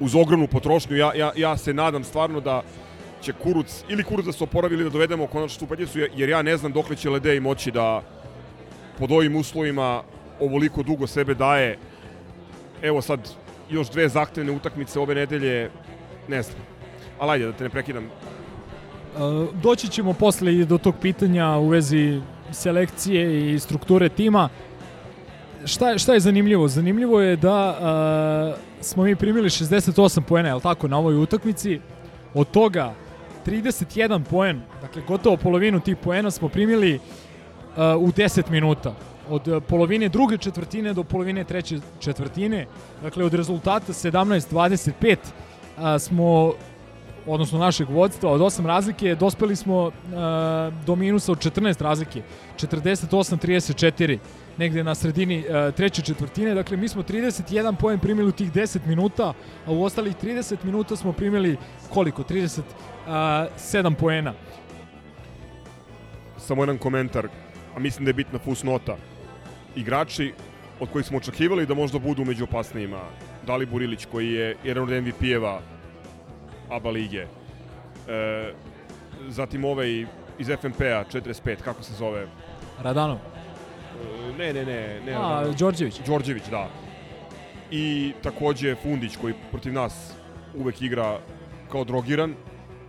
[0.00, 2.62] uz ogromnu potrošnju, ja, ja, ja se nadam stvarno da
[3.22, 5.74] će Kuruc, ili Kuruc da se oporavi ili da dovedemo konačno tu
[6.14, 8.02] jer ja ne znam dokle će Ledej moći da
[8.98, 10.02] pod ovim uslovima
[10.40, 11.78] ovoliko dugo sebe daje.
[12.82, 13.20] Evo sad
[13.70, 15.70] još dve zahtevne utakmice ove nedelje,
[16.28, 16.58] ne znam.
[17.18, 18.10] Ali ajde, da te ne prekidam.
[19.16, 22.20] Uh, doći ćemo posle i do tog pitanja u vezi
[22.52, 24.48] selekcije i strukture tima.
[25.64, 26.68] Šta, šta je zanimljivo?
[26.68, 31.80] Zanimljivo je da uh, smo mi primili 68 poena, je tako, na ovoj utakmici.
[32.34, 32.94] Od toga
[33.46, 37.00] 31 poen, dakle gotovo polovinu tih poena smo primili uh,
[37.76, 38.94] u 10 minuta.
[39.28, 42.66] Od polovine druge četvrtine do polovine treće četvrtine,
[43.02, 46.52] dakle od rezultata 17-25 uh, smo
[47.26, 49.92] odnosno našeg vodstva od 8 razlike, dospeli smo uh,
[50.86, 52.22] do minusa od 14 razlike,
[52.56, 54.18] 48-34,
[54.58, 58.86] negde na sredini uh, treće četvrtine, dakle mi smo 31 poen primili u tih 10
[58.86, 59.32] minuta,
[59.66, 61.56] a u ostalih 30 minuta smo primili
[61.88, 62.22] koliko?
[62.22, 64.32] 37 poena.
[66.38, 67.28] Samo jedan komentar,
[67.76, 68.96] a mislim da je bitna fusnota.
[69.76, 70.32] Igrači
[70.80, 73.00] od kojih smo očekivali da možda budu među opasnijima,
[73.46, 75.60] Dalibor Ilić koji je jedan od MVP-eva
[76.72, 77.26] ABA lige,
[78.08, 78.52] e,
[79.28, 80.06] zatim ovaj
[80.38, 82.26] iz FNP-a 45, kako se zove?
[82.82, 83.16] Radanov.
[83.16, 85.00] E, ne, ne, ne.
[85.06, 85.54] ne A, Radanov.
[85.54, 86.00] Đorđević.
[86.06, 86.68] Đorđević, da.
[87.70, 90.12] I takođe Fundić koji protiv nas
[90.54, 91.18] uvek igra
[91.70, 92.34] kao drogiran.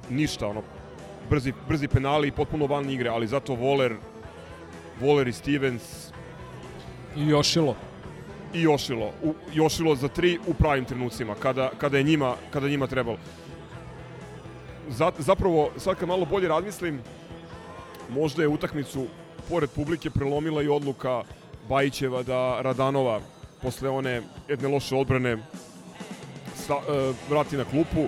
[0.09, 0.61] Ništa, ono,
[1.29, 3.95] brzi, brzi penali i potpuno van igre, ali zato Voler,
[4.99, 6.11] Voler i Stevens
[7.15, 7.75] I Jošilo.
[8.53, 9.11] i Jošilo.
[9.23, 13.17] U, Jošilo za tri u pravim trenucima, kada, kada, je njima, kada njima trebalo.
[14.89, 17.01] Za, zapravo, sad kad malo bolje razmislim,
[18.09, 19.05] možda je utakmicu
[19.49, 21.23] pored publike prelomila i odluka
[21.69, 23.21] Bajićeva da Radanova
[23.61, 25.37] posle one jedne loše odbrane
[26.55, 28.07] sa, e, vrati na klupu.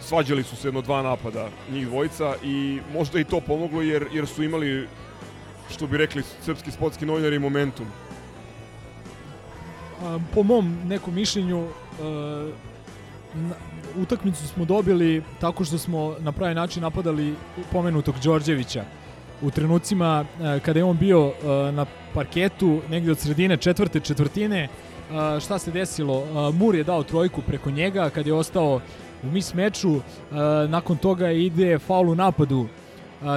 [0.00, 4.26] Svađali su se jedno dva napada njih dvojica i možda i to pomoglo jer, jer
[4.26, 4.88] su imali
[5.70, 7.86] što bi rekli srpski sportski novinari momentum.
[10.02, 12.69] A, po mom nekom mišljenju e,
[13.96, 17.34] utakmicu smo dobili tako što smo na pravi način napadali
[17.72, 18.84] pomenutog Đorđevića.
[19.42, 24.58] U trenucima e, kada je on bio e, na parketu negde od sredine četvrte četvrtine
[24.60, 24.68] e,
[25.40, 26.52] šta se desilo?
[26.52, 28.80] Mur je dao trojku preko njega kad je ostao
[29.22, 30.00] u mis meču
[30.68, 32.66] nakon toga ide faul u napadu.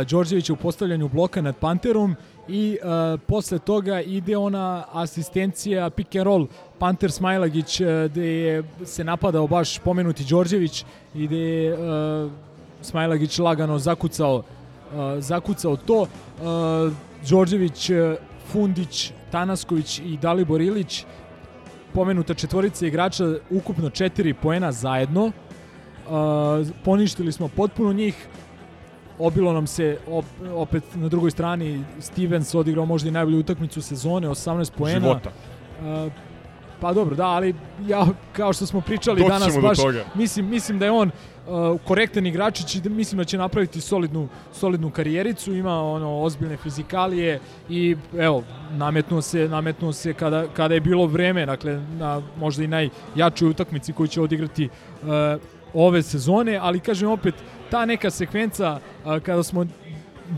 [0.10, 2.16] Đorđevića u postavljanju bloka nad Panterom
[2.48, 6.48] i a, posle toga ide ona asistencija pick and roll
[6.80, 10.86] Panter Smajlagić a, gde je se napadao baš pomenuti Đorđević
[11.16, 12.30] i gde je a,
[12.82, 14.44] Smajlagić lagano zakucao
[14.94, 16.08] a, zakucao to.
[16.44, 16.90] A,
[17.30, 17.92] Đorđević,
[18.52, 21.06] Fundić, Tanasković i Dalibor Ilić,
[21.94, 25.26] pomenuta četvorica igrača, ukupno četiri poena zajedno.
[25.26, 28.28] Uh, poništili smo potpuno njih,
[29.20, 34.28] obilo nam se op, opet na drugoj strani Stevens odigrao možda i najbolju utakmicu sezone
[34.30, 35.30] 18 poena Života.
[35.80, 36.12] Uh,
[36.84, 37.56] pa dobro da ali
[37.88, 40.04] ja kao što smo pričali Doći danas ćemo do baš toga.
[40.16, 41.12] mislim mislim da je on
[41.48, 46.58] uh, korektan igračić i da mislim da će napraviti solidnu solidnu karijericu ima ono ozbiljne
[46.58, 47.40] fizikalije
[47.70, 52.68] i evo nametnuo se nametnuo se kada kada je bilo vreme dakle na možda i
[52.68, 54.70] najjačoj utakmici koju će odigrati
[55.02, 55.10] uh,
[55.74, 57.36] ove sezone ali kažem opet
[57.74, 59.66] ta neka sekvenca kada smo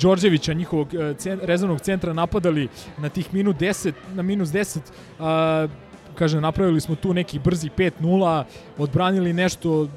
[0.02, 2.68] Đorđevića, njihovog e, cen, rezervnog centra napadali
[2.98, 4.80] na tih minut 10, na minus 10,
[5.20, 5.68] a,
[6.16, 8.44] kažem, napravili smo tu neki brzi 5-0,
[8.78, 9.88] odbranili nešto,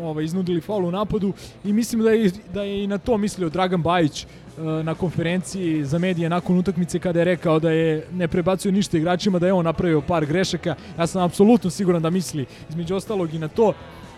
[0.00, 1.32] ovaj, iznudili faul u napadu
[1.64, 4.26] i mislim da je, da je i na to mislio Dragan Bajić e,
[4.62, 9.38] na konferenciji za medije nakon utakmice kada je rekao da je ne prebacio ništa igračima,
[9.38, 10.74] da je on napravio par grešaka.
[10.98, 13.72] Ja sam apsolutno siguran da misli između ostalog i na to.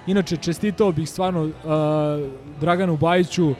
[0.07, 1.53] Inače, čestitao bih stvarno uh,
[2.61, 3.55] Draganu Bajiću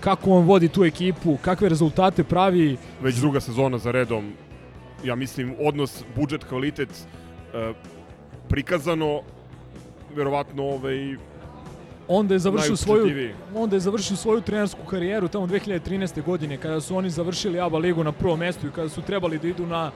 [0.00, 2.76] kako on vodi tu ekipu, kakve rezultate pravi.
[3.02, 4.32] Već druga sezona za redom,
[5.04, 7.72] ja mislim, odnos budžet kvalitet e,
[8.48, 9.20] prikazano
[10.14, 11.16] verovatno ovaj
[12.08, 16.22] onda je završio svoju onda je završio svoju trenersku karijeru tamo 2013.
[16.22, 19.48] godine kada su oni završili ABA ligu na prvom mestu i kada su trebali da
[19.48, 19.90] idu na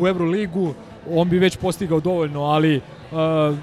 [0.00, 0.74] u Euroligu,
[1.10, 3.58] on bi već postigao dovoljno, ali uh,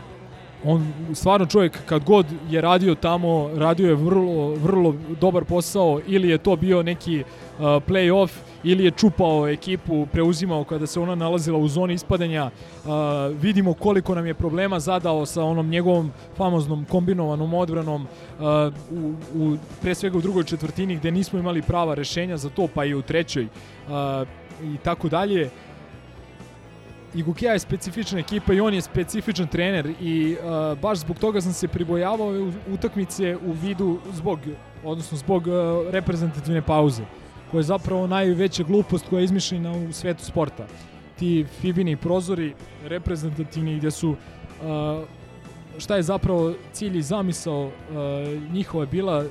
[0.67, 6.29] on stvarno čovjek kad god je radio tamo, radio je vrlo, vrlo dobar posao ili
[6.29, 8.29] je to bio neki uh, play-off
[8.63, 12.45] ili je čupao ekipu, preuzimao kada se ona nalazila u zoni ispadanja.
[12.45, 12.91] Uh,
[13.41, 18.45] vidimo koliko nam je problema zadao sa onom njegovom famoznom kombinovanom odbranom uh,
[18.91, 22.85] u, u, pre svega u drugoj četvrtini gde nismo imali prava rešenja za to, pa
[22.85, 24.27] i u trećoj uh,
[24.63, 25.49] i tako dalje.
[27.15, 31.53] Igukea je specifična ekipa i on je specifičan trener i uh, baš zbog toga sam
[31.53, 34.39] se pribojavao utakmice u vidu zbog
[34.83, 35.53] odnosno zbog uh,
[35.89, 37.03] reprezentativne pauze
[37.51, 40.67] koja je zapravo najveća glupost koja je izmišljena u svetu sporta.
[41.19, 42.53] Ti Fibini prozori
[42.85, 44.17] reprezentativni gde su uh,
[45.77, 47.71] šta je zapravo cilj i zamisao uh,
[48.53, 49.25] njihova je bila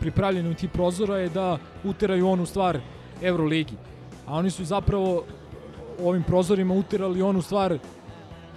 [0.00, 2.78] pripravljena u ti prozora je da uteraju onu stvar
[3.22, 3.74] Euroligi.
[4.26, 5.24] A oni su zapravo
[6.00, 7.78] ovim prozorima uterali onu stvar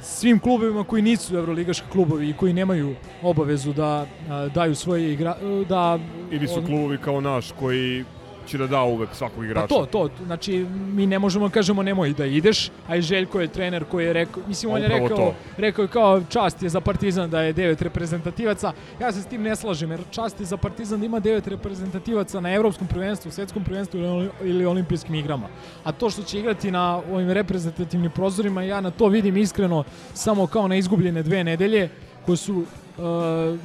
[0.01, 5.35] svim klubovima koji nisu evroligaški klubovi i koji nemaju obavezu da a, daju svoje igra
[5.69, 5.99] da
[6.31, 8.05] ili su on- klubovi kao naš koji
[8.47, 9.67] će da da uvek svakog igrača.
[9.67, 13.47] Pa to, to, znači mi ne možemo kažemo nemoj da ideš, a i Željko je
[13.47, 15.33] trener koji je rekao, mislim on je Upravo rekao, to.
[15.57, 18.73] rekao je kao čast je za Partizan da je devet reprezentativaca.
[19.01, 22.39] Ja se s tim ne slažem jer čast je za Partizan da ima devet reprezentativaca
[22.39, 23.99] na evropskom prvenstvu, svetskom prvenstvu
[24.41, 25.47] ili olimpijskim igrama.
[25.83, 29.83] A to što će igrati na ovim reprezentativnim prozorima, ja na to vidim iskreno
[30.13, 31.89] samo kao na izgubljene dve nedelje
[32.25, 32.65] koje su uh,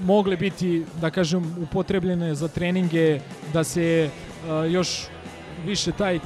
[0.05, 3.21] mogle biti, da kažem, upotrebljene za treninge,
[3.53, 4.11] da se
[4.45, 5.07] uh, još
[5.67, 6.25] više ta eki,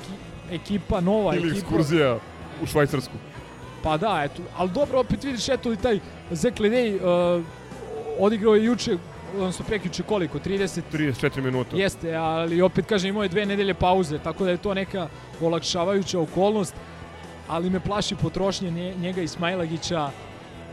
[0.50, 1.58] ekipa, nova Ili ekipa...
[1.58, 2.18] ekskurzija
[2.62, 3.14] u Švajcarsku.
[3.82, 6.00] Pa da, eto, ali dobro, opet vidiš, eto i taj
[6.30, 7.00] Zek Ledej uh,
[8.18, 8.98] odigrao je juče,
[9.34, 11.76] odnosno prekjuče koliko, 30 34 minuta.
[11.76, 15.08] Jeste, ali opet kažem imao je dve nedelje pauze, tako da je to neka
[15.40, 16.74] olakšavajuća okolnost,
[17.48, 20.10] ali me plaši potrošnje nje- njega i Smajlagića.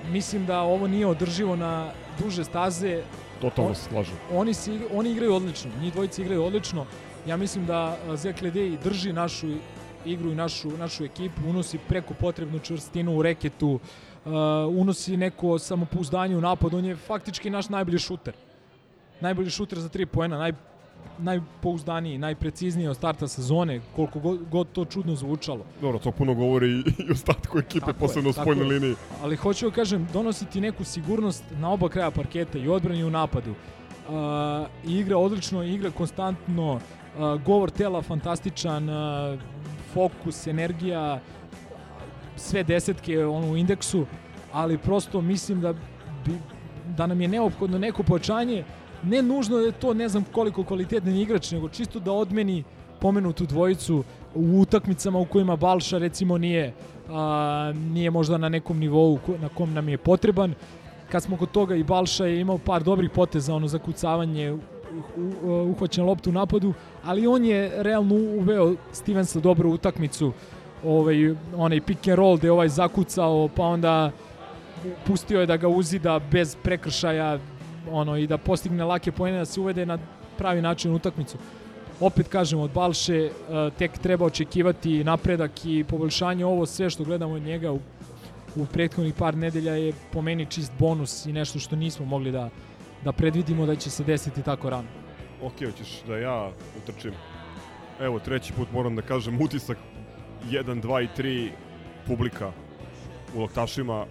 [0.10, 3.02] Mislim da ovo nije održivo na duže staze.
[3.42, 4.16] Totalno se slažem.
[4.32, 6.86] Oni, igra- oni igraju odlično, njih dvojica igraju odlično.
[7.28, 9.48] Ja mislim da a, Zek Ledej drži našu
[10.06, 14.32] igru i našu, našu ekipu, unosi preko potrebnu čvrstinu u reketu, uh,
[14.70, 18.34] unosi neko samopouzdanje u napad, on je faktički naš najbolji šuter.
[19.22, 20.52] Najbolji šuter za tri poena, naj,
[21.18, 25.66] najpouzdaniji, najprecizniji od starta sezone, koliko god, god to čudno zvučalo.
[25.82, 28.96] Dobro, to puno govori i, i ostatku ekipe, Tako posebno u spoljnoj liniji.
[29.22, 33.10] Ali hoću da kažem, donositi neku sigurnost na oba kraja parketa i odbrani i u
[33.10, 33.52] napadu.
[33.52, 34.16] Uh,
[34.92, 36.80] igra odlično, igra konstantno,
[37.46, 38.90] govor tela fantastičan,
[39.94, 41.20] fokus, energija,
[42.36, 44.06] sve desetke ono, u indeksu,
[44.52, 45.74] ali prosto mislim da
[46.26, 46.38] bi,
[46.98, 48.64] da nam je neophodno neko pojačanje,
[49.04, 52.64] ne nužno da je to ne znam koliko kvalitetan igrač, nego čisto da odmeni
[53.00, 54.04] pomenutu dvojicu
[54.36, 56.74] u utakmicama u kojima Balša recimo nije
[57.10, 60.54] a, nije možda na nekom nivou na kom nam je potreban.
[61.12, 64.58] Kad smo kod toga i Balša je imao par dobrih poteza, ono zakucavanje,
[65.46, 66.74] uhvaćen loptu u napadu,
[67.04, 70.32] ali on je realno uveo Stevensa dobro u utakmicu.
[70.86, 74.12] Ovaj, onaj pick and roll gde ovaj zakucao, pa onda
[75.06, 77.40] pustio je da ga uzida bez prekršaja
[77.92, 79.98] ono i da postigne lake poene da se uvede na
[80.38, 81.38] pravi način u utakmicu.
[82.00, 83.32] opet kažem, od Balše e,
[83.78, 86.46] tek treba očekivati napredak i poboljšanje.
[86.46, 87.80] Ovo sve što gledamo od njega u,
[88.56, 92.50] u prethodnih par nedelja je po meni čist bonus i nešto što nismo mogli da,
[93.04, 95.03] da predvidimo da će se desiti tako rano.
[95.44, 97.12] Ok, hoćeš da ja utrčim.
[98.00, 99.78] Evo, treći put moram da kažem utisak
[100.46, 101.50] 1, 2 i 3
[102.08, 102.52] publika
[103.36, 104.06] u Loktašima.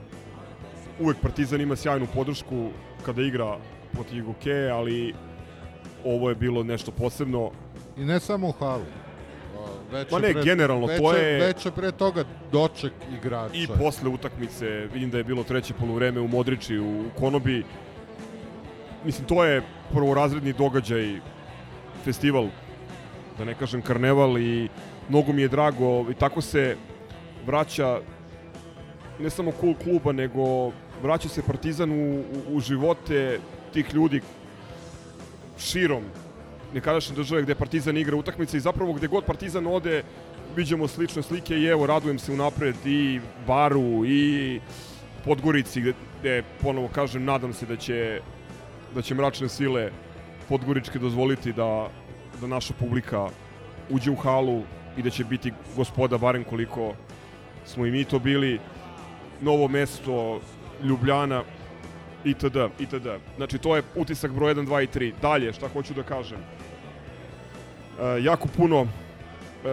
[1.01, 2.69] Uvek Partizan ima sjajnu podršku
[3.05, 3.57] kada igra
[3.93, 5.15] protiv Goke, ali
[6.05, 7.51] ovo je bilo nešto posebno.
[7.97, 8.85] I ne samo u halu.
[9.93, 13.55] Već Ma ne, pre- generalno, već to je- je pre toga doček igrača.
[13.55, 17.65] I posle utakmice, vidim da je bilo treće poluvreme u Modriči, u Konobi.
[19.05, 21.21] Mislim, to je prvorazredni događaj,
[22.05, 22.49] festival,
[23.39, 24.69] da ne kažem karneval i
[25.09, 26.77] mnogo mi je drago i tako se
[27.47, 28.01] vraća
[29.19, 30.73] ne samo cool kluba, nego
[31.03, 33.39] vraća se Partizan u, u, u živote
[33.73, 34.21] tih ljudi
[35.59, 36.03] širom
[36.75, 40.03] nekadašnje države gde Partizan igra utakmice i zapravo gde god Partizan ode
[40.57, 44.61] viđamo slične slike i evo radujem se unapred i Baru i
[45.25, 48.21] Podgorici gde, gde ponovo kažem nadam se da će
[48.95, 49.91] da će mračne sile
[50.49, 51.89] Podgoričke dozvoliti da,
[52.41, 53.29] da naša publika
[53.91, 54.63] uđe u halu
[54.97, 56.95] i da će biti gospoda barem koliko
[57.65, 58.61] smo i mi to bili
[59.41, 60.41] novo mesto
[60.83, 61.43] Ljubljana
[62.25, 62.57] itd.
[62.79, 63.09] itd.
[63.37, 65.13] Znači to je utisak broj 1, 2 i 3.
[65.23, 66.39] Dalje, šta hoću da kažem.
[66.39, 68.87] E, jako puno e,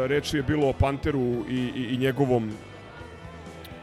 [0.07, 2.51] reči je bilo o Panteru i, i, i njegovom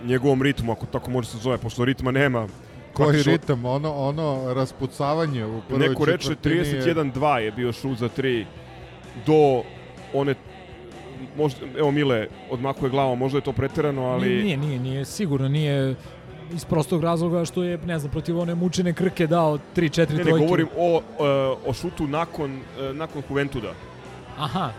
[0.04, 2.48] njegovom ritmu, ako tako može se zove, pošto ritma nema.
[2.96, 7.72] Koji Praktično- ritam, ono, ono raspucavanje u prvoj Neko reče četvrtini je- 31-2 je bio
[7.72, 8.44] šut za 3
[9.26, 9.62] do
[10.14, 10.34] one
[11.36, 15.48] možda, evo Mile odmakuje glavom, možda je to preterano, ali Nije, nije, nije, nije, sigurno
[15.48, 15.94] nije
[16.52, 20.24] iz prostog razloga što je, ne znam, protiv one mučene krke dao 3-4 ne, ne,
[20.24, 20.38] trojke.
[20.38, 21.22] govorim o, e,
[21.66, 23.72] o šutu nakon, e, nakon Juventuda.
[24.38, 24.70] Aha.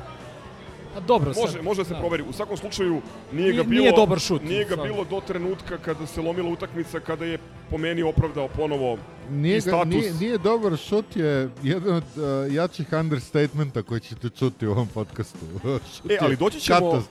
[0.97, 1.99] A dobro, sad, Može, može da se da.
[1.99, 2.23] proveri.
[2.29, 6.07] U svakom slučaju nije, ga bilo nije dobar šut, Nije ga bilo do trenutka kada
[6.07, 7.37] se lomila utakmica, kada je
[7.69, 8.97] po meni opravdao ponovo
[9.29, 9.93] Nije, i ga, status.
[9.93, 14.87] nije, nije dobar šut je jedan od uh, jačih understatementa koji ćete čuti u ovom
[14.87, 15.37] podcastu.
[16.09, 17.03] E, ali doći ćemo,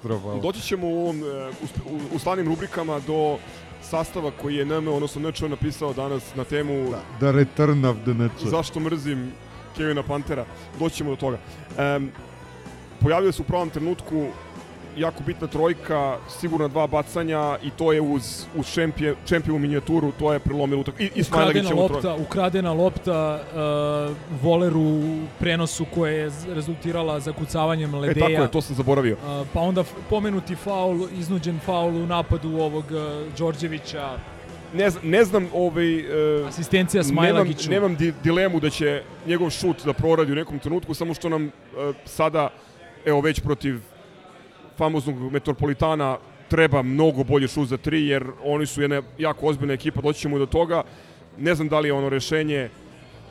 [0.42, 1.48] doći ćemo u, ovom, e,
[1.90, 3.38] u, u, slavnim rubrikama do
[3.82, 8.48] sastava koji je NM, odnosno NČ napisao danas na temu The return of the Nacho.
[8.48, 9.32] zašto mrzim
[9.76, 10.44] Kevina Pantera.
[10.78, 11.38] Doći ćemo do toga.
[11.96, 12.10] Um,
[13.02, 14.26] pojavio se u pravom trenutku
[14.96, 20.32] jako bitna trojka, sigurna dva bacanja i to je uz, uz šempije, šempiju minijaturu, to
[20.32, 21.00] je prelomilo utak.
[21.00, 23.40] I, i ukradena lopta, ukradena lopta
[24.10, 25.00] uh, voleru
[25.38, 28.26] prenosu koja je rezultirala zakucavanjem E, Ledeja.
[28.26, 29.14] tako je, to sam zaboravio.
[29.16, 34.18] Uh, pa onda pomenuti faul, iznuđen faul u napadu ovog uh, Đorđevića.
[34.74, 35.98] Ne, zna- ne znam, ovaj...
[36.40, 37.70] Uh, Asistencija nemam, Smajlagiću.
[37.70, 41.44] nemam di, dilemu da će njegov šut da proradi u nekom trenutku, samo što nam
[41.44, 41.50] uh,
[42.04, 42.48] sada,
[43.06, 43.80] evo već protiv
[44.76, 50.00] famoznog Metropolitana treba mnogo bolje šut za tri, jer oni su jedna jako ozbiljna ekipa,
[50.00, 50.82] doći ćemo do toga.
[51.38, 52.68] Ne znam da li je ono rešenje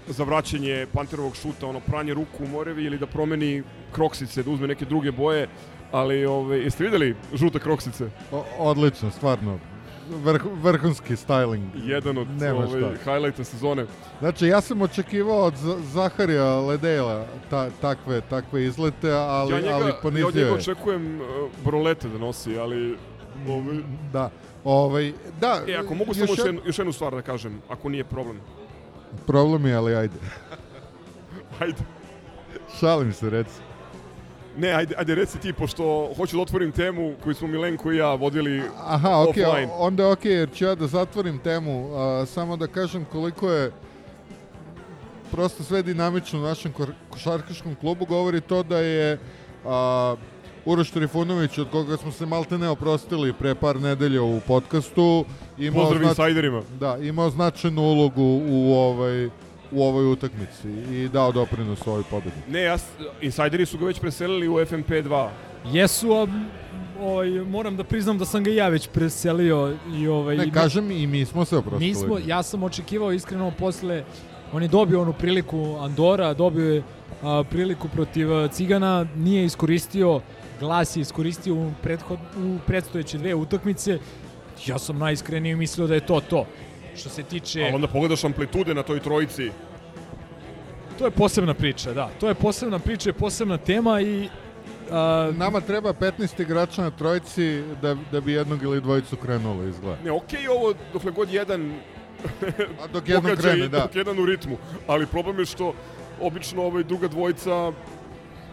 [0.07, 4.67] za vraćanje Panterovog šuta, ono pranje ruku u Morevi ili da promeni kroksice, da uzme
[4.67, 5.47] neke druge boje,
[5.91, 8.09] ali ove, jeste videli žute kroksice?
[8.31, 9.59] O, odlično, stvarno.
[10.09, 11.65] Vrh, vrhunski styling.
[11.75, 13.85] Jedan od ovaj, highlighta sezone.
[14.19, 15.53] Znači, ja sam očekivao od
[15.93, 20.53] Zaharija Ledela ta, takve, takve izlete, ali, ja njega, ali ja od ponizio njega je.
[20.53, 21.27] očekujem uh,
[21.65, 22.97] brolete da nosi, ali...
[23.49, 23.75] Ovaj,
[24.13, 24.29] Da,
[24.63, 25.61] ovaj, da.
[25.67, 28.39] e, ako mogu samo još, jed- još jednu stvar da kažem, ako nije problem.
[29.27, 30.15] Problem je, ali ajde.
[31.59, 31.77] Ajde.
[32.79, 33.59] Šalim se, reci.
[34.57, 38.13] Ne, ajde, ajde reci ti, pošto hoću da otvorim temu koju smo Milenko i ja
[38.13, 39.67] vodili Aha, ok, offline.
[39.77, 43.71] onda je ok, jer ću ja da zatvorim temu, a, samo da kažem koliko je
[45.31, 46.73] prosto sve dinamično u našem
[47.09, 49.19] košarkaškom klubu, govori to da je
[49.65, 50.15] a,
[50.65, 55.25] Uroš Trifunović, od koga smo se malte ne oprostili pre par nedelja u podcastu,
[55.57, 56.61] imao, Pozdrav insajderima.
[56.79, 59.29] da, imao značajnu ulogu u ovaj
[59.71, 62.35] u ovoj utakmici i dao doprinos ovoj pobedi.
[62.49, 62.77] Ne, ja,
[63.21, 65.29] insajderi su ga već preselili u FMP 2.
[65.65, 66.27] Jesu, a
[66.99, 71.07] ovaj, moram da priznam da sam ga ja već preselio i ovaj Ne, kažem i
[71.07, 71.89] mi smo se oprostili.
[71.89, 74.03] Mi smo, ja sam očekivao iskreno posle,
[74.53, 76.83] on je dobio onu priliku Andora, dobio je
[77.23, 80.21] a, priliku protiv Cigana, nije iskoristio,
[80.59, 83.99] glas je iskoristio u, prethod, u predstojeće dve utakmice.
[84.65, 86.45] Ja sam najiskrenije mislio da je to to.
[86.95, 87.63] Što se tiče...
[87.63, 89.51] Ali onda pogledaš amplitude na toj trojici.
[90.99, 92.09] To je posebna priča, da.
[92.19, 94.29] To je posebna priča i posebna tema i
[94.91, 99.97] a, Nama treba 15 igrača na trojici da, da bi jednog ili dvojicu krenulo izgleda.
[100.03, 101.73] Ne, okej okay, ovo dokle god jedan
[102.83, 103.79] A dok jedan krene, da.
[103.79, 104.57] Dok jedan u ritmu.
[104.87, 105.73] Ali problem je što
[106.21, 107.71] obično ovaj druga dvojica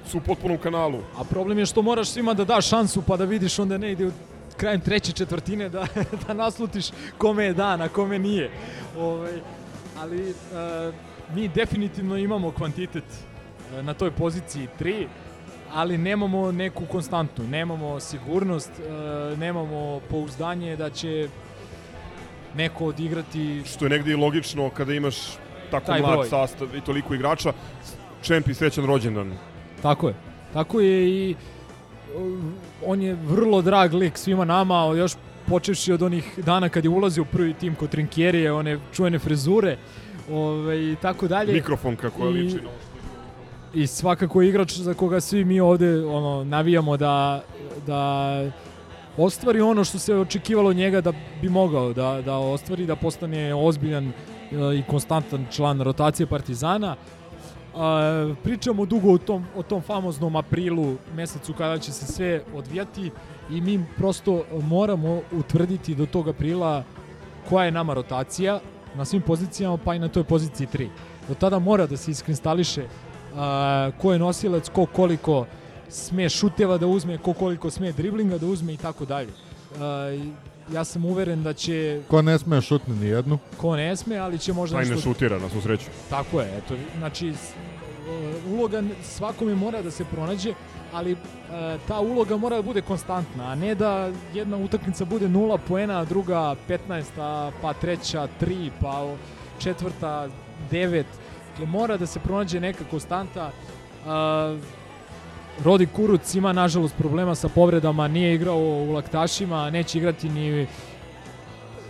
[0.06, 1.02] su u potpunom kanalu.
[1.16, 4.06] A problem je što moraš svima da daš šansu pa da vidiš onda ne ide
[4.06, 4.12] u
[4.56, 5.86] krajem treće četvrtine da,
[6.26, 6.86] da naslutiš
[7.18, 8.50] kome je dan, a kome nije.
[8.98, 9.32] Ovaj,
[9.98, 10.34] ali e,
[11.34, 13.04] mi definitivno imamo kvantitet
[13.74, 15.06] e, na toj poziciji 3,
[15.72, 21.28] ali nemamo neku konstantnu, nemamo sigurnost, e, nemamo pouzdanje da će
[22.54, 25.16] neko odigrati Što je negdje i logično kada imaš
[25.70, 26.26] tako mlad broj.
[26.28, 27.52] sastav i toliko igrača.
[28.22, 29.32] Čemp i srećan rođendan.
[29.82, 30.14] Tako je.
[30.52, 31.51] Tako je i uh,
[32.86, 35.12] on je vrlo drag lik svima nama, još
[35.46, 39.76] počevši od onih dana kad je ulazio u prvi tim kod Trinkjerije, one čuvene frezure
[40.30, 41.52] ove, i tako dalje.
[41.52, 42.58] Mikrofon kako I- liči.
[43.74, 47.42] I svakako je igrač za koga svi mi ovde ono, navijamo da,
[47.86, 48.42] da
[49.16, 53.54] ostvari ono što se očekivalo od njega da bi mogao da, da ostvari, da postane
[53.54, 54.12] ozbiljan e,
[54.78, 56.96] i konstantan član rotacije Partizana.
[57.74, 63.10] A, pričamo dugo o tom, o tom famoznom aprilu, mesecu kada će se sve odvijati
[63.50, 66.84] i mi prosto moramo utvrditi do tog aprila
[67.48, 68.60] koja je nama rotacija
[68.94, 70.88] na svim pozicijama, pa i na toj poziciji 3.
[71.28, 72.84] Do tada mora da se iskristališe
[73.36, 75.46] a, ko je nosilac, ko koliko
[75.88, 79.32] sme šuteva da uzme, ko koliko sme driblinga da uzme i tako dalje.
[80.68, 83.38] A, Ja sam uveren da će Ko ne sme šutne ni jednu.
[83.56, 85.84] ko ne sme, ali će možda Taj ne nešto- šutira, na svu sreću.
[86.10, 87.34] Tako je, eto, znači uh,
[88.48, 90.54] uloga svakome mora da se pronađe,
[90.92, 91.18] ali uh,
[91.88, 96.04] ta uloga mora da bude konstantna, a ne da jedna utakmica bude 0 poena, a
[96.04, 97.02] druga 15,
[97.62, 99.14] pa treća 3, pa
[99.58, 100.28] četvrta
[100.70, 101.04] 9.
[101.50, 103.50] Dakle, mora da se pronađe neka konstanta.
[104.00, 104.10] Uh,
[105.58, 110.66] Rodi Kuruc ima nažalost problema sa povredama, nije igrao u laktašima, neće igrati ni,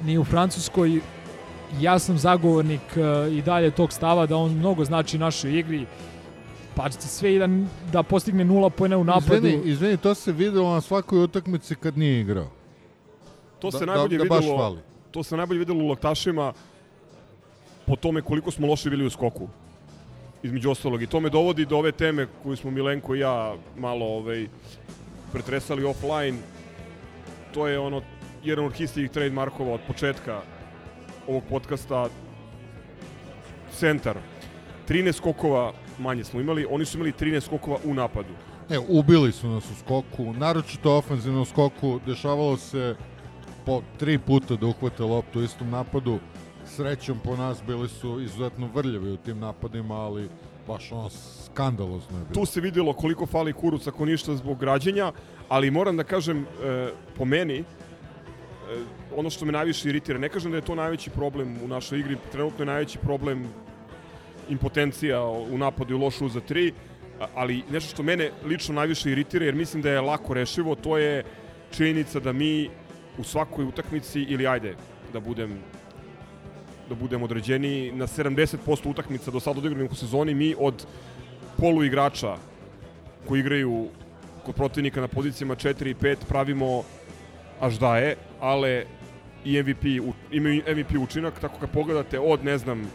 [0.03, 1.01] ni u Francuskoj.
[1.81, 5.87] Ja sam zagovornik uh, i dalje tog stava da on mnogo znači našoj igri.
[6.75, 7.49] Pa sve i da,
[7.93, 9.35] da postigne nula pojena u napadu.
[9.37, 12.47] Izvini, izvini, to se videlo na svakoj utakmici kad nije igrao.
[13.59, 14.59] To Da- se da- najbolje da baš videlo.
[14.59, 14.79] fali.
[15.11, 16.53] To se najbolje videlo u laktašima
[17.87, 19.49] po tome koliko smo loši bili u skoku.
[20.43, 24.07] Između ostalog i to me dovodi do ove teme koju smo Milenko i ja malo
[24.07, 24.47] ovaj
[25.33, 26.39] pretresali offline.
[27.55, 28.03] To je ono
[28.45, 30.41] jedan od histijih trademarkova od početka
[31.29, 32.09] ovog podcasta
[33.73, 34.17] centar.
[34.89, 38.35] 13 skokova manje smo imali, oni su imali 13 skokova u napadu.
[38.71, 42.97] E, ubili su nas u skoku, naročito ofenzivnom skoku, dešavalo se
[43.67, 46.19] po tri puta da uhvate loptu u istom napadu.
[46.77, 50.29] Srećom po nas bili su izuzetno vrljavi u tim napadima, ali
[50.67, 51.11] baš ono
[51.45, 52.35] skandalozno je bilo.
[52.35, 55.13] Tu se videlo koliko fali kuruc ako ništa zbog građenja,
[55.49, 57.65] ali moram da kažem, e, po meni, e,
[59.17, 62.17] ono što me najviše iritira, ne kažem da je to najveći problem u našoj igri,
[62.33, 63.47] trenutno je najveći problem
[64.49, 66.73] impotencija u napadu i loš uz za tri,
[67.35, 71.25] ali nešto što mene lično najviše iritira, jer mislim da je lako rešivo, to je
[71.71, 72.71] činjenica da mi
[73.19, 74.77] u svakoj utakmici, ili ajde,
[75.13, 75.59] da budem
[76.93, 80.87] da budem određeni na 70% utakmica do sada odigranih u sezoni mi od
[81.57, 82.37] polu igrača
[83.29, 83.89] koji igraju
[84.45, 86.83] kod protivnika na pozicijama 4 i 5 pravimo
[87.61, 88.85] aždaje, ale
[89.45, 89.85] i MVP,
[90.31, 92.91] imaju MVP učinak, tako kad pogledate od, ne znam,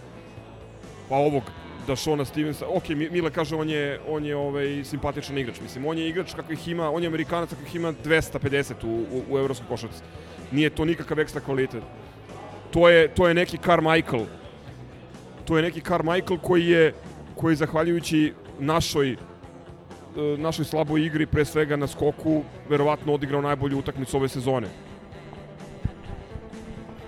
[1.10, 1.43] pa ovog
[1.88, 5.98] Dašona Stevensa, ok, Mi- Mile kaže on je, on je ovaj, simpatičan igrač, mislim, on
[5.98, 10.04] je igrač kakvih ima, on je Amerikanac kakvih ima 250 u, u, u evropskoj košarci.
[10.52, 11.84] Nije to nikakav ekstra kvalitet.
[12.72, 14.26] To je, to je neki Carmichael.
[15.45, 16.94] To je neki Carmichael koji je,
[17.35, 24.18] koji zahvaljujući našoj e, našoj slaboj igri, pre svega na skoku, verovatno odigrao najbolju utakmicu
[24.18, 24.68] ove sezone.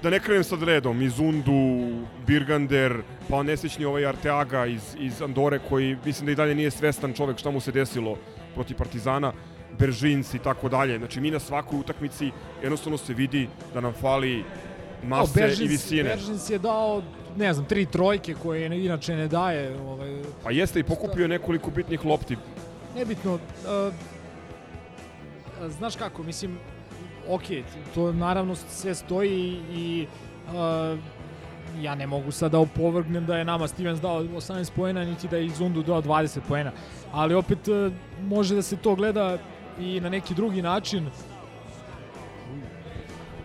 [0.03, 1.87] Da ne krenem sad redom, Izundu,
[2.27, 7.13] Birgander, pa nesrećni ovaj Arteaga iz, iz Andore, koji mislim da i dalje nije svestan
[7.13, 8.17] čovek šta mu se desilo
[8.55, 9.33] protiv Partizana,
[9.79, 10.97] Beržins i tako dalje.
[10.97, 12.31] Znači mi na svakoj utakmici
[12.63, 14.43] jednostavno se vidi da nam fali
[15.03, 16.03] mase O, Beržins, i visine.
[16.03, 17.01] Beržins je dao,
[17.37, 19.79] ne znam, tri trojke koje inače ne daje.
[19.81, 22.37] Ovaj, Pa jeste i pokupio nekoliko bitnih lopti.
[22.95, 23.33] nebitno.
[23.33, 23.93] Uh,
[25.69, 26.57] znaš kako, mislim,
[27.29, 27.41] ok,
[27.95, 30.07] to naravno sve stoji i
[30.47, 30.99] uh,
[31.81, 35.37] ja ne mogu sad da opovrgnem da je nama Stevens dao 18 poena, niti da
[35.37, 36.71] je Izundu dao 20 poena.
[37.11, 39.37] Ali opet uh, može da se to gleda
[39.79, 41.09] i na neki drugi način.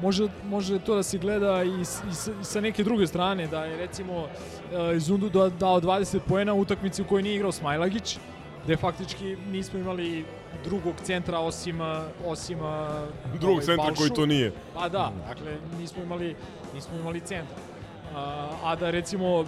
[0.05, 1.81] Može, može to da se gleda i, i,
[2.41, 4.29] i sa neke druge strane, da je recimo uh,
[4.97, 8.19] Izundu da- dao 20 poena u utakmici u kojoj nije igrao Smajlagić,
[8.65, 10.25] gde faktički nismo imali
[10.65, 11.87] drugog centra osim uh,
[12.27, 12.67] osim uh,
[13.33, 13.99] Drugog ovaj, centra Balšu.
[13.99, 14.53] koji to nije.
[14.75, 16.35] Pa da, dakle nismo imali
[16.75, 17.57] nismo imali centra.
[18.15, 19.45] A, a da recimo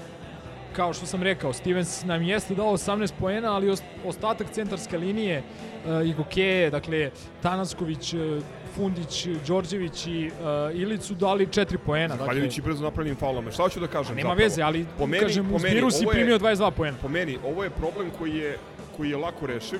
[0.73, 5.43] kao što sam rekao, Stevens nam jeste dao 18 poena, ali os- ostatak centarske linije
[6.05, 7.11] i Gokeje, dakle
[7.43, 8.15] Tanasković,
[8.77, 10.31] Fundić, Đorđević i
[10.73, 12.09] uh, Ilić su dali 4 poena.
[12.09, 13.51] Dakle, Zahvaljujući brzo napravljenim faulom.
[13.53, 14.17] Šta hoću da kažem?
[14.17, 14.45] nema zapravo?
[14.45, 14.87] veze, ali
[15.21, 16.97] kažem, u Zbiru si ovo je- primio 22 poena.
[17.03, 18.59] Po meni, ovo je problem koji je,
[18.97, 19.79] koji je lako rešiv,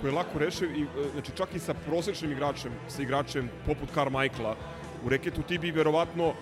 [0.00, 3.88] koji je lako rešiv i e, znači čak i sa prosečnim igračem, sa igračem poput
[3.94, 4.56] Carmichaela
[5.04, 6.32] u reketu ti bi verovatno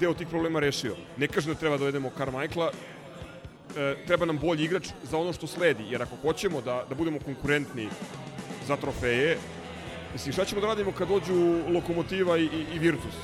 [0.00, 0.94] deo tih problema rešio.
[1.16, 2.70] Ne kažem da treba da dovedemo Carmichaela,
[3.76, 7.18] e, treba nam bolji igrač za ono što sledi, jer ako hoćemo da, da budemo
[7.24, 7.88] konkurentni
[8.66, 9.38] za trofeje,
[10.12, 13.14] mislim šta ćemo da radimo kad dođu Lokomotiva i, i, i Virtus?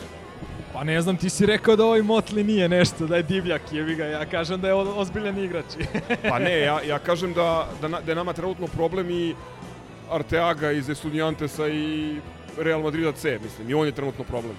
[0.72, 3.94] Pa ne znam, ti si rekao da ovaj Motli nije nešto, da je divljak, jebi
[3.94, 5.64] ga, ja kažem da je ozbiljan igrač.
[6.30, 9.34] Pa ne, ja, ja kažem da, da, na, da je nama trenutno problem i
[10.10, 12.16] Arteaga iz Estudiantesa i
[12.58, 14.56] Real Madrida C, mislim, i on je trenutno problem.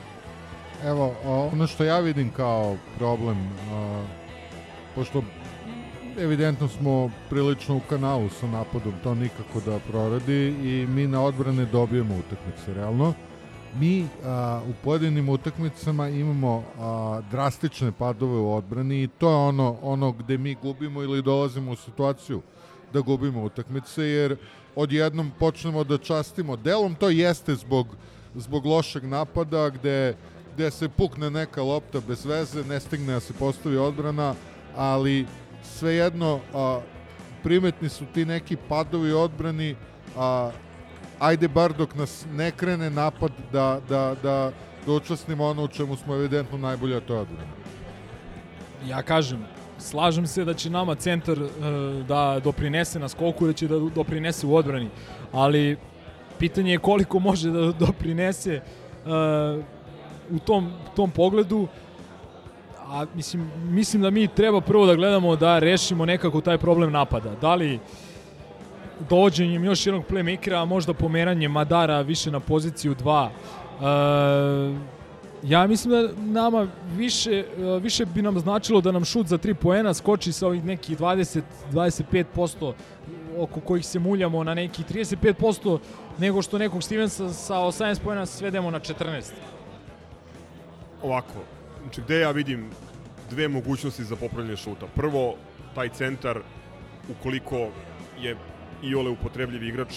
[0.85, 1.15] Evo,
[1.53, 3.37] ono što ja vidim kao problem,
[3.71, 4.03] a,
[4.95, 5.23] pošto
[6.19, 11.65] evidentno smo prilično u kanalu sa napadom, to nikako da proradi i mi na odbrane
[11.65, 13.13] dobijemo utakmice, realno.
[13.79, 19.77] Mi a, u pojedinim utakmicama imamo a, drastične padove u odbrani i to je ono,
[19.81, 22.41] ono gde mi gubimo ili dolazimo u situaciju
[22.93, 24.37] da gubimo utakmice, jer
[24.75, 26.55] odjednom počnemo da častimo.
[26.55, 27.87] Delom to jeste zbog,
[28.35, 30.15] zbog lošeg napada gde,
[30.53, 34.35] gde se pukne neka lopta bez veze, ne stigne da se postavi odbrana,
[34.75, 35.25] ali
[35.63, 36.79] svejedno a,
[37.43, 39.75] primetni su ti neki padovi odbrani,
[40.17, 40.51] a,
[41.19, 44.51] ajde bar dok nas ne krene napad da, da, da,
[44.85, 47.51] da učesnimo ono u čemu smo evidentno najbolje, to je odbrana.
[48.87, 49.45] ja kažem,
[49.79, 51.47] slažem se da će nama centar e,
[52.07, 54.89] da doprinese na skoku, da će da doprinese u odbrani,
[55.31, 55.77] ali
[56.39, 58.61] pitanje je koliko može da doprinese e,
[60.31, 61.67] u tom, tom pogledu,
[62.93, 67.35] a mislim, mislim da mi treba prvo da gledamo da rešimo nekako taj problem napada.
[67.41, 67.79] Da li
[69.09, 73.27] dovođenjem još jednog playmakera, možda pomeranjem Madara više na poziciju 2.
[73.27, 74.75] E,
[75.43, 79.53] ja mislim da nama više, e, više bi nam značilo da nam šut za 3
[79.53, 82.73] poena skoči sa ovih nekih 20-25%
[83.37, 85.79] oko kojih se muljamo na nekih 35%
[86.17, 89.31] nego što nekog Stevensa sa 18 poena svedemo na 14.
[91.03, 91.33] Ovako,
[91.83, 92.69] znači gde ja vidim
[93.29, 94.87] dve mogućnosti za popravljanje šuta.
[94.95, 95.35] Prvo,
[95.75, 96.39] taj centar,
[97.09, 97.69] ukoliko
[98.19, 98.35] je
[98.83, 99.95] Iole upotrebljiv igrač,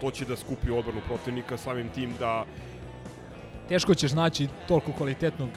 [0.00, 2.44] to će da skupi odbranu protivnika, samim tim da
[3.68, 5.48] Teško ćeš naći toliko kvalitetnog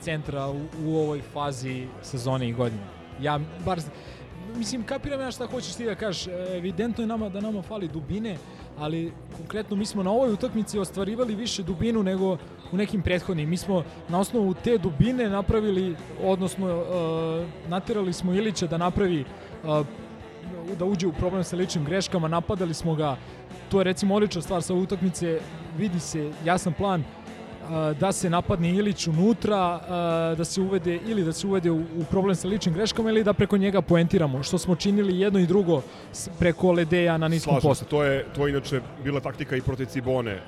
[0.00, 2.82] centra u, u ovoj fazi sezone i godine.
[3.20, 3.80] Ja bar
[4.56, 6.26] mislim kapiram ja šta hoćeš ti da kažeš.
[6.56, 8.36] Evidentno je nama da nama fali dubine,
[8.78, 12.38] ali konkretno mi smo na ovoj utakmici ostvarivali više dubinu nego
[12.74, 13.48] u nekim prethodnim.
[13.48, 19.24] Mi smo na osnovu te dubine napravili, odnosno uh, naterali smo Ilića da napravi
[19.64, 19.86] uh,
[20.78, 23.16] da uđe u problem sa ličnim greškama, napadali smo ga,
[23.70, 25.38] to je recimo odlična stvar sa utakmice,
[25.78, 31.24] vidi se jasan plan uh, da se napadne Ilić unutra, uh, da se uvede ili
[31.24, 34.58] da se uvede u, u problem sa ličnim greškama ili da preko njega poentiramo, što
[34.58, 35.82] smo činili jedno i drugo
[36.38, 37.84] preko Ledeja na niskom Slažem postu.
[37.84, 40.40] se, to je, to je inače bila taktika i protiv Cibone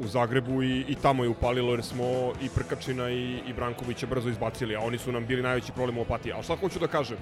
[0.00, 4.28] u Zagrebu i, i tamo je upalilo jer smo i Prkačina i, i Brankovića brzo
[4.28, 6.32] izbacili, a oni su nam bili najveći problem u opatiji.
[6.32, 7.16] Ali šta hoću da kažem?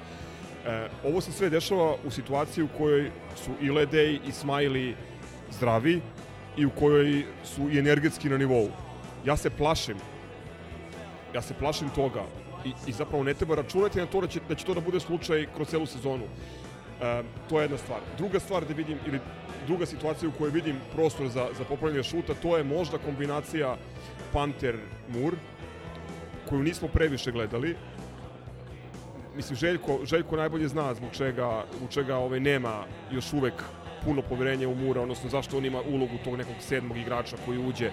[0.66, 4.94] E, ovo se sve dešava u situaciji u kojoj su i Ledej i Smajli
[5.50, 6.00] zdravi
[6.56, 8.68] i u kojoj su i energetski na nivou.
[9.24, 9.96] Ja se plašim
[11.34, 12.22] ja se plašim toga
[12.64, 15.00] i, i zapravo ne treba računati na to da će, da će to da bude
[15.00, 16.24] slučaj kroz celu sezonu.
[17.48, 18.00] To je jedna stvar.
[18.18, 19.20] Druga stvar da vidim, ili
[19.66, 23.76] druga situacija u kojoj vidim prostor za, za popravljanje šuta, to je možda kombinacija
[24.34, 25.34] Panter-Mur,
[26.48, 27.76] koju nismo previše gledali.
[29.36, 33.54] Mislim, Željko, Željko najbolje zna zbog čega, zbog čega ovaj, nema još uvek
[34.04, 37.90] puno poverenja u Mura, odnosno zašto on ima ulogu tog nekog sedmog igrača koji uđe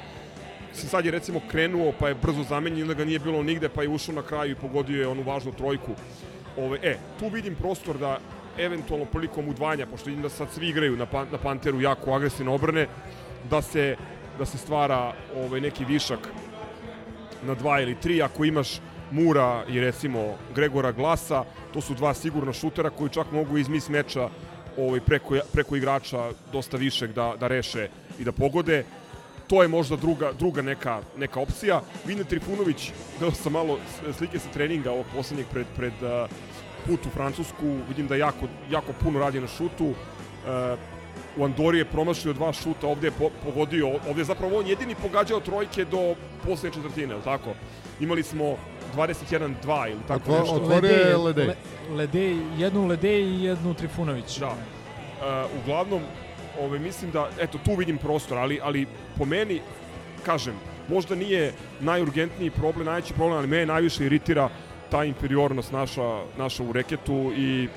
[0.75, 3.81] Mislim, sad je recimo krenuo, pa je brzo zamenjen, onda ga nije bilo nigde, pa
[3.81, 5.91] je ušao na kraju i pogodio je onu važnu trojku.
[6.57, 8.19] Ove, e, tu vidim prostor da
[8.57, 12.51] eventualno prilikom udvanja, pošto vidim da sad svi igraju na, pan, na Panteru jako agresivne
[12.51, 12.87] obrane,
[13.49, 13.95] da se,
[14.39, 16.19] da se stvara ovaj, neki višak
[17.43, 18.79] na dva ili tri, ako imaš
[19.11, 23.89] Mura i recimo Gregora Glasa, to su dva sigurna šutera koji čak mogu iz mis
[23.89, 24.29] meča
[24.77, 28.83] ovaj, preko, preko igrača dosta višeg da, da reše i da pogode
[29.47, 31.81] to je možda druga, druga neka, neka opcija.
[32.05, 33.79] Vine Trifunović, gledao sam malo
[34.17, 36.29] slike sa treninga ovog poslednjeg pred, pred uh,
[36.85, 39.93] put u Francusku, vidim da jako, jako puno radi na šutu.
[41.37, 44.95] U Andori je promašio dva šuta, ovde je po, pogodio, ovde je zapravo on jedini
[44.95, 47.53] pogađao trojke do poslednje četvrtine, je tako?
[47.99, 48.55] Imali smo
[48.95, 50.55] 21-2 ili tako Otvo- nešto.
[50.55, 51.49] otvorio je Ledej.
[51.91, 54.37] Ledej, jednu Ledej i jednu Trifunović.
[54.39, 54.47] Da.
[54.47, 54.55] E,
[55.63, 56.01] uglavnom,
[56.61, 58.85] ovaj, mislim da, eto, tu vidim prostor, ali, ali
[59.17, 59.61] po meni,
[60.25, 60.53] kažem,
[60.89, 64.49] možda nije najurgentniji problem, najveći problem, ali me najviše iritira
[64.89, 67.67] ta inferiornost naša, naša u reketu i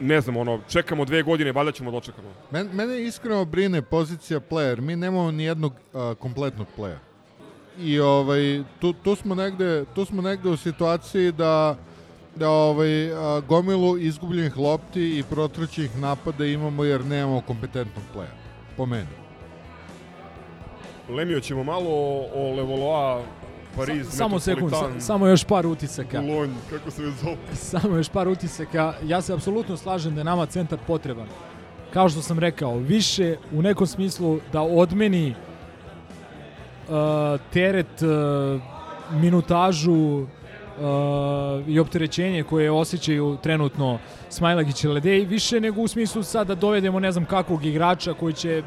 [0.00, 2.28] ne znam, ono, čekamo dve godine, valjda ćemo dočekamo.
[2.50, 4.80] Men, mene iskreno brine pozicija player.
[4.80, 6.98] Mi nemamo ni jednog a, kompletnog playa.
[7.78, 11.76] I ovaj, tu, tu, smo negde, tu smo negde u situaciji da
[12.34, 18.34] da ovaj, a, gomilu izgubljenih lopti i protraćenih napada imamo jer nemamo kompetentnog playa.
[18.76, 19.08] Po meni.
[21.08, 23.22] Lemio ćemo malo o, o Levoloa,
[23.76, 26.20] Pariz, Sa, samo sekund, samo još par utisaka.
[26.20, 27.36] Boulogne, kako se zove.
[27.70, 28.94] Samo još par utisaka.
[29.04, 31.26] Ja se apsolutno slažem da je nama centar potreban.
[31.92, 35.34] Kao što sam rekao, više u nekom smislu da odmeni
[36.88, 36.94] uh,
[37.52, 38.60] teret, uh,
[39.20, 46.46] minutažu uh, i opterećenje koje osjećaju trenutno Smajlagić i Ledej, više nego u smislu sad
[46.46, 48.62] da dovedemo ne znam kakvog igrača koji će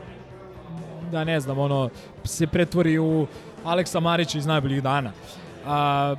[1.11, 1.89] da ne znam, ono,
[2.23, 3.27] se pretvori u
[3.63, 5.11] Aleksa Marića iz najboljih dana.
[5.65, 6.15] A,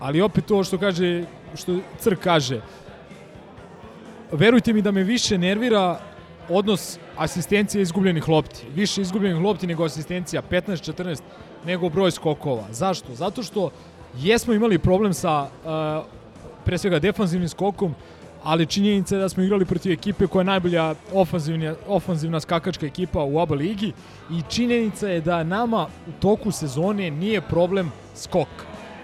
[0.00, 1.24] ali opet to što kaže,
[1.54, 2.60] što Crk kaže,
[4.32, 6.00] verujte mi da me više nervira
[6.48, 8.66] odnos asistencije izgubljenih lopti.
[8.74, 11.20] Više izgubljenih lopti nego asistencija, 15-14,
[11.66, 12.64] nego broj skokova.
[12.70, 13.14] Zašto?
[13.14, 13.70] Zato što
[14.18, 16.04] jesmo imali problem sa uh,
[16.64, 17.94] pre svega defanzivnim skokom,
[18.44, 23.22] ali činjenica je da smo igrali protiv ekipe koja je najbolja ofanzivna, ofanzivna skakačka ekipa
[23.22, 23.92] u oba ligi
[24.30, 28.48] i činjenica je da nama u toku sezone nije problem skok.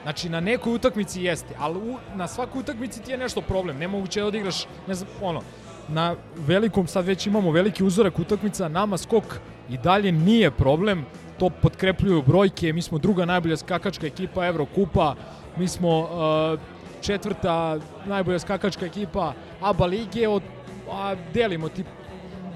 [0.02, 3.78] Znači, na nekoj utakmici jeste, ali u, na svakoj utakmici ti je nešto problem.
[3.78, 5.40] Nemoguće je da odigraš, ne znam, ono,
[5.88, 6.14] na
[6.46, 9.24] velikom, sad već imamo veliki uzorak utakmica, nama skok
[9.70, 11.04] i dalje nije problem,
[11.38, 15.14] to potkrepljuju brojke, mi smo druga najbolja skakačka ekipa Evrokupa,
[15.56, 16.60] mi smo uh,
[17.02, 20.42] četvrta najbolja skakačka ekipa ABA lige, od,
[20.90, 21.84] a delimo ti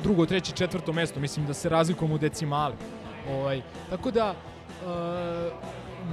[0.03, 2.75] drugo, treće, četvrto mesto, mislim da se razlikujemo u decimali.
[3.31, 5.51] Ovaj, tako da, e,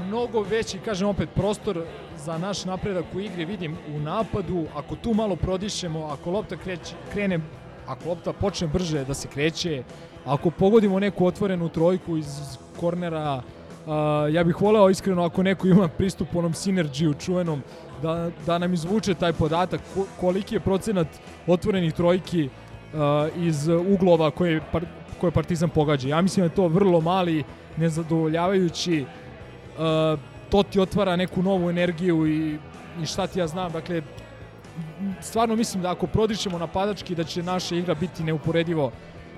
[0.06, 1.84] mnogo veći, kažem opet, prostor
[2.18, 6.96] za naš napredak u igri vidim u napadu, ako tu malo prodišemo, ako lopta kreće,
[7.14, 7.40] krene,
[7.88, 9.84] ako lopta počne brže da se kreće,
[10.26, 13.42] ako pogodimo neku otvorenu trojku iz kornera,
[13.80, 17.62] Uh, ja bih voleo iskreno ako neko ima pristup onom sinerđiju čuvenom
[18.02, 21.08] da, da nam izvuče taj podatak ko, koliki je procenat
[21.48, 23.00] otvorenih trojki uh,
[23.38, 24.86] iz uglova koje, par,
[25.22, 26.10] koje Partizan pogađa.
[26.10, 27.44] Ja mislim da je to vrlo mali,
[27.78, 30.20] nezadovoljavajući, uh,
[30.50, 32.58] to ti otvara neku novu energiju i,
[33.04, 34.02] i šta ti ja znam, dakle,
[35.22, 38.92] stvarno mislim da ako prodišemo napadački da će naša igra biti neuporedivo,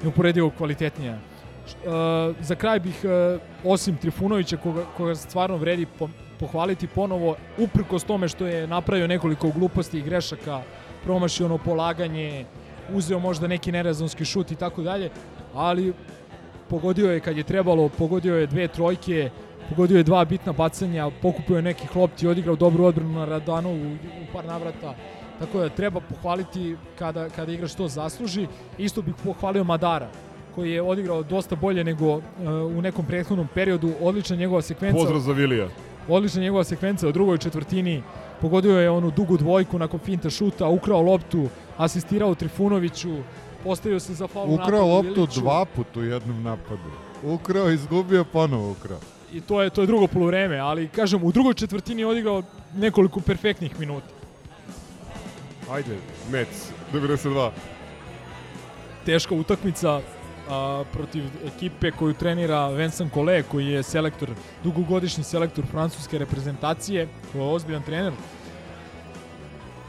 [0.04, 1.14] neuporedivo kvalitetnija.
[1.14, 5.86] Uh, za kraj bih, uh, osim Trifunovića, koga, koga stvarno vredi
[6.42, 10.62] pohvaliti ponovo, uprkos tome što je napravio nekoliko gluposti i grešaka,
[11.04, 12.46] promašio ono polaganje,
[12.94, 15.10] uzeo možda neki nerazonski šut i tako dalje,
[15.54, 15.94] ali
[16.70, 19.30] pogodio je kad je trebalo, pogodio je dve trojke,
[19.70, 24.26] pogodio je dva bitna bacanja, pokupio je neki lopti, odigrao dobru odbranu na Radanovu u
[24.34, 24.96] par navrata,
[25.40, 28.48] tako da treba pohvaliti kada, kada igrač to zasluži.
[28.78, 30.10] Isto bih pohvalio Madara,
[30.56, 32.24] koji je odigrao dosta bolje nego uh,
[32.78, 34.98] u nekom prethodnom periodu, odlična njegova sekvenca.
[34.98, 35.70] Pozdrav za Vilija.
[36.08, 38.04] Odlična njegova sekvenca u drugoj četvrtini,
[38.42, 43.18] pogodio je onu dugu dvojku nakon finta šuta, ukrao loptu, asistirao Trifunoviću,
[43.64, 46.92] postavio se za faul Ukrao loptu dva put u jednom napadu.
[47.24, 49.00] Ukrao, izgubio, ponovo ukrao.
[49.34, 52.44] I to je to je drugo poluvreme, ali kažem u drugoj četvrtini je odigrao
[52.76, 54.08] nekoliko perfektnih minuta.
[55.72, 55.98] Ajde,
[56.32, 57.50] Mets, 92.
[59.06, 60.02] Teška utakmica
[60.50, 64.30] a, protiv ekipe koju trenira Vincent Collet, koji je selektor,
[64.64, 68.14] dugogodišnji selektor francuske reprezentacije, koji je ozbiljan trener.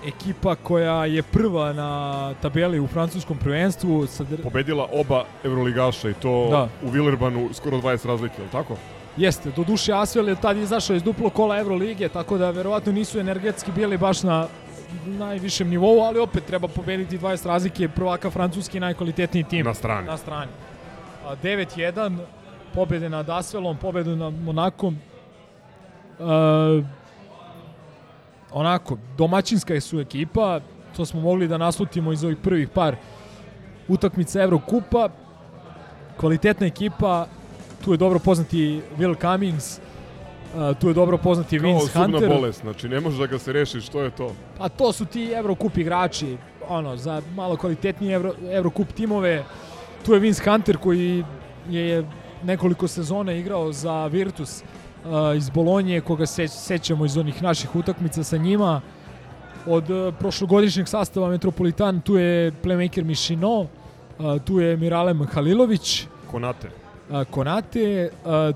[0.07, 4.07] Ekipa koja je prva na tabeli u francuskom prvenstvu.
[4.07, 4.25] Sa...
[4.43, 6.69] Pobedila oba evroligaša i to Da.
[6.83, 8.77] u Villerbanu skoro 20 razlike, je li tako?
[9.17, 13.19] Jeste, do duše Asvel je tad izašao iz duplo kola Evrolige, tako da verovatno nisu
[13.21, 14.47] energetski bili baš na
[15.07, 19.67] najvišem nivou, ali opet treba pobediti 20 razlike, prvaka francuski najkvalitetniji tim.
[19.67, 20.07] Na strani.
[20.07, 20.51] Na strani.
[21.27, 22.19] A, 9-1,
[22.75, 24.95] pobede nad Asvelom, pobedu nad Monakom.
[24.95, 26.23] E,
[28.53, 30.61] onako, domaćinska su ekipa,
[30.97, 32.97] to smo mogli da naslutimo iz ovih prvih par
[33.89, 35.09] utakmica Evrokupa.
[36.17, 37.27] Kvalitetna ekipa,
[37.85, 39.81] tu je dobro poznati Will Cummings,
[40.55, 42.29] uh, tu je dobro poznati Kao Vince Hunter.
[42.29, 44.33] bolest, znači ne možeš da ga se rešiš, što je to?
[44.59, 46.37] Pa to su ti Evrokup igrači,
[46.69, 49.45] ono, za malo kvalitetnije Evro, Evrokup timove.
[50.07, 51.25] Tu je Vince Hunter koji
[51.71, 52.05] je
[52.43, 58.25] nekoliko sezona igrao za Virtus uh, iz Bolonje, koga se sećamo iz onih naših utakmica
[58.25, 58.81] sa njima.
[59.67, 63.67] od uh, prošlogodišnjeg sastava Metropolitan tu je playmaker Mišino,
[64.45, 66.82] tu je Miralem Halilović, Konate.
[67.31, 68.11] Konate,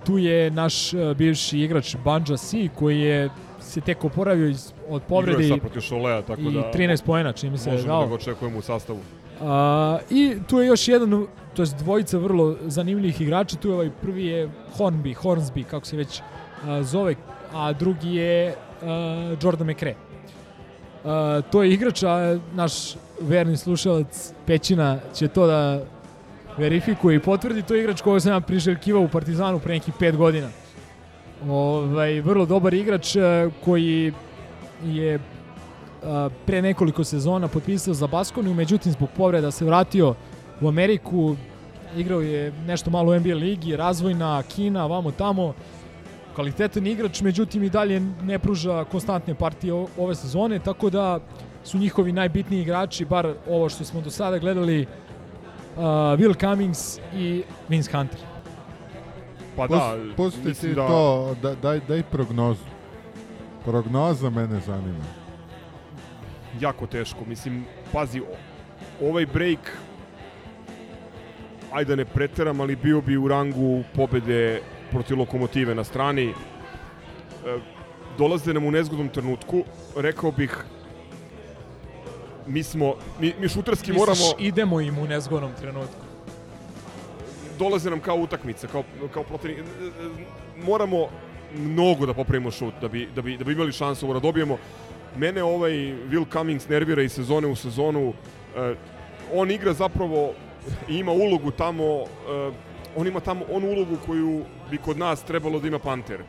[0.06, 3.30] tu je naš bivši igrač Banja Si koji je
[3.66, 7.52] se tek oporavio iz, od povrede je i, Šolea, tako i da 13 poena, čini
[7.52, 7.70] mi se.
[7.70, 8.02] možemo dao.
[8.02, 8.98] da ga očekujemo u sastavu.
[9.40, 13.90] A, I tu je još jedan, to je dvojica vrlo zanimljivih igrača, tu je ovaj
[14.02, 16.20] prvi je Hornby, Hornsby, kako se već
[16.64, 17.14] a, zove,
[17.52, 19.94] a drugi je a, Jordan McRae.
[21.04, 22.72] A, to je igrač, a naš
[23.20, 25.84] verni slušalac Pećina će to da
[26.58, 30.48] verifikuje i potvrdi, to igrač koga sam ja priželjkivao u Partizanu pre nekih 5 godina.
[31.48, 34.12] Ovaj, vrlo dobar igrač a, koji
[34.84, 35.18] je
[36.02, 40.14] a, pre nekoliko sezona potpisao za Baskoniju, međutim zbog povreda se vratio
[40.60, 41.36] u Ameriku,
[41.96, 45.54] igrao je nešto malo u NBA ligi, razvojna, Kina, vamo tamo,
[46.34, 51.20] kvalitetan igrač, međutim i dalje ne pruža konstantne partije ove sezone, tako da
[51.64, 54.86] su njihovi najbitniji igrači, bar ovo što smo do sada gledali,
[55.76, 55.82] uh,
[56.18, 58.18] Will Cummings i Vince Hunter.
[59.56, 60.86] Pa da, Pusti ti mislim da...
[60.88, 62.64] to, da, daj, daj prognozu.
[63.64, 65.04] Prognoza mene zanima.
[66.60, 67.18] jako teško.
[67.26, 68.24] Mislim, pazi, o-
[69.08, 69.78] ovaj break,
[71.72, 76.24] ajde da ne preteram, ali bio bi u rangu pobede protiv lokomotive na strani.
[76.26, 76.32] E,
[78.18, 79.64] dolaze nam u nezgodnom trenutku.
[79.96, 80.64] Rekao bih,
[82.47, 85.97] mi smo, mi, mi šuterski Misliš, moramo, idemo im u nezgodnom trenutku.
[87.59, 88.82] dolaze nam kao utakmica, kao,
[89.14, 89.64] kao protiv,
[90.64, 91.09] moramo
[91.55, 94.59] mnogo da popravimo šut da bi, da bi, da bi imali šansu da dobijemo.
[95.16, 95.73] Mene ovaj
[96.10, 98.12] Will Cummings nervira iz sezone u sezonu.
[98.56, 98.74] E,
[99.35, 100.32] on igra zapravo
[100.89, 102.52] i ima ulogu tamo, e,
[102.97, 106.20] on ima tamo onu ulogu koju bi kod nas trebalo da ima Panter.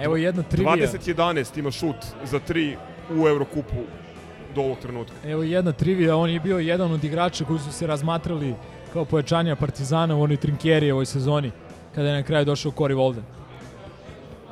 [0.00, 0.76] Evo jedna trivija.
[0.76, 2.76] 20-11 ima šut za 3
[3.10, 3.76] u Eurokupu
[4.56, 5.16] do ovog trenutka.
[5.24, 8.54] Evo jedna trivija, on je bio jedan od igrača koji su se razmatrali
[8.92, 11.50] kao pojačanja Partizana u onoj trinkjeri ovoj sezoni,
[11.94, 13.22] kada je na kraju došao Cory Walden.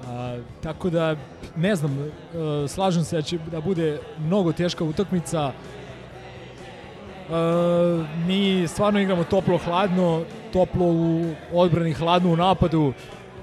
[0.09, 1.17] A, tako da,
[1.57, 5.53] ne znam, e, slažem se da će da bude mnogo teška utakmica.
[5.53, 5.55] E,
[8.27, 12.93] mi stvarno igramo toplo-hladno, toplo u odbrani, hladno u napadu.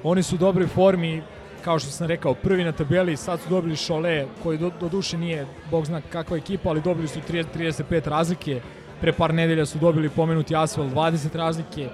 [0.03, 1.21] Oni su u dobroj formi,
[1.63, 5.17] kao što sam rekao, prvi na tabeli, sad su dobili Šole, koji do, do duše
[5.17, 8.61] nije, bog zna kakva ekipa, ali dobili su 30, 35 razlike.
[9.01, 11.81] Pre par nedelja su dobili pomenuti Asfalt 20 razlike.
[11.81, 11.89] E,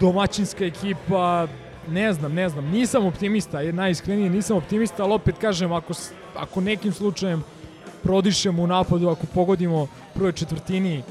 [0.00, 1.46] domaćinska ekipa,
[1.88, 5.92] ne znam, ne znam, nisam optimista, je najiskrenije nisam optimista, ali opet kažem, ako,
[6.36, 7.44] ako nekim slučajem
[8.02, 11.02] prodišemo u napadu, ako pogodimo prvoj četvrtini e,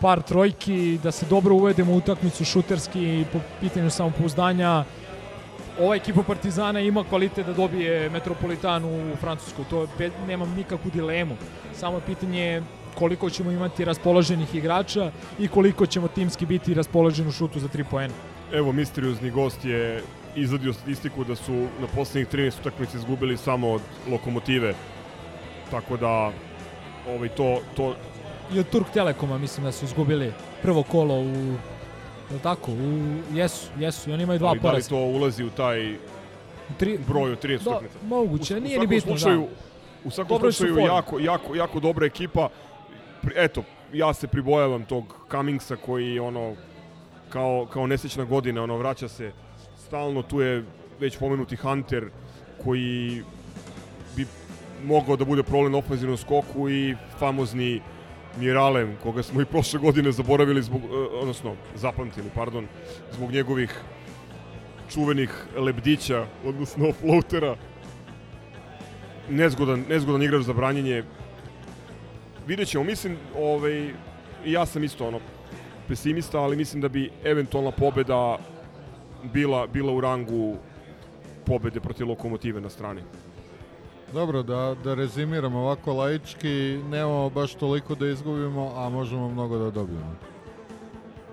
[0.00, 4.84] par trojki, da se dobro uvedemo u utakmicu šuterski po pitanju samopouzdanja,
[5.78, 11.36] ova ekipa Partizana ima kvalitet da dobije Metropolitan u Francusku, to je, nemam nikakvu dilemu.
[11.74, 12.62] Samo je pitanje
[12.94, 17.84] koliko ćemo imati raspoloženih igrača i koliko ćemo timski biti raspoloženi u šutu za 3
[17.90, 18.14] poena.
[18.52, 20.02] Evo, misteriozni gost je
[20.36, 24.74] izvadio statistiku da su na poslednjih 13 utakmica izgubili samo od lokomotive.
[25.70, 26.32] Tako da,
[27.08, 27.94] ovaj, to, to
[28.52, 30.32] I od Turk Telekoma mislim da su izgubili
[30.62, 31.54] prvo kolo u
[32.34, 32.72] Je li tako?
[32.72, 32.76] U,
[33.32, 34.10] jesu, jesu.
[34.10, 34.88] I oni imaju dva ali da li poraza.
[34.88, 35.96] to ulazi u taj
[36.78, 37.98] Tri, broj od 13 Da, utakmica?
[38.04, 39.46] moguće, U- u nije ni bitno, slučaju, da.
[40.04, 42.48] U svakom Dobro slučaju, jako, jako, jako dobra ekipa.
[43.36, 43.62] Eto,
[43.92, 46.54] ja se pribojavam tog Cummingsa koji ono
[47.28, 49.32] kao, kao nesrećna godina, ono vraća se
[49.78, 50.64] stalno, tu je
[51.00, 52.04] već pomenuti Hunter
[52.64, 53.22] koji
[54.16, 54.26] bi
[54.84, 57.80] mogao da bude problem na ofenzivnom skoku i famozni
[58.40, 62.66] Miralem, koga smo i prošle godine zaboravili zbog, e, odnosno zapamtili, pardon,
[63.12, 63.80] zbog njegovih
[64.90, 67.56] čuvenih lebdića, odnosno floatera.
[69.30, 71.04] Nezgodan, nezgodan igrač za branjenje.
[72.46, 73.90] Vidjet ćemo, mislim, ovaj,
[74.44, 75.20] ja sam isto ono,
[75.88, 78.38] pesimista, ali mislim da bi eventualna pobeda
[79.32, 80.56] bila, bila u rangu
[81.46, 83.00] pobede protiv lokomotive na strani.
[84.14, 89.70] Dobro, da, da rezimiramo ovako laički, nemamo baš toliko da izgubimo, a možemo mnogo da
[89.70, 90.16] dobijemo.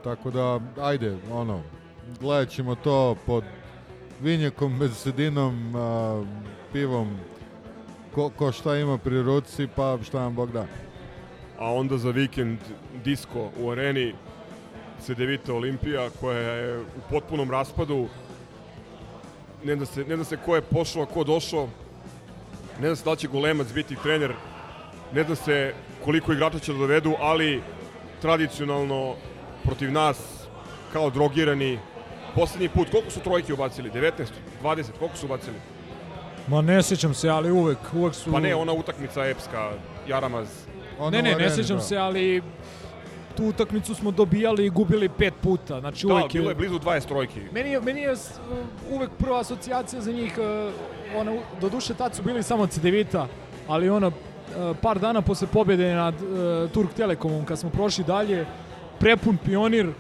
[0.04, 1.62] Tako da, ajde, ono,
[2.20, 3.44] gledat ćemo to pod
[4.22, 6.24] vinjekom, bezsedinom, a,
[6.74, 7.18] pivom,
[8.16, 10.66] ko, ko šta ima pri ruci, pa šta vam Bog da.
[11.60, 12.60] A onda za vikend
[13.04, 14.14] disko u areni
[15.02, 18.08] Cedevita Olimpija koja je u potpunom raspadu.
[19.64, 21.68] Ne da se, ne da se ko je pošao, ko došao.
[22.80, 24.34] Ne da se da će Golemac biti trener.
[25.14, 25.74] Ne da se
[26.04, 27.62] koliko igrača će da dovedu, ali
[28.22, 29.16] tradicionalno
[29.64, 30.18] protiv nas
[30.94, 31.80] kao drogirani.
[32.36, 33.92] Poslednji put, koliko su trojke ubacili?
[33.92, 34.12] 19,
[34.64, 35.56] 20, koliko su ubacili?
[36.48, 38.32] Ma ne sjećam se, ali uvek, uvek su...
[38.32, 39.72] Pa ne, ona utakmica epska,
[40.08, 40.48] Jaramaz.
[41.12, 42.44] ne, ne, ne sjećam se, ali
[43.42, 45.80] tu utakmicu smo dobijali i gubili pet puta.
[45.80, 47.40] Znači Da, uvek bilo je blizu 20 trojki.
[47.52, 48.40] Meni je, meni je s-
[48.92, 50.74] uvek prva asocijacija za njih, uh,
[51.18, 51.32] ona,
[51.62, 53.28] do duše tad su bili samo Cedevita,
[53.68, 54.14] ali ono, uh,
[54.82, 56.30] par dana posle pobjede nad uh,
[56.72, 58.46] Turk Telekomom, kad smo prošli dalje,
[59.00, 59.94] prepun pionir, uh,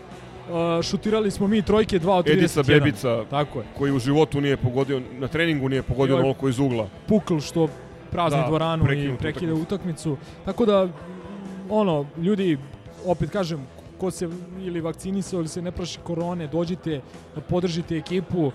[0.83, 2.33] šutirali smo mi trojke 2 od 31.
[2.33, 3.65] Edisa Bebica, Tako je.
[3.77, 6.87] koji u životu nije pogodio, na treningu nije pogodio onoliko iz ugla.
[7.07, 7.67] Pukl što
[8.11, 10.17] prazni Da, dvoranu i prekinutu prekida utakmicu.
[10.45, 10.87] Tako da,
[11.69, 12.57] ono, ljudi,
[13.05, 13.67] opet kažem,
[14.01, 14.29] ko se
[14.59, 17.01] ili vakcinisao ili se ne praši korone, dođite,
[17.49, 18.51] podržite ekipu.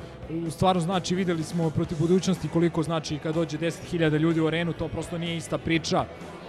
[0.50, 4.88] Stvarno znači, videli smo protiv budućnosti koliko znači kad dođe 10.000 ljudi u arenu, to
[4.88, 6.04] prosto nije ista priča.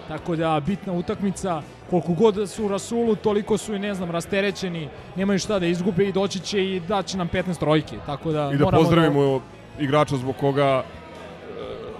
[0.08, 4.12] Tako da, bitna utakmica, koliko god da su u Rasulu, toliko su i, ne znam,
[4.12, 7.98] rasterećeni, nemaju šta da izgube i doći će i daće nam 15 trojke.
[8.06, 9.42] Tako da, I da moramo pozdravimo
[9.80, 10.84] igrača zbog koga e,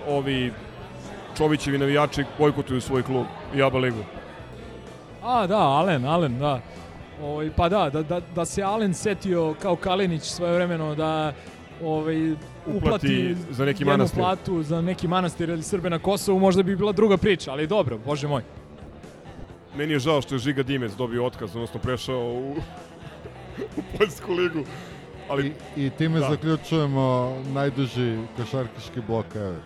[0.08, 0.52] ovi
[1.38, 3.26] Čovićevi navijači bojkotuju svoj klub
[3.56, 4.17] i ABA ligu.
[5.28, 6.62] A, da, Alen, Alen, da.
[7.24, 11.34] Ovaj, pa da, da, da, da se Alen setio kao Kalinić svojevremeno da
[11.84, 12.32] ovaj,
[12.66, 14.20] uplati za neki jednu manastir.
[14.20, 17.98] platu za neki manastir ili Srbe na Kosovu, možda bi bila druga priča, ali dobro,
[18.06, 18.44] bože moj.
[19.76, 22.56] Meni je žao što je Žiga Dimec dobio otkaz, odnosno prešao u,
[23.78, 24.64] u Poljsku ligu.
[25.30, 26.30] Ali, I, I time da.
[26.30, 29.62] zaključujemo najduži košarkaški blok ever.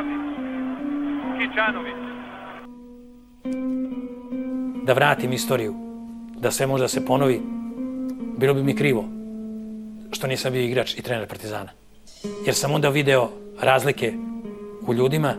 [0.00, 1.94] Slavić, Kičanović,
[4.84, 5.74] da vratim istoriju,
[6.38, 7.40] da sve može da se ponovi,
[8.38, 9.04] bilo bi mi krivo
[10.12, 11.70] što nisam bio igrač i trener Partizana.
[12.46, 13.28] Jer sam onda video
[13.60, 14.12] razlike
[14.86, 15.34] u ljudima,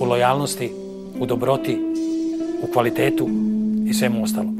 [0.00, 0.72] u lojalnosti,
[1.20, 1.78] u dobroti,
[2.62, 3.28] u kvalitetu
[3.86, 4.59] i svemu ostalom.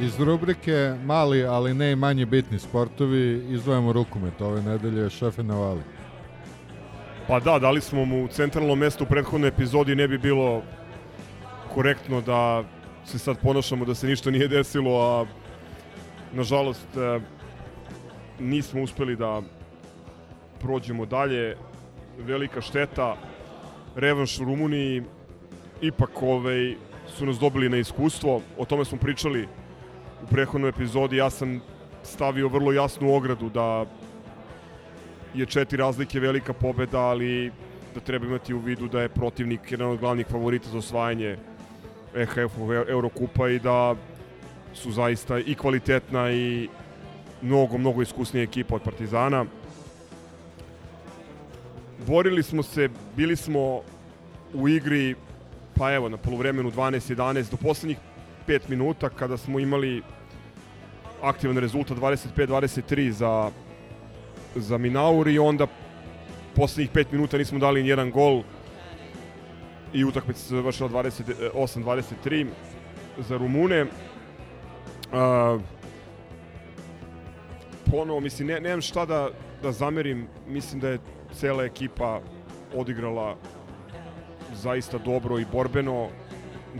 [0.00, 5.82] Iz rubrike mali, ali ne i manje bitni sportovi, izdvajamo rukomet ove nedelje, šefe Navali.
[7.28, 10.62] Pa da, dali smo mu centralno mesto u prethodnoj epizodi, ne bi bilo
[11.74, 12.64] korektno da
[13.04, 15.26] se sad ponašamo da se ništa nije desilo, a
[16.32, 17.20] nažalost e,
[18.38, 19.42] nismo uspeli da
[20.60, 21.56] prođemo dalje.
[22.18, 23.16] Velika šteta,
[23.96, 25.02] revanš u Rumuniji,
[25.80, 26.74] ipak ovaj,
[27.06, 29.48] su nas dobili na iskustvo, o tome smo pričali
[30.22, 31.60] u prethodnoj epizodi, ja sam
[32.02, 33.86] stavio vrlo jasnu ogradu da
[35.34, 37.52] je četiri razlike velika pobeda, ali
[37.94, 41.36] da treba imati u vidu da je protivnik jedan od glavnih favorita za osvajanje
[42.14, 43.94] EHF-ov Eurokupa i da
[44.74, 46.68] su zaista i kvalitetna i
[47.42, 49.44] mnogo, mnogo iskusnija ekipa od Partizana.
[52.06, 53.80] Borili smo se, bili smo
[54.54, 55.14] u igri,
[55.74, 57.98] pa evo, na polovremenu 12-11, do poslednjih
[58.48, 60.02] 5 minuta, kada smo imali
[61.22, 63.50] aktivan rezultat 25-23 za
[64.56, 65.66] za Minaur i onda
[66.54, 68.42] poslednjih 5 minuta nismo dali ni jedan gol
[69.92, 72.46] i utakmica se završila 28-23
[73.18, 73.82] za Rumune.
[73.82, 73.88] Uh,
[77.90, 79.30] ponovo, mislim, ne, nemam šta da,
[79.62, 80.98] da zamerim, mislim da je
[81.40, 82.20] cela ekipa
[82.74, 83.36] odigrala
[84.54, 86.08] zaista dobro i borbeno.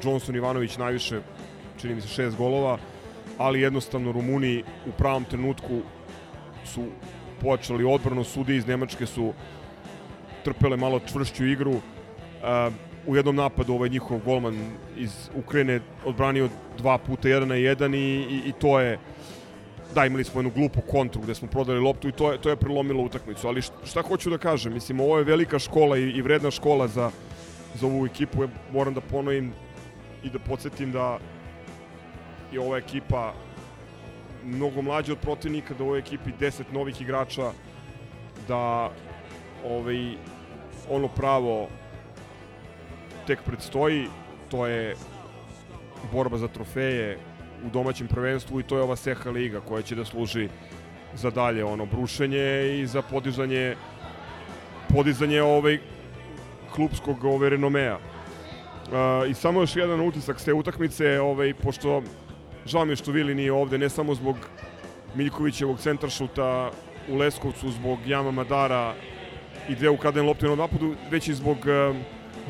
[0.02, 1.20] Johnson Ivanović najviše,
[1.80, 2.78] čini mi se, šest golova,
[3.38, 5.80] ali jednostavno Rumuni u pravom trenutku
[6.64, 6.84] su
[7.40, 9.32] počeli odbranu, sudi iz Nemačke su
[10.44, 11.72] trpele malo čvršću igru.
[11.72, 11.80] Uh,
[13.06, 14.56] u jednom napadu ovaj njihov golman
[14.96, 18.98] iz Ukrajine odbranio dva puta jedan na jedan i, i, i to je
[19.96, 22.56] da imali smo jednu glupu kontru gde smo prodali loptu i to je, to je
[22.56, 23.48] prelomilo utakmicu.
[23.48, 27.10] Ali šta, hoću da kažem, mislim ovo je velika škola i, i vredna škola za,
[27.74, 28.42] za ovu ekipu.
[28.42, 29.52] Ja moram da ponovim
[30.24, 31.18] i da podsjetim da
[32.52, 33.32] je ova ekipa
[34.44, 37.52] mnogo mlađa od protivnika, da u ovoj ekipi 10 novih igrača,
[38.48, 38.90] da
[39.64, 40.12] ovaj,
[40.90, 41.68] ono pravo
[43.26, 44.06] tek predstoji,
[44.50, 44.94] to je
[46.12, 47.18] borba za trofeje
[47.66, 50.48] u domaćem prvenstvu i to je ova Seha Liga koja će da služi
[51.14, 53.76] za dalje ono brušenje i za podizanje
[54.94, 55.78] podizanje ovaj
[56.74, 57.96] klubskog ove renomea.
[57.96, 62.02] Uh, I samo još jedan utisak s te utakmice, ovaj, pošto
[62.66, 64.36] žao mi je što Vili nije ovde, ne samo zbog
[65.14, 66.70] Miljkovićevog centaršuta
[67.08, 68.94] u Leskovcu, zbog Jama Madara
[69.68, 71.96] i dve ukradene lopte na napadu, već i zbog uh,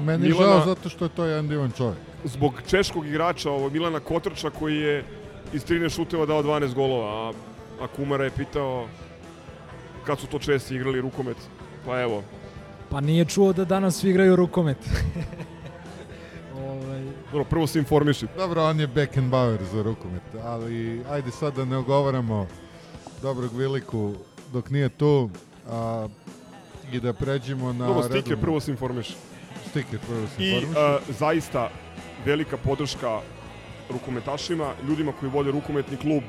[0.04, 0.52] Meni Milana.
[0.52, 1.98] žao zato što je to jedan divan čovjek.
[2.26, 5.04] Zbog češkog igrača, ovo Milana Kotrča, koji je
[5.52, 7.32] iz 13 šuteva dao 12 golova, a,
[7.80, 8.86] a Kumara je pitao
[10.06, 11.36] kad su to česti igrali rukomet.
[11.86, 12.22] Pa evo,
[12.90, 14.76] Pa nije čuo da danas svi igraju rukomet.
[16.68, 18.26] ovaj, dobro, prvo se informiši.
[18.36, 22.46] Dobro, on je Beckenbauer za rukomet, ali ajde sad da ne ogovaramo
[23.22, 24.14] dobrog Viliku
[24.52, 25.30] dok nije tu
[25.70, 26.08] a,
[26.92, 27.86] i da pređemo na...
[27.86, 29.14] Dobro, stiker redovnu- prvo se informiši.
[29.70, 30.78] Stiker prvo se I informiši.
[30.80, 31.70] a, zaista
[32.24, 33.20] velika podrška
[33.90, 36.22] rukometašima, ljudima koji vode rukometni klub.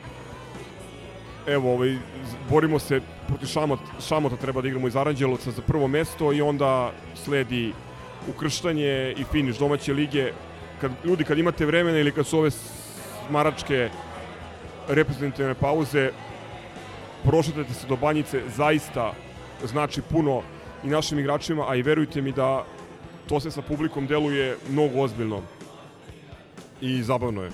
[1.48, 1.98] Evo, ovaj,
[2.50, 6.92] borimo se protiv Šamot, Šamota, treba da igramo iz Aranđelovca za prvo mesto i onda
[7.16, 7.74] sledi
[8.30, 10.32] ukrštanje i finiš domaće lige.
[10.82, 12.52] Kad, ljudi, kad imate vremena ili kad su ove
[13.28, 13.90] smaračke
[14.88, 16.12] reprezentativne pauze,
[17.24, 19.14] prošetajte se do Banjice, zaista
[19.66, 20.42] znači puno
[20.84, 22.66] i našim igračima, a i verujte mi da
[23.30, 25.42] to se sa publikom deluje mnogo ozbiljno
[26.82, 27.52] i zabavno je.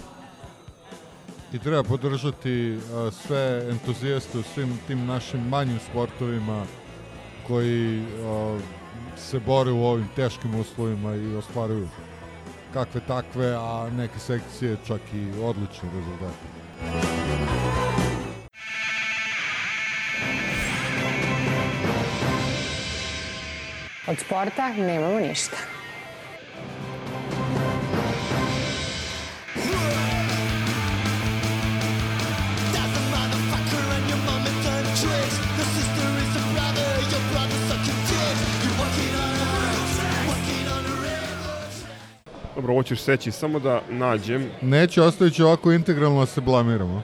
[1.54, 6.66] I treba podržati a, sve entuzijaste u svim tim našim manjim sportovima
[7.48, 8.60] koji a,
[9.18, 11.88] se bore u ovim teškim uslovima i ostvaruju
[12.74, 16.64] kakve takve, a neke sekcije čak i odlične rezultate.
[24.08, 25.58] Od sporta nemamo ništa.
[42.56, 44.50] Dobro, ovo ćeš seći, samo da nađem.
[44.62, 47.02] Neće, ostavit ću ovako integralno da se blamiramo.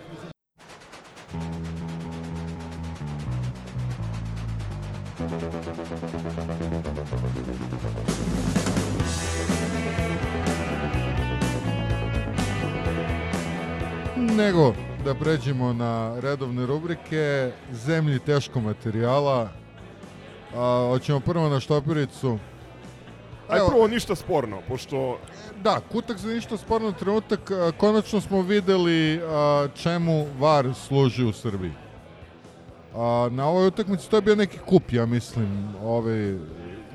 [14.37, 14.73] Nego
[15.05, 19.49] da pređemo na redovne rubrike Zemlji teško materijala.
[20.55, 22.39] A, hoćemo prvo na štopiricu.
[23.49, 25.17] Aj prvo ništa sporno, pošto
[25.63, 27.51] Da, kutak za ništa sporno trenutak.
[27.77, 29.21] Konačno smo videli
[29.75, 31.71] čemu VAR služi u Srbiji.
[32.95, 36.37] A, na ovoj utakmici to je bio neki kup, ja mislim, ove,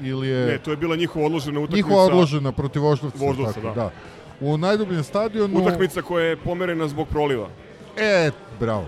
[0.03, 0.47] ili je...
[0.47, 1.89] ne, to je bila njihova odložena utakmica.
[1.89, 3.19] Njihova odložena protiv Voždovca.
[3.19, 3.75] Voždovca, tako, da.
[3.75, 3.91] da.
[4.41, 5.63] U najdubljem stadionu...
[5.63, 7.49] Utakmica koja je pomerena zbog proliva.
[7.97, 8.85] E, bravo.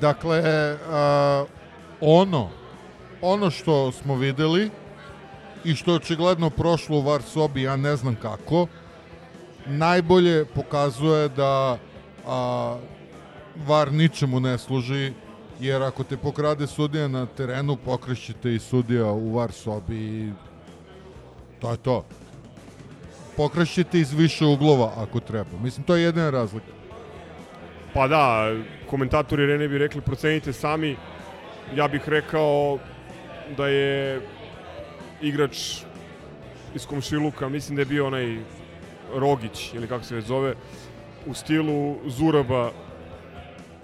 [0.00, 0.42] Dakle,
[0.88, 1.44] a,
[2.00, 2.50] ono,
[3.22, 4.70] ono što smo videli
[5.64, 8.66] i što je očigledno prošlo u VAR sobi, ja ne znam kako,
[9.66, 11.78] najbolje pokazuje da
[12.26, 12.76] a,
[13.66, 15.12] VAR ničemu ne služi,
[15.60, 20.32] jer ako te pokrade sudija na terenu, pokrećete i sudija u VAR sobi i
[21.60, 22.04] to je to.
[23.36, 25.58] Pokrećete iz više uglova ako treba.
[25.62, 26.66] Mislim, to je jedina razlika.
[27.94, 28.52] Pa da,
[28.90, 30.96] komentatori Rene bi rekli procenite sami.
[31.74, 32.78] Ja bih rekao
[33.56, 34.20] da je
[35.22, 35.58] igrač
[36.74, 38.38] iz komšiluka, mislim da je bio onaj
[39.14, 40.54] Rogić ili kako se već zove,
[41.26, 42.70] u stilu Zuraba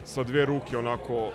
[0.05, 1.31] sa dve ruke onako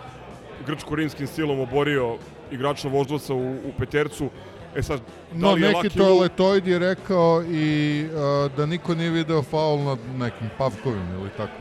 [0.67, 2.17] grčko-rimskim stilom oborio
[2.51, 4.30] igrača Voždovca u, u petercu.
[4.76, 4.99] E sad,
[5.31, 7.65] da No, li je neki Laki Lu- toaletoid je rekao i
[8.05, 8.11] uh,
[8.51, 11.59] da niko nije video faul nad nekim Pavkovim ili tako.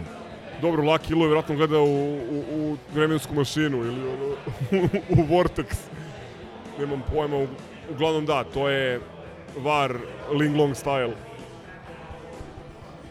[0.62, 4.34] Dobro, Laki Lu je vjerojatno gledao u, u, u vremensku mašinu ili ono,
[5.10, 5.76] u Vortex.
[6.78, 7.46] Nemam pojma, u,
[7.90, 9.00] uglavnom da, to je
[9.58, 9.96] VAR
[10.32, 11.12] Linglong style.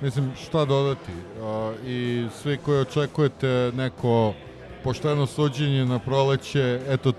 [0.02, 1.12] Mislim, šta dodati?
[1.12, 4.34] Uh, I svi koji očekujete neko
[4.84, 7.14] pošteno suđenje na proleće, eto,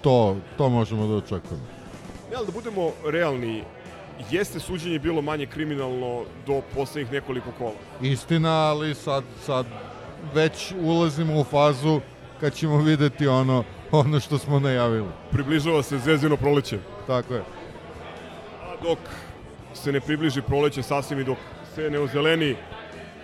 [0.00, 1.66] to, to možemo da očekujemo.
[2.30, 3.62] Ne, ali da budemo realni,
[4.30, 7.74] jeste suđenje bilo manje kriminalno do poslednjih nekoliko kola.
[8.02, 9.66] Istina, ali sad, sad
[10.34, 12.00] već ulazimo u fazu
[12.40, 13.64] kad ćemo videti ono,
[14.04, 15.08] ono što smo najavili.
[15.30, 16.78] Približava se zvezdino proleće.
[17.06, 17.42] Tako je.
[18.62, 18.98] A dok
[19.74, 21.38] se ne približi proleće sasvim i dok
[21.74, 22.56] se ne ozeleni,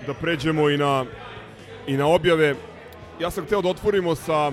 [0.06, 1.04] da pređemo i na,
[1.86, 2.54] i na objave.
[3.20, 4.52] Ja sam hteo da otvorimo sa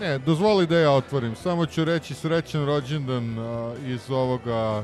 [0.00, 1.36] Ne, dozvoli da ja otvorim.
[1.36, 3.36] Samo ću reći srećan rođendan
[3.86, 4.82] iz ovoga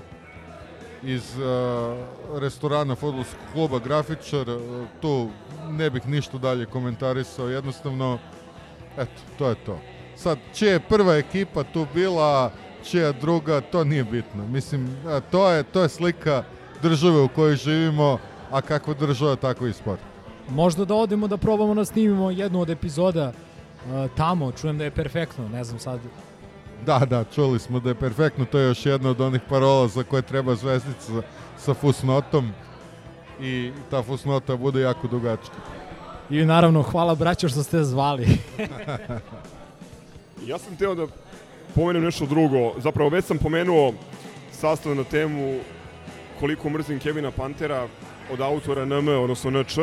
[1.03, 1.97] iz a,
[2.41, 4.47] restorana fudbalskog kluba Grafičar.
[5.01, 5.29] Tu
[5.71, 7.49] ne bih ništa dalje komentarisao.
[7.49, 8.19] Jednostavno,
[8.99, 9.79] eto, to je to.
[10.19, 12.51] Sad, čija je prva ekipa tu bila,
[12.85, 14.47] čija druga, to nije bitno.
[14.47, 16.43] Mislim, a, to je, to je slika
[16.83, 18.19] države u kojoj živimo,
[18.51, 20.01] a kakva država, tako i sport.
[20.49, 24.91] Možda da odemo da probamo da snimimo jednu od epizoda uh, tamo, čujem da je
[24.91, 26.01] perfektno, ne znam sad.
[26.87, 30.03] Da, da, čuli smo da je perfektno, to je još jedna od onih parola za
[30.03, 31.23] koje treba zvezdica sa,
[31.59, 32.51] sa fusnotom.
[33.41, 35.57] i ta fusnota bude jako dugačka.
[36.31, 38.27] I naravno, hvala braćo što ste zvali.
[40.47, 41.07] Ja sam teo da
[41.75, 42.75] pomenem nešto drugo.
[42.79, 43.95] Zapravo već sam pomenuo
[44.53, 45.59] sastav na temu
[46.41, 47.89] koliko mrzim Kevina Pantera
[48.33, 49.79] od autora NM, odnosno NČ.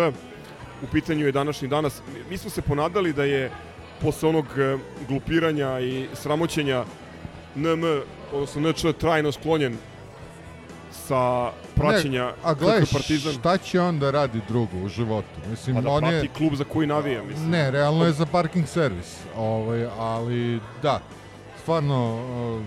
[0.84, 2.02] U pitanju je današnji danas.
[2.30, 3.52] Mi smo se ponadali da je
[4.02, 4.78] posle onog e,
[5.08, 6.86] glupiranja i sramoćenja
[7.56, 7.84] NM,
[8.34, 9.78] odnosno NČ, trajno sklonjen
[11.08, 13.34] sa praćenja Ne, a gledaj, Partizan.
[13.34, 15.28] šta će on da radi drugo u životu?
[15.50, 16.30] Mislim, Pa da on prati je...
[16.38, 17.50] klub za koji navija, mislim.
[17.50, 19.20] Ne, realno je za parking servis.
[19.38, 21.00] Ovaj, ali da,
[21.62, 22.62] stvarno, uh,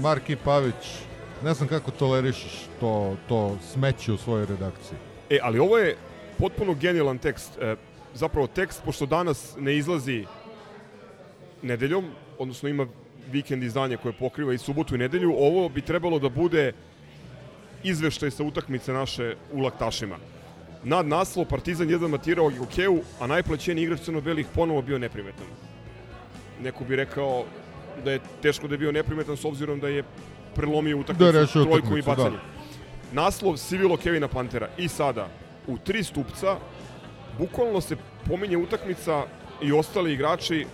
[0.00, 1.04] Marki Pavić,
[1.44, 4.98] ne znam kako tolerišeš to, to smeće u svojoj redakciji.
[5.30, 5.96] E, ali ovo je
[6.38, 7.58] potpuno genijalan tekst.
[7.60, 7.76] E,
[8.14, 10.24] zapravo tekst, pošto danas ne izlazi
[11.62, 12.04] nedeljom,
[12.38, 12.86] odnosno ima
[13.30, 16.72] vikend izdanje koje pokriva i subotu i nedelju, ovo bi trebalo da bude
[17.84, 20.16] izveštaj sa utakmice naše u Laktašima.
[20.84, 25.46] Nad naslov Partizan jedan matirao Gokeju, a najplaćeniji igrač crno-belih ponovo bio neprimetan.
[26.62, 27.44] Neko bi rekao
[28.04, 30.04] da je teško da je bio neprimetan s obzirom da je
[30.54, 32.16] prelomio utakmicu Da rešio trojkom i utakmicu, da.
[32.16, 32.40] bacanjem.
[33.12, 34.68] Naslov Sivilo Kevina Pantera.
[34.78, 35.28] I sada,
[35.66, 36.56] u tri stupca,
[37.38, 37.96] bukvalno se
[38.28, 39.24] pominje utakmica
[39.62, 40.66] i ostali igrači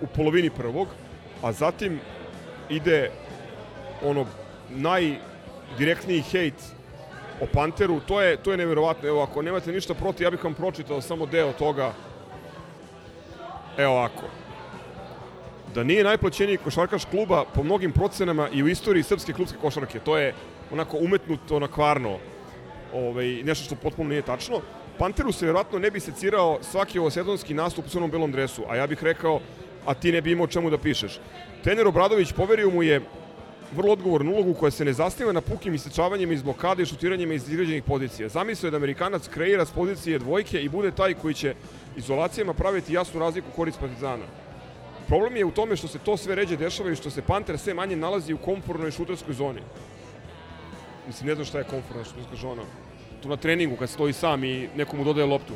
[0.00, 0.88] u polovini prvog,
[1.42, 2.00] a zatim
[2.70, 3.10] ide
[4.02, 4.26] ono
[5.68, 6.54] najdirektniji hejt
[7.40, 9.08] o Panteru, to je, to je neverovatno.
[9.08, 11.92] Evo, ako nemate ništa protiv, ja bih vam pročitao samo deo toga.
[13.76, 14.22] Evo ovako.
[15.74, 19.98] Da nije najplaćeniji košarkaš kluba po mnogim procenama i u istoriji srpske klubske košarke.
[19.98, 20.34] To je
[20.72, 22.18] onako umetnuto na kvarno.
[22.94, 24.60] Ovaj, nešto što potpuno nije tačno.
[24.98, 28.86] Panteru se vjerojatno ne bi secirao svaki ovosezonski nastup u crnom belom dresu, a ja
[28.86, 29.40] bih rekao,
[29.86, 31.18] a ti ne bi imao čemu da pišeš.
[31.64, 33.00] Trener Obradović poverio mu je
[33.76, 37.48] vrlo odgovornu ulogu koja se ne zasniva na pukim isečavanjima iz blokade i šutiranjima iz
[37.48, 38.28] izgrađenih pozicija.
[38.28, 41.54] Zamislio je da Amerikanac kreira s pozicije dvojke i bude taj koji će
[41.96, 44.24] izolacijama praviti jasnu razliku korist Partizana.
[45.06, 47.74] Problem je u tome što se to sve ređe dešava i što se Panter sve
[47.74, 49.60] manje nalazi u komfornoj šuterskoj zoni.
[51.06, 52.62] Mislim, ne znam šta je komforna šuterska zona.
[53.22, 55.52] Tu na treningu kad stoji sam i nekomu dodaje loptu.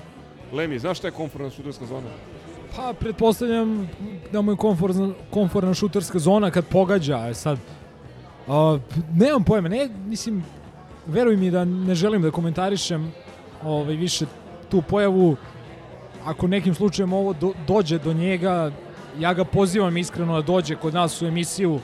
[0.52, 2.10] Lemi, znaš šta je komforna šuterska zona?
[2.76, 3.90] Pa, pretpostavljam
[4.32, 7.34] da mu je komforna, komforna šuterska zona kad pogađa.
[7.34, 7.58] Sad,
[8.50, 8.78] a,
[9.14, 10.44] nemam pojma, ne, mislim,
[11.06, 13.12] veruj mi da ne želim da komentarišem
[13.64, 14.26] ovaj, više
[14.70, 15.36] tu pojavu.
[16.24, 18.70] Ako nekim slučajem ovo do, dođe do njega,
[19.18, 21.78] ja ga pozivam iskreno da dođe kod nas u emisiju.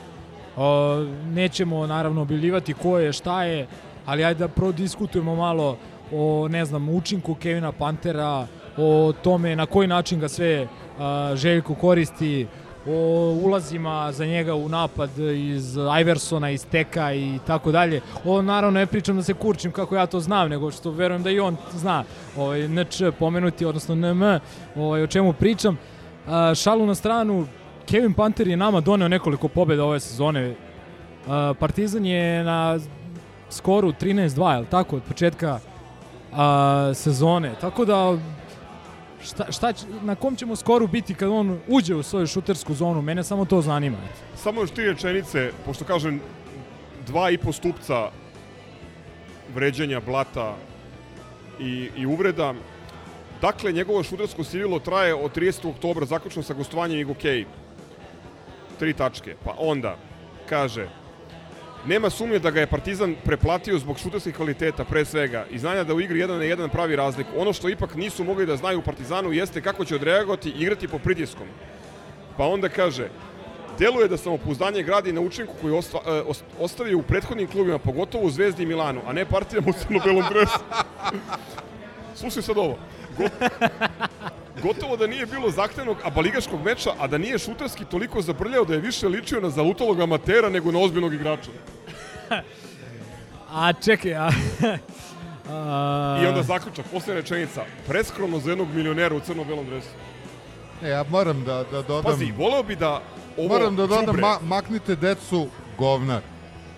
[0.57, 3.67] A, nećemo naravno objavljivati ko je, šta je,
[4.07, 5.79] ali ajde da prodiskutujemo malo
[6.13, 10.69] o, ne znam, učinku Kevina Pantera, o tome na koji način ga sve
[10.99, 12.47] a, Željko koristi,
[12.89, 18.01] o ulazima za njega u napad iz Iversona, iz Teka i tako dalje.
[18.25, 21.31] Ovo naravno ne pričam da se kurčim kako ja to znam, nego što verujem da
[21.31, 22.05] i on zna.
[22.37, 24.23] Ovaj, NČ pomenuti, odnosno NM,
[24.77, 25.79] ovaj, o čemu pričam.
[26.27, 27.47] A, šalu na stranu,
[27.87, 30.55] Kevin Panter je nama doneo nekoliko pobjeda ove sezone.
[31.29, 32.79] A, Partizan je na
[33.51, 35.59] skoru 13-2, je tako, od početka
[36.33, 37.55] a, sezone.
[37.61, 38.19] Tako da
[39.27, 43.03] šta, šta će, na kom ćemo skoru biti kad on uđe u svoju šutersku zonu?
[43.03, 43.97] Mene samo to zanima.
[44.37, 46.21] Samo još tri rečenice, pošto kažem
[47.07, 48.11] dva i po stupca
[49.55, 50.57] vređanja, blata
[51.61, 52.55] i, i uvreda.
[53.41, 55.71] Dakle, njegovo šutersko sivilo traje od 30.
[55.71, 57.45] oktobra, zaključno sa gostovanjem Igo Kej.
[58.79, 59.35] Tri tačke.
[59.45, 59.97] Pa onda,
[60.49, 60.89] kaže,
[61.87, 65.95] nema sumnje da ga je Partizan preplatio zbog šuterskih kvaliteta, pre svega, i znanja da
[65.95, 67.31] u igri 1 na 1 pravi razliku.
[67.37, 70.89] Ono što ipak nisu mogli da znaju u Partizanu jeste kako će odreagovati i igrati
[70.89, 71.47] po pritiskom.
[72.37, 73.09] Pa onda kaže,
[73.79, 76.23] deluje da samopouzdanje gradi na učinku koji ostva, e,
[76.61, 80.59] ostavio u prethodnim klubima, pogotovo u Zvezdi i Milanu, a ne partijama u crno-belom dresu.
[82.21, 82.79] Slušaj sad ovo.
[83.19, 83.25] Go,
[84.63, 88.81] gotovo da nije bilo zahtevnog abaligaškog meča, a da nije šuterski toliko zabrljao da je
[88.81, 91.51] više ličio na zalutalog amatera nego na ozbiljnog igrača.
[93.51, 94.31] A čekaj, a...
[95.51, 96.21] a...
[96.23, 97.65] I onda zaključak, posljedna rečenica.
[97.87, 99.89] Preskromno za jednog milionera u crno-belom dresu.
[100.83, 102.13] E, ja moram da, da dodam...
[102.13, 103.03] Pazi, voleo bi da
[103.37, 105.47] ovo Moram da dodam, ma, maknite decu,
[105.79, 106.23] govnar.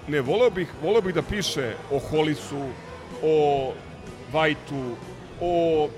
[0.08, 2.62] Ne, voleo bih, voleo bih da piše o Holisu,
[3.22, 3.72] o
[4.32, 4.96] Vajtu,
[5.40, 5.88] o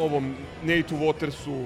[0.00, 1.64] ovom Nateu Watersu.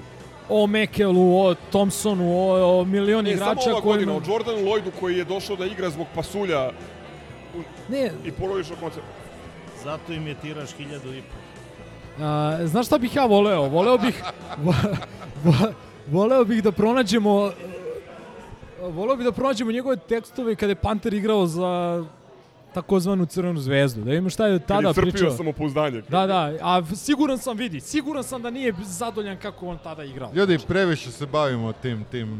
[0.49, 3.93] O Mekelu, o Thompsonu, o, o milion Ne, samo igrača ova koji...
[3.93, 6.69] godina, o Jordanu Lloydu koji je došao da igra zbog pasulja
[7.57, 8.11] u, Ne.
[8.25, 9.09] i porodičnog koncerta.
[9.83, 12.23] Zato im je tiraž hiljadu i po.
[12.23, 13.61] A, znaš šta bih ja voleo?
[13.61, 14.23] Voleo bih...
[14.63, 14.73] vo,
[15.43, 15.53] vo,
[16.11, 17.51] voleo bih da pronađemo...
[18.81, 22.03] Voleo bih da pronađemo njegove tekstove kada je Panter igrao za
[22.75, 24.03] takozvanu crvenu zvezdu.
[24.03, 25.31] Da vidimo šta je Kad tada je crpio pričao.
[25.31, 26.01] samopouzdanje.
[26.09, 30.31] Da, da, a siguran sam, vidi, siguran sam da nije zadovoljan kako on tada igrao.
[30.33, 32.37] Ljudi, previše se bavimo tim, tim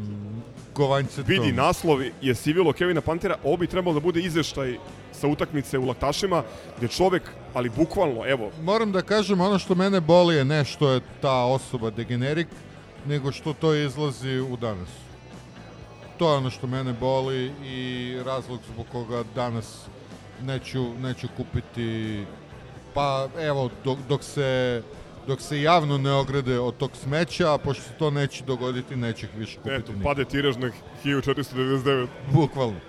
[0.75, 1.25] govanjcetom.
[1.27, 4.77] Vidi, naslov je sivilo Kevina Pantera, ovo bi trebalo da bude izveštaj
[5.11, 6.43] sa utakmice u Laktašima,
[6.77, 10.89] gde čovek, ali bukvalno, evo, Moram da kažem, ono što mene boli je ne što
[10.91, 12.47] je ta osoba degenerik,
[13.07, 14.89] nego što to izlazi u danas.
[16.17, 19.85] To je ono što mene boli i razlog zbog koga danas
[20.43, 22.23] neću, neću kupiti
[22.93, 24.81] pa evo dok, dok se
[25.27, 29.25] dok se javno ne ograde od tog smeća, a pošto se to neće dogoditi, neće
[29.25, 30.03] ih više kupiti eto, nikad.
[30.03, 30.71] pade tiraž na
[31.03, 32.07] 1499.
[32.33, 32.79] Bukvalno.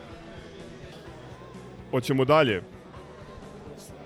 [1.90, 2.62] Hoćemo dalje.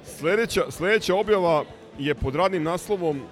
[0.05, 1.65] Sledeća, sledeća objava
[1.99, 3.23] je pod radnim naslovom,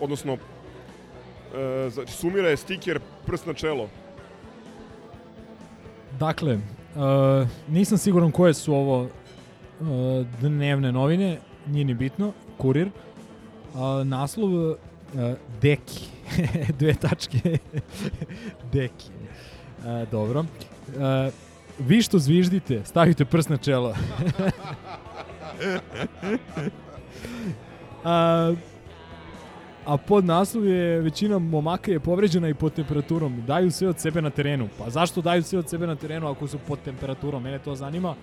[0.00, 3.88] odnosno, e, znači, sumira je stiker prst na čelo.
[6.18, 6.58] Dakle,
[6.96, 9.08] uh, nisam siguran koje su ovo uh,
[10.40, 12.88] dnevne novine, nije ni bitno, kurir.
[13.74, 14.76] Uh, naslov uh,
[15.62, 16.04] Deki,
[16.78, 17.58] dve tačke,
[18.72, 19.10] Deki.
[19.78, 20.40] Uh, dobro.
[20.40, 21.32] Uh,
[21.78, 23.94] vi što zviždite, stavite prst na čelo.
[28.04, 28.54] a,
[29.86, 33.42] a pod naslov je većina momaka je povređena i pod temperaturom.
[33.46, 34.68] Daju sve od sebe na terenu.
[34.78, 37.42] Pa zašto daju sve od sebe na terenu ako su pod temperaturom?
[37.42, 38.14] Mene to zanima.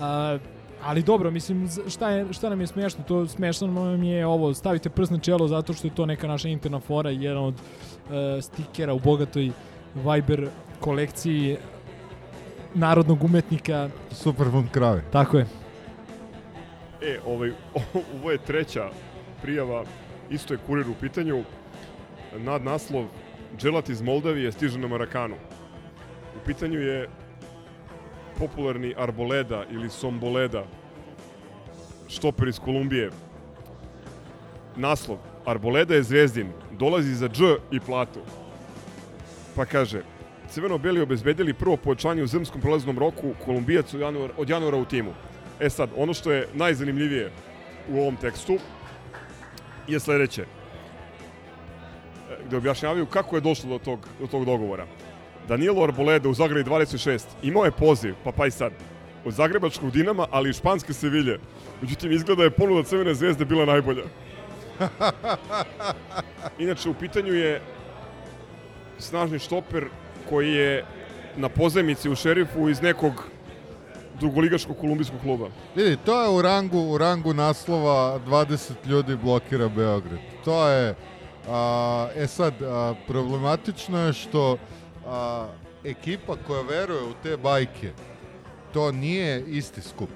[0.00, 0.38] A,
[0.82, 3.04] ali dobro, mislim, šta, je, šta nam je smešno?
[3.08, 6.48] To smešno nam je ovo, stavite prst na čelo zato što je to neka naša
[6.48, 9.50] interna fora i jedan od e, stikera u bogatoj
[9.94, 10.48] Viber
[10.80, 11.56] kolekciji
[12.74, 13.88] narodnog umetnika.
[14.10, 15.02] Super fun krave.
[15.12, 15.46] Tako je.
[17.02, 17.52] E, ovaj,
[18.20, 18.90] ovo je treća
[19.42, 19.84] prijava,
[20.30, 21.44] isto je kurir u pitanju,
[22.36, 23.06] nad naslov
[23.58, 25.34] Dželat iz Moldavije stiže na Marakanu.
[26.36, 27.08] U pitanju je
[28.38, 30.64] popularni Arboleda ili Somboleda,
[32.08, 33.10] štoper iz Kolumbije.
[34.76, 38.20] Naslov, Arboleda je zvezdin, dolazi za dž i platu.
[39.56, 40.02] Pa kaže,
[40.50, 45.12] Crveno-beli obezbedili prvo povećanje u zimskom prolaznom roku, Kolumbijac od januara, od januara u timu.
[45.60, 47.30] E sad, ono što je najzanimljivije
[47.90, 48.58] u ovom tekstu
[49.88, 50.44] je sledeće.
[52.46, 54.86] Gde objašnjavaju kako je došlo do tog, do tog dogovora.
[55.48, 58.72] Danilo Arboleda u Zagrebi 26 imao je poziv, pa pa i sad,
[59.24, 61.38] od zagrebačkog Dinama, ali i španske Sevilje.
[61.82, 64.02] Međutim, izgleda je ponuda Crvene zvezde bila najbolja.
[66.58, 67.60] Inače, u pitanju je
[68.98, 69.84] snažni štoper
[70.28, 70.84] koji je
[71.36, 73.24] na pozemici u šerifu iz nekog
[74.24, 75.48] drugoligaškog kolumbijskog kluba.
[75.76, 80.18] Vidi, to je u rangu, u rangu naslova 20 ljudi blokira Beograd.
[80.44, 80.94] To je,
[81.48, 84.56] a, e sad, a, problematično je što
[85.06, 85.46] a,
[85.84, 87.92] ekipa koja veruje u te bajke,
[88.72, 90.10] to nije isti skup.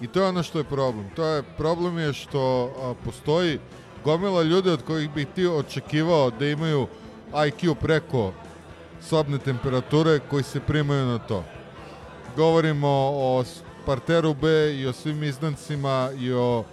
[0.00, 1.10] I to je ono što je problem.
[1.16, 3.58] To je problem je što a, postoji
[4.04, 6.86] gomila ljudi od kojih bih ti očekivao da imaju
[7.32, 8.32] IQ preko
[9.00, 11.44] sobne temperature koji se primaju na to.
[12.36, 13.44] Govorimo o
[13.86, 16.64] parteru B i o svim izdancima i o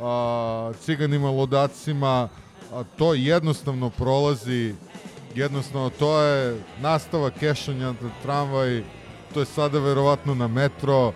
[0.00, 2.28] a, ciganima ludacima,
[2.72, 4.74] a to jednostavno prolazi,
[5.34, 8.82] jednostavno to je nastava kešanja na tramvaj,
[9.34, 11.12] to je sada verovatno na metro,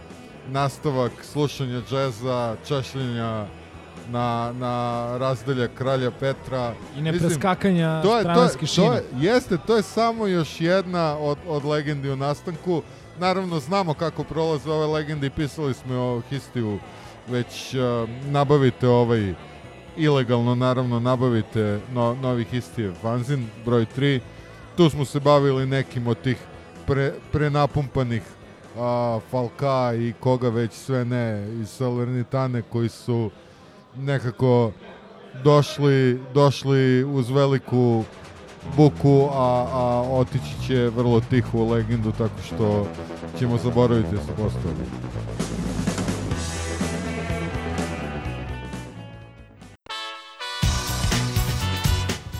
[0.48, 3.46] nastavak slušanja džeza, češljenja
[4.10, 6.74] na, na razdelja kralja Petra.
[6.96, 9.02] I ne preskakanja strananske to je, šine.
[9.20, 12.82] Jeste, to je samo još jedna od, od legendi u nastanku.
[13.18, 16.78] Naravno, znamo kako prolaze ove legende i pisali smo o Histiju.
[17.28, 19.34] Već uh, nabavite ovaj
[19.96, 24.20] ilegalno, naravno, nabavite no, novi Histijev fanzin, broj 3.
[24.76, 26.36] Tu smo se bavili nekim od tih
[26.86, 28.22] pre, prenapumpanih
[28.78, 33.30] a, Falka i koga već sve ne iz Salernitane koji su
[33.96, 34.72] nekako
[35.44, 38.04] došli, došli uz veliku
[38.76, 42.86] buku, a, a otići će vrlo tiho u legendu, tako što
[43.38, 44.84] ćemo zaboraviti da su postojali.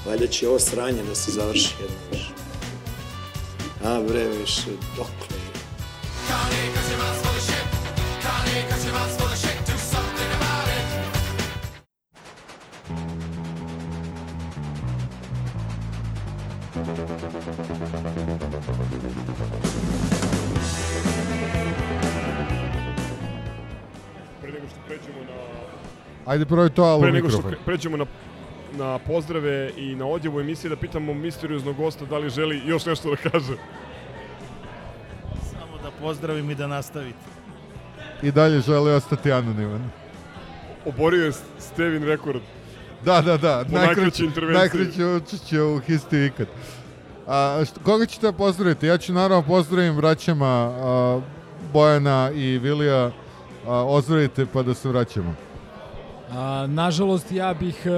[0.07, 2.31] Valjda će ovo sranje da se završi jedno više.
[3.85, 5.49] A bre, više, dokle je?
[24.41, 25.35] Pre nego što pređemo na
[26.27, 28.07] Ajde prvo to, ali Pre nego što pređemo na,
[28.79, 33.11] na pozdrave i na odjevu emisije da pitamo misterioznog gosta da li želi još nešto
[33.11, 33.57] da kaže.
[35.53, 37.19] Samo da pozdravim i da nastavite.
[38.23, 39.91] i dalje želi ostati anoniman.
[40.87, 42.41] Oborio je Stevin rekord.
[43.05, 43.65] Da, da, da.
[44.21, 44.49] Intervenciji.
[44.53, 46.47] Najkraće učešće u Histi ikad.
[47.29, 48.87] A, što, koga ćete pozdraviti?
[48.87, 51.21] Ja ću naravno pozdravim braćama a,
[51.73, 53.11] Bojana i Vilija.
[53.67, 55.35] A, ozdravite pa da se vraćamo.
[56.31, 57.91] A, nažalost, ja bih e,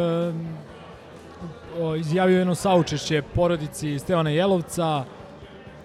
[1.80, 5.04] o, izjavio jedno saučešće porodici Stevana Jelovca,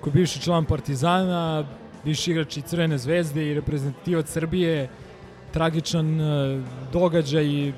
[0.02, 1.66] koji je bivši član Partizana,
[2.04, 4.90] bivši igrač i Crvene zvezde i reprezentativac Srbije.
[5.52, 6.62] Tragičan e,
[6.94, 7.74] događaj, e,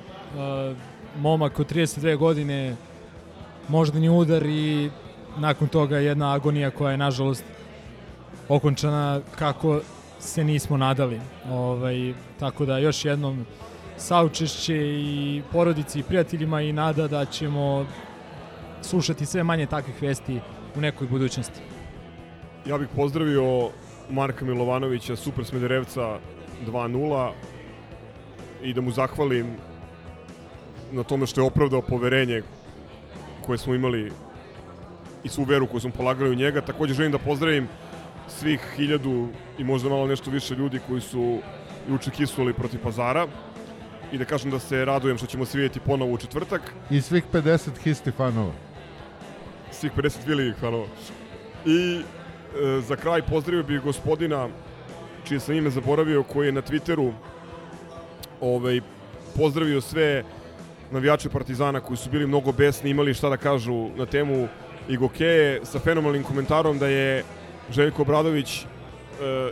[1.19, 2.75] momak od 32 godine,
[3.67, 4.89] moždani udar i
[5.39, 7.43] nakon toga jedna agonija koja je nažalost
[8.49, 9.81] okončana kako
[10.19, 11.21] se nismo nadali.
[11.49, 13.45] Ovaj, tako da još jednom
[13.97, 17.85] saučešće i porodici i prijateljima i nada da ćemo
[18.81, 20.39] slušati sve manje takvih vesti
[20.75, 21.61] u nekoj budućnosti.
[22.65, 23.69] Ja bih pozdravio
[24.09, 26.19] Marka Milovanovića, Super Smederevca
[26.67, 27.31] 2-0
[28.63, 29.47] i da mu zahvalim
[30.91, 32.41] na tome što je opravdao poverenje
[33.45, 34.11] koje smo imali
[35.27, 36.61] i svu veru koju smo polagali u njega.
[36.61, 37.67] Takođe želim da pozdravim
[38.27, 39.27] svih hiljadu
[39.57, 41.39] i možda malo nešto više ljudi koji su
[41.89, 43.27] juče kisuli protiv pazara
[44.11, 46.61] i da kažem da se radujem što ćemo se vidjeti ponovo u četvrtak.
[46.89, 48.53] I svih 50 Histi fanova.
[49.71, 50.87] Svih 50 Vilijih fanova.
[51.65, 54.47] I e, za kraj pozdravio bih gospodina
[55.27, 57.11] čije sam ime zaboravio koji je na Twitteru
[58.41, 58.81] ovaj,
[59.35, 60.23] pozdravio sve
[60.91, 64.47] navijače Partizana koji su bili mnogo besni, imali šta da kažu na temu
[64.89, 67.23] i Gokeje sa fenomenalnim komentarom da je
[67.71, 68.65] Željko Obradović uh,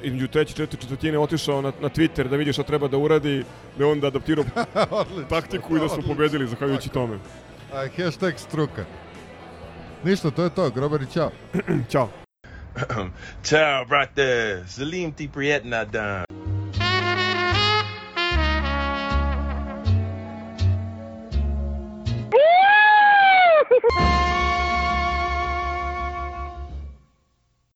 [0.04, 3.44] između treće i četvrte četvrtine otišao na, na Twitter da vidi šta treba da uradi,
[3.78, 4.46] da je onda adaptirao
[4.92, 7.00] odlično, taktiku i da smo pobedili zahvaljujući Tako.
[7.00, 7.20] tome.
[7.74, 8.86] A, hashtag struka.
[10.04, 10.70] Ništa, to je to.
[10.70, 11.32] Grobari, čao.
[11.92, 12.10] čao.
[13.44, 14.64] čao, brate.
[14.68, 16.26] Zalim ti prijetna dan.
[22.32, 24.30] Woo!